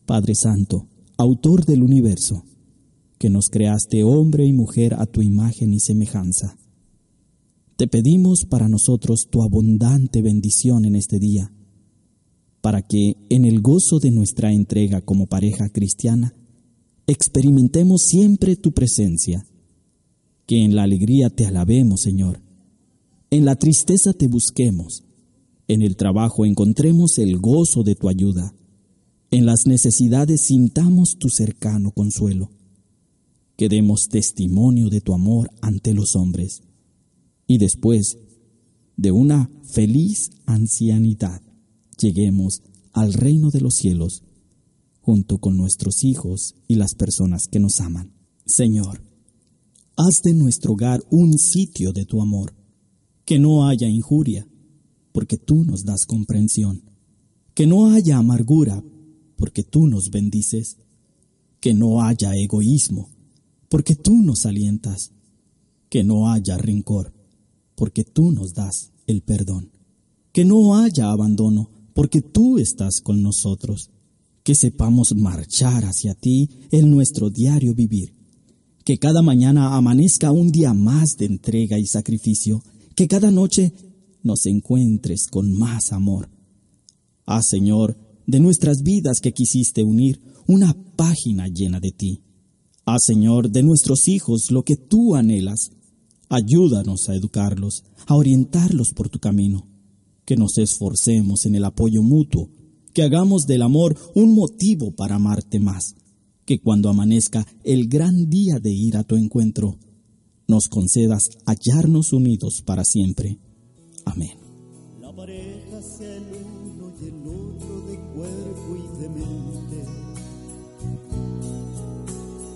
Padre 0.05 0.35
Santo, 0.35 0.89
autor 1.17 1.65
del 1.65 1.83
universo, 1.83 2.45
que 3.19 3.31
nos 3.31 3.47
creaste 3.49 4.03
hombre 4.03 4.45
y 4.45 4.53
mujer 4.53 4.95
a 4.95 5.07
tu 5.07 5.23
imagen 5.23 5.73
y 5.73 5.81
semejanza. 5.81 6.59
Te 7.77 7.87
pedimos 7.87 8.45
para 8.45 8.69
nosotros 8.69 9.29
tu 9.31 9.43
abundante 9.43 10.23
bendición 10.23 10.85
en 10.85 10.97
este 10.97 11.21
día, 11.21 11.53
para 12.61 12.83
que 12.83 13.17
en 13.29 13.45
el 13.45 13.61
gozo 13.63 14.01
de 14.01 14.11
nuestra 14.11 14.53
entrega 14.53 15.01
como 15.01 15.27
pareja 15.27 15.69
cristiana, 15.69 16.35
experimentemos 17.07 18.03
siempre 18.03 18.57
tu 18.57 18.73
presencia, 18.73 19.47
que 20.47 20.65
en 20.65 20.75
la 20.75 20.83
alegría 20.83 21.31
te 21.31 21.47
alabemos, 21.47 22.01
Señor, 22.01 22.43
en 23.31 23.45
la 23.45 23.55
tristeza 23.55 24.13
te 24.13 24.27
busquemos, 24.27 25.06
en 25.69 25.83
el 25.83 25.97
trabajo 25.97 26.45
encontremos 26.45 27.19
el 27.19 27.39
gozo 27.39 27.83
de 27.83 27.95
tu 27.95 28.09
ayuda. 28.09 28.55
En 29.31 29.47
las 29.47 29.67
necesidades 29.67 30.43
sintamos 30.43 31.17
tu 31.19 31.29
cercano 31.29 31.91
consuelo, 31.91 32.51
que 33.57 33.69
demos 33.69 34.09
testimonio 34.09 34.89
de 34.89 35.01
tu 35.01 35.13
amor 35.13 35.51
ante 35.61 35.93
los 35.95 36.15
hombres, 36.15 36.63
y 37.47 37.59
después 37.59 38.19
de 38.97 39.11
una 39.11 39.51
feliz 39.65 40.31
ancianidad 40.47 41.43
lleguemos 41.99 42.63
al 42.93 43.13
reino 43.13 43.51
de 43.51 43.61
los 43.61 43.75
cielos, 43.75 44.23
junto 45.01 45.39
con 45.39 45.57
nuestros 45.57 46.05
hijos 46.05 46.55
y 46.67 46.77
las 46.77 46.95
personas 46.95 47.47
que 47.47 47.59
nos 47.59 47.81
aman. 47.81 48.13
Señor, 48.45 49.03
haz 49.97 50.23
de 50.23 50.35
nuestro 50.35 50.73
hogar 50.73 51.03
un 51.11 51.39
sitio 51.39 51.93
de 51.93 52.05
tu 52.05 52.23
amor, 52.23 52.55
que 53.25 53.39
no 53.39 53.67
haya 53.69 53.89
injuria, 53.89 54.47
porque 55.17 55.39
tú 55.39 55.65
nos 55.65 55.87
das 55.87 56.05
comprensión, 56.05 56.83
que 57.55 57.67
no 57.67 57.87
haya 57.87 58.19
amargura, 58.19 58.85
porque 59.37 59.63
tú 59.63 59.87
nos 59.87 60.11
bendices, 60.11 60.77
que 61.59 61.73
no 61.73 62.03
haya 62.03 62.37
egoísmo, 62.37 63.09
porque 63.71 63.95
tú 63.95 64.19
nos 64.19 64.45
alientas, 64.45 65.13
que 65.89 66.05
no 66.05 66.31
haya 66.31 66.59
rencor, 66.59 67.15
porque 67.77 68.05
tú 68.05 68.31
nos 68.31 68.53
das 68.53 68.93
el 69.07 69.23
perdón, 69.23 69.71
que 70.35 70.45
no 70.45 70.77
haya 70.77 71.11
abandono, 71.11 71.71
porque 71.95 72.21
tú 72.21 72.59
estás 72.59 73.01
con 73.01 73.23
nosotros, 73.23 73.89
que 74.43 74.55
sepamos 74.55 75.15
marchar 75.15 75.87
hacia 75.87 76.13
ti 76.13 76.51
en 76.71 76.91
nuestro 76.91 77.31
diario 77.31 77.75
vivir, 77.75 78.13
que 78.85 78.99
cada 78.99 79.23
mañana 79.23 79.77
amanezca 79.77 80.31
un 80.31 80.53
día 80.53 80.75
más 80.75 81.17
de 81.17 81.25
entrega 81.25 81.79
y 81.79 81.87
sacrificio, 81.87 82.63
que 82.95 83.09
cada 83.09 83.31
noche 83.31 83.73
nos 84.27 84.47
encuentres 84.47 85.27
con 85.31 85.53
más 85.57 85.93
amor. 85.93 86.29
Ah, 87.25 87.43
Señor, 87.43 87.97
de 88.27 88.41
nuestras 88.41 88.83
vidas 88.83 89.21
que 89.21 89.33
quisiste 89.33 89.83
unir, 89.83 90.21
una 90.47 90.77
página 90.97 91.49
llena 91.49 91.81
de 91.81 91.93
ti. 91.93 92.23
Ah, 92.85 92.99
Señor, 92.99 93.51
de 93.51 93.63
nuestros 93.63 94.09
hijos 94.09 94.51
lo 94.51 94.63
que 94.63 94.77
tú 94.77 95.17
anhelas. 95.17 95.71
Ayúdanos 96.29 97.09
a 97.09 97.15
educarlos, 97.15 97.85
a 98.07 98.15
orientarlos 98.15 98.91
por 98.95 99.09
tu 99.09 99.19
camino. 99.19 99.67
Que 100.25 100.37
nos 100.37 100.59
esforcemos 100.59 101.47
en 101.47 101.55
el 101.55 101.65
apoyo 101.65 102.03
mutuo, 102.03 102.51
que 102.93 103.03
hagamos 103.03 103.47
del 103.47 103.63
amor 103.63 103.97
un 104.15 104.35
motivo 104.35 104.93
para 104.93 105.17
amarte 105.17 105.61
más. 105.61 105.95
Que 106.45 106.61
cuando 106.61 106.89
amanezca 106.89 107.47
el 107.65 107.89
gran 107.89 108.29
día 108.29 108.59
de 108.61 108.73
ir 108.73 108.97
a 108.97 109.05
tu 109.05 109.17
encuentro, 109.17 109.79
nos 110.49 110.69
concedas 110.69 111.31
hallarnos 111.45 112.13
unidos 112.13 112.63
para 112.65 112.85
siempre. 112.85 113.39
Amén. 114.07 114.39
La 115.01 115.13
pareja 115.13 115.83
sea 115.83 116.17
el 116.17 116.27
uno 116.33 116.93
y 117.01 117.09
el 117.09 117.21
otro 117.27 117.81
de 117.89 117.97
cuerpo 118.15 118.77
y 118.77 119.03
de 119.03 119.09
mente. 119.09 119.79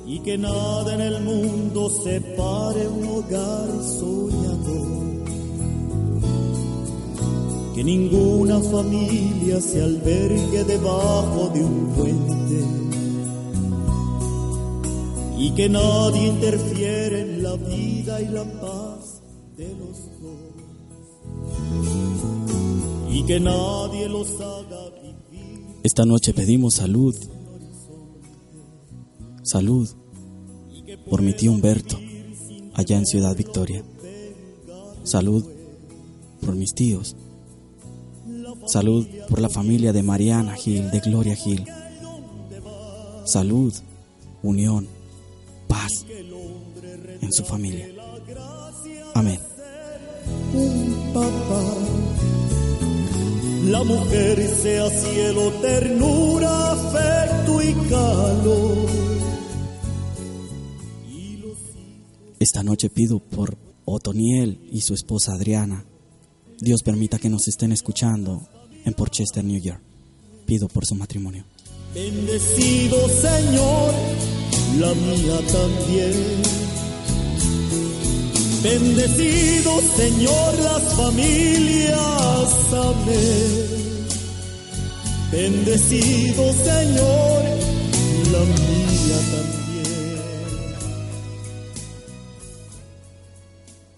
Y 0.06 0.18
que 0.20 0.38
nada 0.38 0.94
en 0.94 1.00
el 1.00 1.22
mundo 1.22 1.90
separe 1.90 2.88
un 2.88 3.06
hogar 3.08 3.68
soñador. 3.82 5.00
Que 7.74 7.84
ninguna 7.84 8.60
familia 8.60 9.60
se 9.60 9.82
albergue 9.82 10.64
debajo 10.64 11.50
de 11.54 11.64
un 11.64 11.86
puente. 11.96 12.64
Y 15.38 15.50
que 15.52 15.68
nadie 15.68 16.26
interfiere 16.26 17.20
en 17.22 17.42
la 17.42 17.54
vida 17.56 18.20
y 18.20 18.28
la 18.28 18.44
paz 18.44 18.89
y 23.20 23.24
que 23.24 23.38
nadie 23.38 24.08
los 24.08 24.40
haga 24.40 24.90
vivir. 25.02 25.76
Esta 25.82 26.04
noche 26.04 26.32
pedimos 26.32 26.74
salud, 26.74 27.14
salud 29.42 29.88
por 31.08 31.20
mi 31.20 31.34
tío 31.34 31.52
Humberto, 31.52 31.98
allá 32.74 32.96
en 32.96 33.06
Ciudad 33.06 33.36
Victoria. 33.36 33.84
Salud 35.04 35.44
por 36.40 36.56
mis 36.56 36.74
tíos. 36.74 37.16
Salud 38.66 39.06
por 39.28 39.40
la 39.40 39.48
familia 39.48 39.92
de 39.92 40.02
Mariana 40.02 40.54
Gil, 40.54 40.90
de 40.90 41.00
Gloria 41.00 41.34
Gil. 41.34 41.66
Salud, 43.24 43.74
unión, 44.42 44.88
paz 45.68 46.06
en 47.20 47.32
su 47.32 47.44
familia. 47.44 47.88
Amén. 49.14 49.40
La 53.64 53.84
mujer 53.84 54.48
sea 54.62 54.88
cielo, 54.88 55.52
ternura, 55.60 56.72
afecto 56.72 57.62
y 57.62 57.72
calor. 57.88 58.88
Esta 62.38 62.62
noche 62.62 62.88
pido 62.88 63.18
por 63.18 63.58
Otoniel 63.84 64.66
y 64.72 64.80
su 64.80 64.94
esposa 64.94 65.34
Adriana. 65.34 65.84
Dios 66.58 66.82
permita 66.82 67.18
que 67.18 67.28
nos 67.28 67.48
estén 67.48 67.72
escuchando 67.72 68.48
en 68.84 68.94
Porchester, 68.94 69.44
New 69.44 69.60
York. 69.60 69.82
Pido 70.46 70.66
por 70.68 70.86
su 70.86 70.94
matrimonio. 70.94 71.44
Bendecido 71.94 73.08
Señor, 73.08 73.92
la 74.78 74.94
mía 74.94 75.38
también. 75.52 76.69
Bendecido 78.62 79.80
Señor 79.96 80.58
las 80.58 80.94
familias, 80.94 82.74
amén. 82.74 83.80
Bendecido 85.32 86.52
Señor, 86.52 87.44
la 88.32 88.40
mía 88.40 89.18
también. 89.30 89.60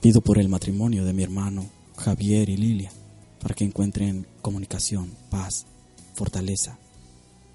Pido 0.01 0.21
por 0.21 0.39
el 0.39 0.49
matrimonio 0.49 1.05
de 1.05 1.13
mi 1.13 1.25
hermano 1.25 1.69
Javier 1.97 2.49
y 2.49 2.57
Lilia, 2.57 2.93
para 3.41 3.57
que 3.57 3.65
encuentren 3.65 4.29
comunicación, 4.43 5.13
paz, 5.29 5.67
fortaleza, 6.15 6.79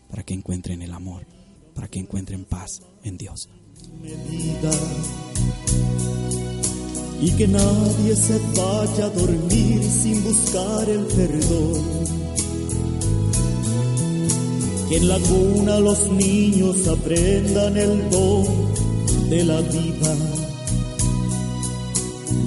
para 0.10 0.24
que 0.24 0.34
encuentren 0.34 0.82
el 0.82 0.92
amor, 0.94 1.26
para 1.74 1.88
que 1.88 2.00
encuentren 2.00 2.44
paz 2.44 2.82
en 3.04 3.18
Dios. 3.18 3.48
medida 4.02 4.72
y 7.20 7.32
que 7.32 7.48
nadie 7.48 8.16
se 8.16 8.40
vaya 8.56 9.06
a 9.06 9.10
dormir 9.10 9.84
sin 9.84 10.24
buscar 10.24 10.88
el 10.90 11.06
perdón. 11.06 11.82
Que 14.90 14.98
en 14.98 15.08
la 15.08 15.20
cuna 15.20 15.80
los 15.80 16.12
niños 16.12 16.88
aprendan 16.88 17.76
el 17.76 18.10
don 18.10 18.46
de 19.30 19.44
la 19.44 19.62
vida. 19.62 20.16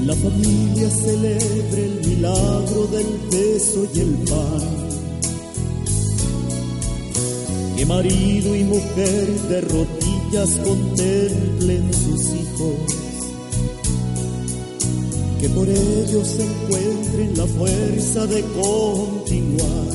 La 0.06 0.14
familia 0.14 0.90
celebre 0.90 1.84
el 1.84 2.08
milagro 2.08 2.86
del 2.86 3.06
beso 3.30 3.86
y 3.94 4.00
el 4.00 4.14
pan. 4.30 4.90
Que 7.76 7.86
marido 7.86 8.54
y 8.54 8.64
mujer 8.64 9.26
de 9.48 9.60
rodillas 9.62 10.50
contemplen 10.64 11.92
sus 11.92 12.20
hijos 12.34 12.99
que 15.40 15.48
por 15.48 15.66
ellos 15.66 16.36
encuentren 16.38 17.34
la 17.34 17.46
fuerza 17.46 18.26
de 18.26 18.42
continuar 18.42 19.88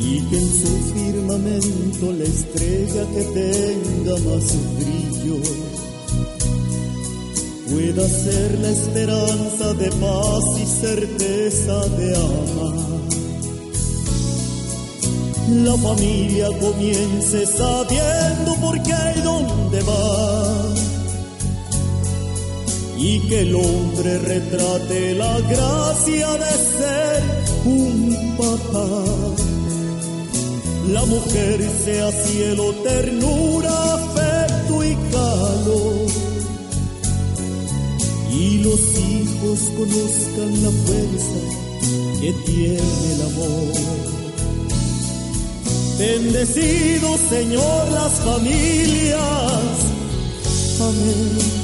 y 0.00 0.20
que 0.22 0.38
en 0.38 0.48
su 0.48 0.94
firmamento 0.94 2.12
la 2.12 2.24
estrella 2.24 3.04
que 3.12 3.22
tenga 3.34 4.12
más 4.30 4.46
brillo 4.78 5.36
pueda 7.70 8.08
ser 8.08 8.58
la 8.60 8.70
esperanza 8.70 9.74
de 9.74 9.90
paz 9.90 10.44
y 10.62 10.66
certeza 10.66 11.88
de 11.98 12.16
amar. 12.16 12.94
La 15.64 15.76
familia 15.76 16.48
comience 16.58 17.46
sabiendo 17.46 18.54
por 18.62 18.82
qué 18.82 18.94
y 19.16 19.20
dónde 19.20 19.82
va 19.82 20.73
y 23.04 23.20
que 23.28 23.40
el 23.40 23.54
hombre 23.54 24.18
retrate 24.18 25.14
la 25.14 25.38
gracia 25.40 26.28
de 26.42 26.54
ser 26.78 27.22
un 27.66 28.34
papá. 28.38 29.04
La 30.88 31.04
mujer 31.04 31.70
sea 31.84 32.10
cielo, 32.12 32.72
ternura, 32.82 33.94
afecto 33.94 34.84
y 34.84 34.94
calor. 35.12 36.06
Y 38.32 38.58
los 38.62 38.80
hijos 39.10 39.58
conozcan 39.76 40.62
la 40.64 40.70
fuerza 40.86 41.40
que 42.22 42.32
tiene 42.46 43.12
el 43.12 43.22
amor. 43.30 43.74
Bendecido 45.98 47.18
Señor 47.28 47.92
las 47.92 48.12
familias. 48.20 49.20
Amén. 50.80 51.63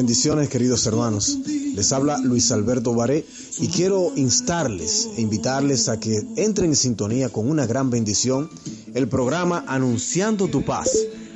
Bendiciones 0.00 0.48
queridos 0.48 0.86
hermanos. 0.86 1.36
Les 1.74 1.92
habla 1.92 2.16
Luis 2.16 2.50
Alberto 2.52 2.94
Baré 2.94 3.26
y 3.58 3.68
quiero 3.68 4.12
instarles 4.16 5.10
e 5.14 5.20
invitarles 5.20 5.90
a 5.90 6.00
que 6.00 6.22
entren 6.36 6.70
en 6.70 6.76
sintonía 6.76 7.28
con 7.28 7.50
una 7.50 7.66
gran 7.66 7.90
bendición 7.90 8.48
el 8.94 9.08
programa 9.08 9.62
Anunciando 9.68 10.48
tu 10.48 10.64
paz 10.64 10.90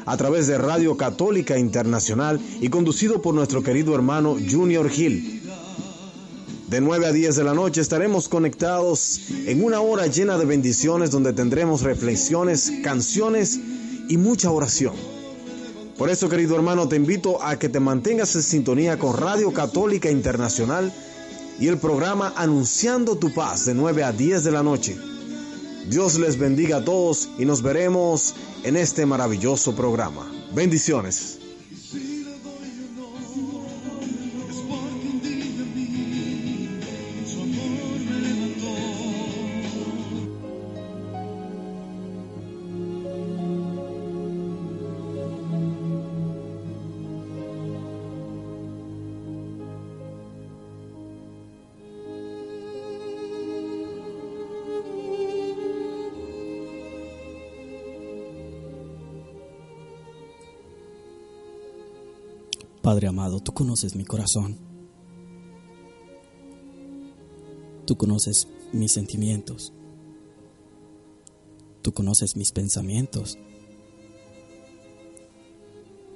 a 0.07 0.16
través 0.16 0.47
de 0.47 0.57
Radio 0.57 0.97
Católica 0.97 1.59
Internacional 1.59 2.41
y 2.62 2.70
conducido 2.70 3.20
por 3.20 3.35
nuestro 3.35 3.62
querido 3.62 3.95
hermano 3.95 4.39
Junior 4.51 4.91
Hill. 4.91 5.43
De 6.70 6.81
9 6.81 7.07
a 7.07 7.12
10 7.12 7.36
de 7.36 7.45
la 7.45 7.53
noche 7.53 7.82
estaremos 7.82 8.31
conectados 8.31 9.20
en 9.45 9.62
una 9.62 9.82
hora 9.82 10.07
llena 10.07 10.39
de 10.39 10.47
bendiciones 10.47 11.11
donde 11.11 11.35
tendremos 11.35 11.82
reflexiones, 11.82 12.73
canciones 12.82 13.61
y 14.09 14.16
mucha 14.16 14.51
oración. 14.51 15.14
Por 15.98 16.10
eso, 16.10 16.28
querido 16.28 16.56
hermano, 16.56 16.88
te 16.88 16.96
invito 16.96 17.40
a 17.42 17.56
que 17.56 17.68
te 17.68 17.78
mantengas 17.78 18.34
en 18.34 18.42
sintonía 18.42 18.98
con 18.98 19.16
Radio 19.16 19.52
Católica 19.52 20.10
Internacional 20.10 20.92
y 21.60 21.68
el 21.68 21.78
programa 21.78 22.32
Anunciando 22.36 23.16
tu 23.16 23.32
paz 23.32 23.66
de 23.66 23.74
9 23.74 24.02
a 24.02 24.12
10 24.12 24.42
de 24.42 24.50
la 24.50 24.64
noche. 24.64 24.96
Dios 25.88 26.18
les 26.18 26.36
bendiga 26.36 26.78
a 26.78 26.84
todos 26.84 27.28
y 27.38 27.44
nos 27.44 27.62
veremos 27.62 28.34
en 28.64 28.76
este 28.76 29.06
maravilloso 29.06 29.76
programa. 29.76 30.26
Bendiciones. 30.52 31.38
Padre 62.85 63.09
amado, 63.09 63.40
tú 63.40 63.55
conoces 63.55 63.97
mi 63.97 64.05
corazón. 64.05 64.59
Tú 67.86 67.97
conoces 67.97 68.47
mis 68.74 68.93
sentimientos. 68.93 69.73
Tú 71.81 71.94
conoces 71.94 72.36
mis 72.36 72.52
pensamientos. 72.52 73.39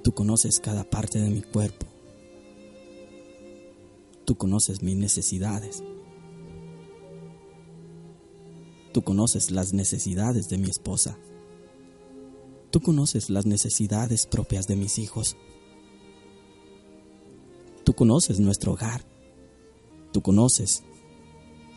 Tú 0.03 0.11
conoces 0.11 0.59
cada 0.59 0.87
parte 0.87 1.19
de 1.19 1.31
mi 1.31 1.41
cuerpo. 1.41 1.87
Tú 4.25 4.35
conoces 4.37 4.83
mis 4.83 4.95
necesidades. 4.95 5.83
Tú 8.93 9.01
conoces 9.01 9.49
las 9.49 9.73
necesidades 9.73 10.49
de 10.49 10.59
mi 10.59 10.69
esposa. 10.69 11.17
Tú 12.69 12.79
conoces 12.79 13.31
las 13.31 13.47
necesidades 13.47 14.27
propias 14.27 14.67
de 14.67 14.75
mis 14.75 14.99
hijos. 14.99 15.35
Tú 17.89 17.95
conoces 17.95 18.39
nuestro 18.39 18.73
hogar. 18.73 19.03
Tú 20.13 20.21
conoces 20.21 20.83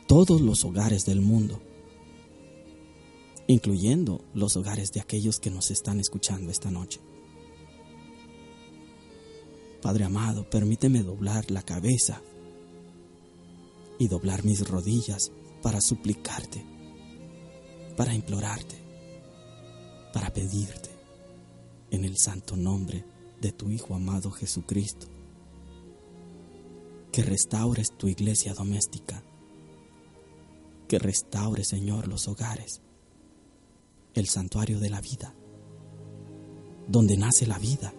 todos 0.06 0.43
los 0.43 0.62
hogares 0.62 1.06
del 1.06 1.22
mundo, 1.22 1.62
incluyendo 3.47 4.22
los 4.34 4.59
hogares 4.59 4.93
de 4.93 5.01
aquellos 5.01 5.40
que 5.40 5.51
nos 5.51 5.70
están 5.70 6.01
escuchando 6.01 6.51
esta 6.51 6.70
noche. 6.70 7.01
Padre 9.80 10.05
amado, 10.05 10.51
permíteme 10.51 11.02
doblar 11.02 11.51
la 11.51 11.62
cabeza 11.62 12.20
y 13.98 14.06
doblar 14.06 14.44
mis 14.44 14.68
rodillas 14.68 15.32
para 15.62 15.80
suplicarte, 15.80 16.62
para 17.97 18.12
implorarte, 18.12 18.76
para 20.12 20.30
pedirte 20.30 20.90
en 21.90 22.05
el 22.05 22.18
santo 22.18 22.55
nombre 22.55 23.02
de 23.40 23.52
tu 23.52 23.70
Hijo 23.70 23.94
amado 23.94 24.30
Jesucristo 24.30 25.11
que 27.12 27.22
restaures 27.22 27.93
tu 27.98 28.09
iglesia 28.09 28.55
doméstica, 28.55 29.22
que 30.89 30.98
restaure, 30.98 31.62
Señor, 31.62 32.09
los 32.09 32.26
hogares, 32.26 32.80
el 34.14 34.28
santuario 34.28 34.80
de 34.80 34.89
la 34.89 35.02
vida, 35.02 35.34
donde 36.89 37.18
nace 37.18 37.47
la 37.47 37.59
vida, 37.59 37.93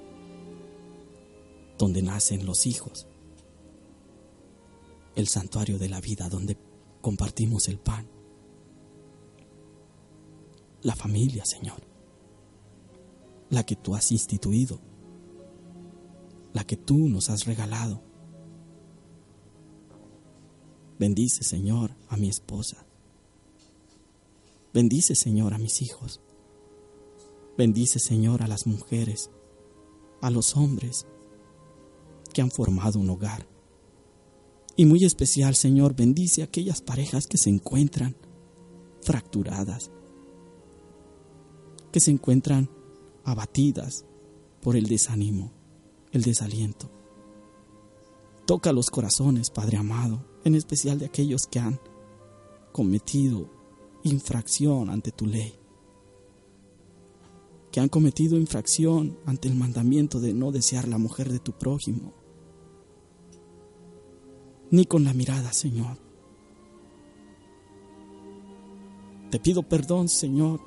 donde 1.78 2.02
nacen 2.02 2.46
los 2.48 2.66
hijos, 2.66 3.08
el 5.16 5.28
santuario 5.28 5.78
de 5.78 5.90
la 5.90 6.02
vida, 6.02 6.28
donde 6.28 6.58
compartimos 7.02 7.68
el 7.68 7.78
pan, 7.78 8.08
la 10.82 10.96
familia, 10.96 11.46
Señor, 11.46 11.84
la 13.52 13.64
que 13.64 13.76
tú 13.76 13.94
has 13.94 14.12
instituido, 14.12 14.80
la 16.52 16.64
que 16.64 16.78
tú 16.78 16.98
nos 17.10 17.30
has 17.30 17.46
regalado 17.46 18.13
Bendice, 21.00 21.44
Señor, 21.44 21.92
a 22.10 22.18
mi 22.18 22.30
esposa. 22.30 22.86
Bendice, 24.74 25.16
Señor, 25.16 25.54
a 25.54 25.58
mis 25.58 25.82
hijos. 25.82 26.22
Bendice, 27.58 28.00
Señor, 28.00 28.42
a 28.42 28.48
las 28.48 28.66
mujeres, 28.66 29.30
a 30.22 30.30
los 30.30 30.56
hombres 30.56 31.06
que 32.34 32.42
han 32.42 32.52
formado 32.52 33.00
un 33.00 33.10
hogar. 33.10 33.48
Y 34.76 34.86
muy 34.86 35.04
especial, 35.06 35.56
Señor, 35.56 35.96
bendice 35.96 36.42
a 36.42 36.46
aquellas 36.46 36.82
parejas 36.82 37.28
que 37.28 37.38
se 37.38 37.50
encuentran 37.50 38.16
fracturadas, 39.02 39.92
que 41.92 42.00
se 42.00 42.10
encuentran 42.10 42.70
abatidas 43.24 44.06
por 44.62 44.76
el 44.76 44.88
desánimo, 44.88 45.52
el 46.12 46.24
desaliento. 46.24 46.90
Toca 48.48 48.74
los 48.74 48.90
corazones, 48.90 49.52
Padre 49.52 49.78
amado, 49.78 50.26
en 50.44 50.56
especial 50.56 51.00
de 51.00 51.06
aquellos 51.06 51.48
que 51.48 51.60
han 51.60 51.80
cometido 52.72 53.50
infracción 54.04 54.90
ante 54.90 55.12
tu 55.12 55.26
ley, 55.26 55.54
que 57.72 57.80
han 57.80 57.90
cometido 57.90 58.38
infracción 58.38 59.18
ante 59.26 59.48
el 59.48 59.56
mandamiento 59.56 60.20
de 60.20 60.34
no 60.34 60.52
desear 60.52 60.88
la 60.88 60.98
mujer 60.98 61.32
de 61.32 61.40
tu 61.40 61.54
prójimo, 61.54 62.14
ni 64.70 64.86
con 64.86 65.04
la 65.04 65.14
mirada, 65.14 65.54
Señor. 65.54 65.98
Te 69.30 69.40
pido 69.40 69.64
perdón, 69.64 70.10
Señor, 70.10 70.62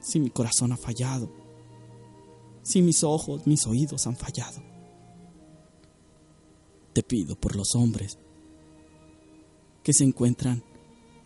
si 0.00 0.18
mi 0.20 0.30
corazón 0.30 0.72
ha 0.72 0.76
fallado, 0.76 1.30
si 2.62 2.82
mis 2.82 3.04
ojos, 3.04 3.46
mis 3.46 3.66
oídos 3.66 4.06
han 4.06 4.16
fallado. 4.16 4.62
Te 6.92 7.02
pido 7.02 7.36
por 7.36 7.54
los 7.54 7.74
hombres 7.74 8.18
que 9.86 9.92
se 9.92 10.02
encuentran 10.02 10.64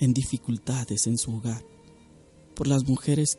en 0.01 0.13
dificultades 0.13 1.07
en 1.07 1.17
su 1.17 1.35
hogar, 1.35 1.65
por 2.55 2.67
las 2.67 2.87
mujeres 2.87 3.39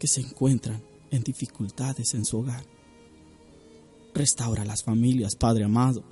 que 0.00 0.08
se 0.08 0.20
encuentran 0.20 0.82
en 1.12 1.22
dificultades 1.22 2.14
en 2.14 2.24
su 2.24 2.38
hogar. 2.38 2.66
Restaura 4.14 4.64
las 4.64 4.82
familias, 4.82 5.36
Padre 5.36 5.62
amado. 5.62 6.02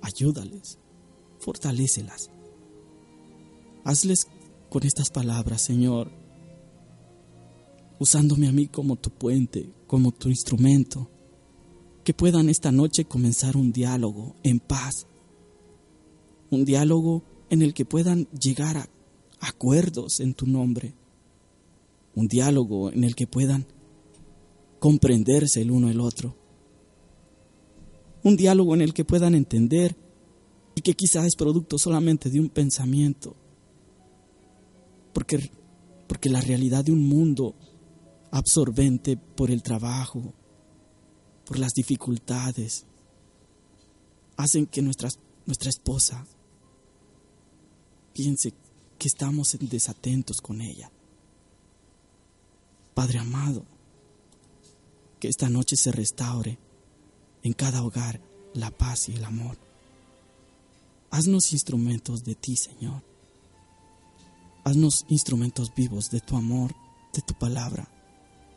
Ayúdales, 0.00 0.78
fortalécelas. 1.38 2.30
Hazles 3.84 4.26
con 4.70 4.86
estas 4.86 5.10
palabras, 5.10 5.60
Señor, 5.60 6.10
usándome 7.98 8.48
a 8.48 8.52
mí 8.52 8.68
como 8.68 8.96
tu 8.96 9.10
puente, 9.10 9.70
como 9.86 10.12
tu 10.12 10.30
instrumento, 10.30 11.10
que 12.04 12.14
puedan 12.14 12.48
esta 12.48 12.72
noche 12.72 13.04
comenzar 13.04 13.54
un 13.54 13.70
diálogo 13.70 14.34
en 14.42 14.60
paz, 14.60 15.07
un 16.50 16.64
diálogo 16.64 17.22
en 17.50 17.62
el 17.62 17.74
que 17.74 17.84
puedan 17.84 18.28
llegar 18.30 18.76
a 18.76 18.88
acuerdos 19.40 20.20
en 20.20 20.34
tu 20.34 20.46
nombre, 20.46 20.94
un 22.14 22.28
diálogo 22.28 22.90
en 22.90 23.04
el 23.04 23.14
que 23.14 23.26
puedan 23.26 23.66
comprenderse 24.78 25.62
el 25.62 25.70
uno 25.70 25.90
el 25.90 26.00
otro, 26.00 26.36
un 28.22 28.36
diálogo 28.36 28.74
en 28.74 28.82
el 28.82 28.94
que 28.94 29.04
puedan 29.04 29.34
entender 29.34 29.96
y 30.74 30.82
que 30.82 30.94
quizás 30.94 31.26
es 31.26 31.36
producto 31.36 31.78
solamente 31.78 32.30
de 32.30 32.40
un 32.40 32.48
pensamiento, 32.48 33.36
porque, 35.12 35.50
porque 36.06 36.28
la 36.28 36.40
realidad 36.40 36.84
de 36.84 36.92
un 36.92 37.06
mundo 37.06 37.54
absorbente 38.30 39.16
por 39.16 39.50
el 39.50 39.62
trabajo, 39.62 40.34
por 41.44 41.58
las 41.58 41.72
dificultades, 41.72 42.84
hacen 44.36 44.66
que 44.66 44.82
nuestra 44.82 45.10
esposa 45.66 46.26
piense 48.18 48.52
que 48.98 49.06
estamos 49.06 49.56
desatentos 49.60 50.40
con 50.40 50.60
ella. 50.60 50.90
Padre 52.92 53.20
amado, 53.20 53.64
que 55.20 55.28
esta 55.28 55.48
noche 55.48 55.76
se 55.76 55.92
restaure 55.92 56.58
en 57.44 57.52
cada 57.52 57.84
hogar 57.84 58.20
la 58.54 58.72
paz 58.72 59.08
y 59.08 59.12
el 59.12 59.24
amor. 59.24 59.56
Haznos 61.12 61.52
instrumentos 61.52 62.24
de 62.24 62.34
ti, 62.34 62.56
Señor. 62.56 63.04
Haznos 64.64 65.06
instrumentos 65.08 65.72
vivos 65.72 66.10
de 66.10 66.20
tu 66.20 66.36
amor, 66.36 66.74
de 67.12 67.22
tu 67.22 67.34
palabra, 67.34 67.88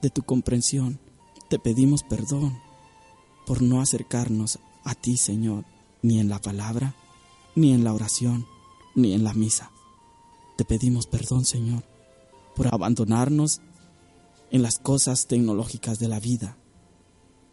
de 0.02 0.10
tu 0.10 0.24
comprensión. 0.24 1.00
Te 1.52 1.60
pedimos 1.60 2.02
perdón 2.02 2.58
por 3.46 3.62
no 3.62 3.80
acercarnos 3.80 4.58
a 4.84 4.96
ti, 4.96 5.18
Señor, 5.18 5.66
ni 6.02 6.20
en 6.20 6.30
la 6.30 6.42
palabra, 6.42 6.96
ni 7.56 7.74
en 7.74 7.84
la 7.84 7.94
oración, 7.94 8.48
ni 8.96 9.14
en 9.14 9.24
la 9.24 9.34
misa. 9.34 9.72
Te 10.58 10.66
pedimos 10.66 11.08
perdón, 11.08 11.46
Señor, 11.46 11.84
por 12.56 12.68
abandonarnos 12.68 13.62
en 14.52 14.62
las 14.62 14.80
cosas 14.80 15.28
tecnológicas 15.28 16.00
de 16.00 16.08
la 16.08 16.20
vida, 16.20 16.58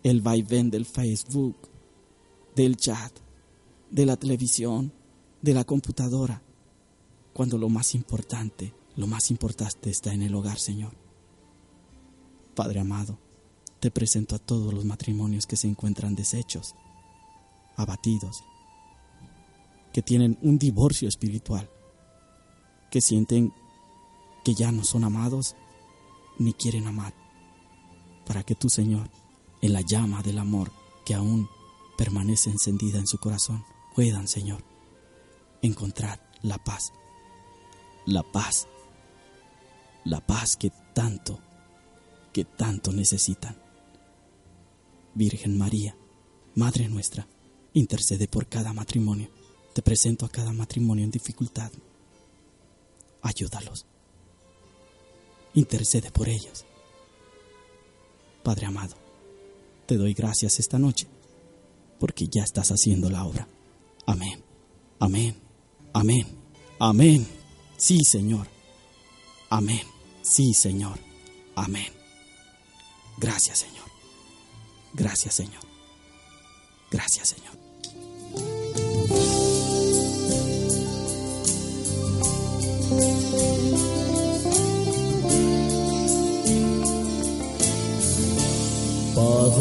el 0.03 0.21
vaivén 0.21 0.71
del 0.71 0.85
Facebook, 0.85 1.57
del 2.55 2.77
chat, 2.77 3.13
de 3.91 4.05
la 4.05 4.17
televisión, 4.17 4.93
de 5.43 5.55
la 5.55 5.65
computadora, 5.65 6.43
cuando 7.33 7.57
lo 7.57 7.69
más 7.69 7.95
importante, 7.95 8.75
lo 8.97 9.07
más 9.07 9.31
importante 9.31 9.91
está 9.91 10.13
en 10.13 10.23
el 10.23 10.35
hogar, 10.35 10.59
Señor. 10.59 10.93
Padre 12.55 12.81
amado, 12.81 13.19
te 13.79 13.93
presento 13.93 14.35
a 14.35 14.41
todos 14.41 14.75
los 14.75 14.85
matrimonios 14.85 15.47
que 15.47 15.57
se 15.57 15.69
encuentran 15.69 16.17
deshechos, 16.17 16.75
abatidos, 17.77 18.43
que 19.99 20.03
tienen 20.03 20.39
un 20.43 20.61
divorcio 20.61 21.09
espiritual, 21.09 21.69
que 22.89 23.01
sienten 23.01 23.53
que 24.45 24.55
ya 24.55 24.71
no 24.71 24.85
son 24.85 25.03
amados 25.03 25.57
ni 26.39 26.53
quieren 26.53 26.87
amar, 26.87 27.15
para 28.25 28.45
que 28.45 28.55
tú, 28.55 28.69
Señor, 28.69 29.11
en 29.61 29.73
la 29.73 29.81
llama 29.81 30.23
del 30.23 30.39
amor 30.39 30.71
que 31.05 31.15
aún 31.15 31.49
permanece 31.97 32.49
encendida 32.49 33.01
en 33.01 33.09
su 33.09 33.19
corazón, 33.19 33.65
puedan, 33.97 34.29
Señor, 34.29 34.63
encontrar 35.63 36.31
la 36.43 36.59
paz, 36.59 36.93
la 38.07 38.23
paz, 38.23 38.69
la 40.05 40.25
paz 40.25 40.57
que 40.57 40.71
tanto, 40.95 41.41
que 42.33 42.45
tanto 42.45 42.93
necesitan. 42.93 43.61
Virgen 45.17 45.59
María, 45.59 45.97
Madre 46.55 46.89
nuestra, 46.89 47.27
intercede 47.73 48.29
por 48.29 48.47
cada 48.47 48.73
matrimonio. 48.73 49.37
Te 49.75 49.83
presento 49.83 50.27
a 50.27 50.29
cada 50.29 50.53
matrimonio 50.53 51.05
en 51.05 51.11
dificultad. 51.11 51.71
Ayúdalos 53.23 53.87
intercede 55.55 56.11
por 56.11 56.29
ellos. 56.29 56.65
Padre 58.43 58.67
amado, 58.67 58.97
te 59.87 59.97
doy 59.97 60.15
gracias 60.15 60.59
esta 60.59 60.79
noche 60.79 61.07
porque 61.99 62.29
ya 62.29 62.43
estás 62.43 62.71
haciendo 62.71 63.11
la 63.11 63.25
obra. 63.25 63.49
Amén, 64.07 64.43
amén, 65.01 65.37
amén, 65.93 66.27
amén. 66.79 67.27
Sí, 67.77 67.99
Señor. 68.05 68.47
Amén, 69.51 69.83
sí, 70.23 70.55
Señor. 70.55 70.99
Amén. 71.55 71.93
Gracias, 73.19 73.59
Señor. 73.59 73.89
Gracias, 74.95 75.35
Señor. 75.35 75.63
Gracias, 76.91 77.29
Señor. 77.29 77.58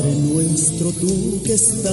Padre 0.07 0.21
nuestro, 0.21 0.91
tú 0.93 1.41
que 1.43 1.53
estás 1.53 1.91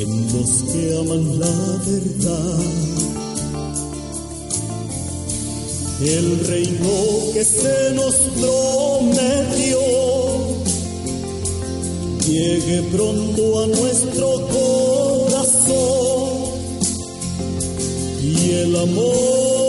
en 0.00 0.32
los 0.32 0.50
que 0.70 0.98
aman 0.98 1.40
la 1.40 1.56
verdad, 1.86 2.60
el 6.02 6.46
reino 6.46 7.32
que 7.32 7.44
se 7.44 7.94
nos 7.94 8.14
prometió 8.38 9.80
llegue 12.26 12.82
pronto 12.92 13.60
a 13.60 13.66
nuestro 13.66 14.48
corazón 15.28 15.58
y 18.22 18.50
el 18.50 18.76
amor 18.76 19.67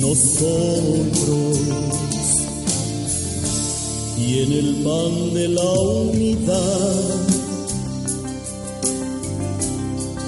nosotros 0.00 1.58
y 4.18 4.42
en 4.42 4.52
el 4.52 4.82
pan 4.82 5.34
de 5.34 5.48
la 5.48 5.70
unidad. 5.70 7.28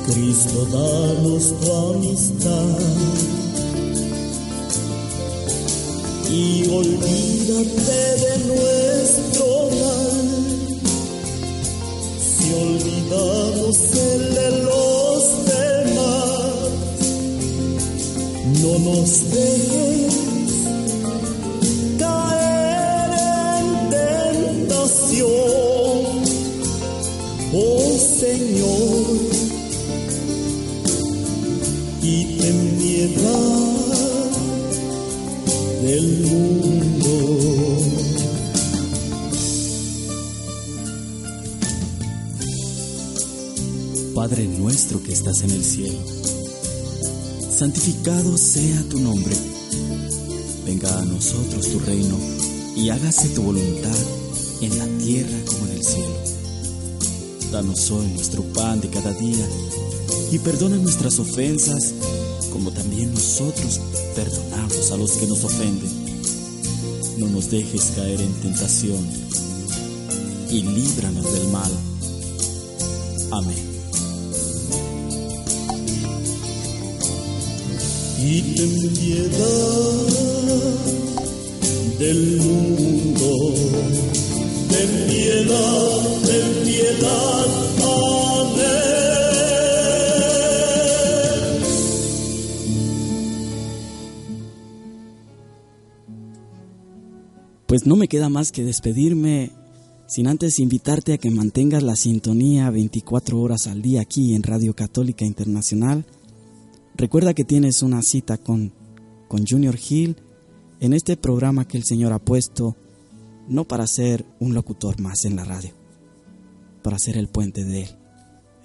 Cristo, 0.06 0.66
danos 0.72 1.52
tu 1.60 1.72
amistad 1.72 2.78
y 6.30 6.68
olvídate 6.68 8.00
de 8.22 8.38
nuestro 8.46 9.46
mal 9.80 10.16
si 12.20 12.54
olvidamos 12.54 13.76
el 13.94 14.34
de 14.34 14.62
no 18.62 18.78
nos 18.78 19.30
dejes 19.30 20.14
caer 21.98 23.10
en 23.58 23.66
tentación, 23.90 25.28
oh 27.54 27.98
Señor, 28.20 29.06
y 32.02 32.24
ten 32.38 32.76
piedad 32.78 34.30
del 35.82 36.06
mundo. 36.20 37.12
Padre 44.14 44.46
nuestro 44.46 45.02
que 45.02 45.12
estás 45.12 45.40
en 45.42 45.50
el 45.50 45.64
cielo 45.64 46.21
santificado 47.56 48.36
sea 48.36 48.82
tu 48.88 48.98
nombre. 48.98 49.36
Venga 50.64 50.98
a 50.98 51.04
nosotros 51.04 51.68
tu 51.68 51.78
reino 51.80 52.16
y 52.76 52.88
hágase 52.88 53.28
tu 53.30 53.42
voluntad 53.42 53.98
en 54.60 54.78
la 54.78 54.86
tierra 54.98 55.38
como 55.46 55.66
en 55.66 55.72
el 55.72 55.84
cielo. 55.84 56.14
Danos 57.50 57.90
hoy 57.90 58.06
nuestro 58.08 58.42
pan 58.54 58.80
de 58.80 58.88
cada 58.88 59.12
día 59.12 59.46
y 60.30 60.38
perdona 60.38 60.76
nuestras 60.76 61.18
ofensas 61.18 61.92
como 62.52 62.70
también 62.70 63.12
nosotros 63.12 63.80
perdonamos 64.14 64.90
a 64.90 64.96
los 64.96 65.12
que 65.12 65.26
nos 65.26 65.44
ofenden. 65.44 65.90
No 67.18 67.28
nos 67.28 67.50
dejes 67.50 67.92
caer 67.94 68.20
en 68.20 68.32
tentación 68.34 69.06
y 70.50 70.62
líbranos 70.62 71.32
del 71.32 71.48
mal. 71.48 71.72
Amén. 73.30 73.71
Y 78.24 78.42
ten 78.54 78.94
piedad 78.94 80.06
del 81.98 82.40
mundo. 82.40 83.54
Ten 84.68 84.90
piedad, 85.08 86.20
ten 86.24 86.64
piedad, 86.64 87.46
amén. 87.82 88.82
Pues 97.66 97.86
no 97.86 97.96
me 97.96 98.06
queda 98.06 98.28
más 98.28 98.52
que 98.52 98.62
despedirme 98.62 99.50
sin 100.06 100.28
antes 100.28 100.58
invitarte 100.58 101.14
a 101.14 101.18
que 101.18 101.30
mantengas 101.30 101.82
la 101.82 101.96
sintonía 101.96 102.70
24 102.70 103.40
horas 103.40 103.66
al 103.66 103.80
día 103.82 104.02
aquí 104.02 104.34
en 104.34 104.42
Radio 104.42 104.74
Católica 104.74 105.24
Internacional. 105.24 106.04
Recuerda 106.96 107.34
que 107.34 107.44
tienes 107.44 107.82
una 107.82 108.02
cita 108.02 108.38
con, 108.38 108.72
con 109.28 109.46
Junior 109.46 109.76
Hill 109.76 110.16
en 110.80 110.92
este 110.92 111.16
programa 111.16 111.66
que 111.66 111.76
el 111.76 111.84
Señor 111.84 112.12
ha 112.12 112.18
puesto 112.18 112.76
no 113.48 113.64
para 113.64 113.86
ser 113.86 114.24
un 114.40 114.54
locutor 114.54 115.00
más 115.00 115.24
en 115.24 115.36
la 115.36 115.44
radio, 115.44 115.70
para 116.82 116.98
ser 116.98 117.16
el 117.16 117.28
puente 117.28 117.64
de 117.64 117.82
Él, 117.84 117.88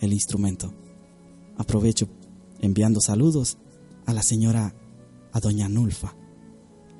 el 0.01 0.13
instrumento. 0.13 0.73
Aprovecho 1.57 2.07
enviando 2.59 2.99
saludos 3.01 3.57
a 4.05 4.13
la 4.13 4.23
señora, 4.23 4.75
a 5.31 5.39
doña 5.39 5.69
Nulfa, 5.69 6.15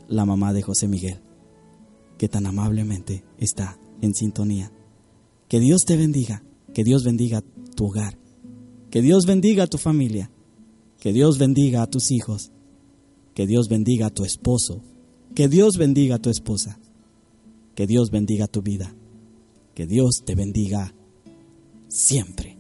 la 0.08 0.26
mamá 0.26 0.54
de 0.54 0.62
José 0.62 0.88
Miguel, 0.88 1.20
que 2.18 2.28
tan 2.28 2.46
amablemente 2.46 3.24
está 3.38 3.78
en 4.02 4.14
sintonía. 4.14 4.72
Que 5.48 5.60
Dios 5.60 5.84
te 5.86 5.96
bendiga, 5.96 6.44
que 6.74 6.84
Dios 6.84 7.04
bendiga 7.04 7.44
tu 7.76 7.86
hogar, 7.86 8.18
que 8.92 9.02
Dios 9.02 9.26
bendiga 9.26 9.68
tu 9.68 9.78
familia, 9.78 10.32
que 11.00 11.14
Dios 11.14 11.38
bendiga 11.38 11.82
a 11.82 11.88
tus 11.88 12.12
hijos, 12.12 12.52
que 13.34 13.46
Dios 13.46 13.68
bendiga 13.70 14.08
a 14.08 14.10
tu 14.10 14.24
esposo, 14.24 14.82
que 15.36 15.48
Dios 15.48 15.78
bendiga 15.78 16.16
a 16.16 16.20
tu 16.20 16.30
esposa, 16.30 16.80
que 17.76 17.86
Dios 17.86 18.10
bendiga 18.10 18.48
tu 18.48 18.62
vida, 18.62 18.94
que 19.76 19.86
Dios 19.86 20.24
te 20.26 20.36
bendiga 20.36 20.94
siempre. 21.88 22.57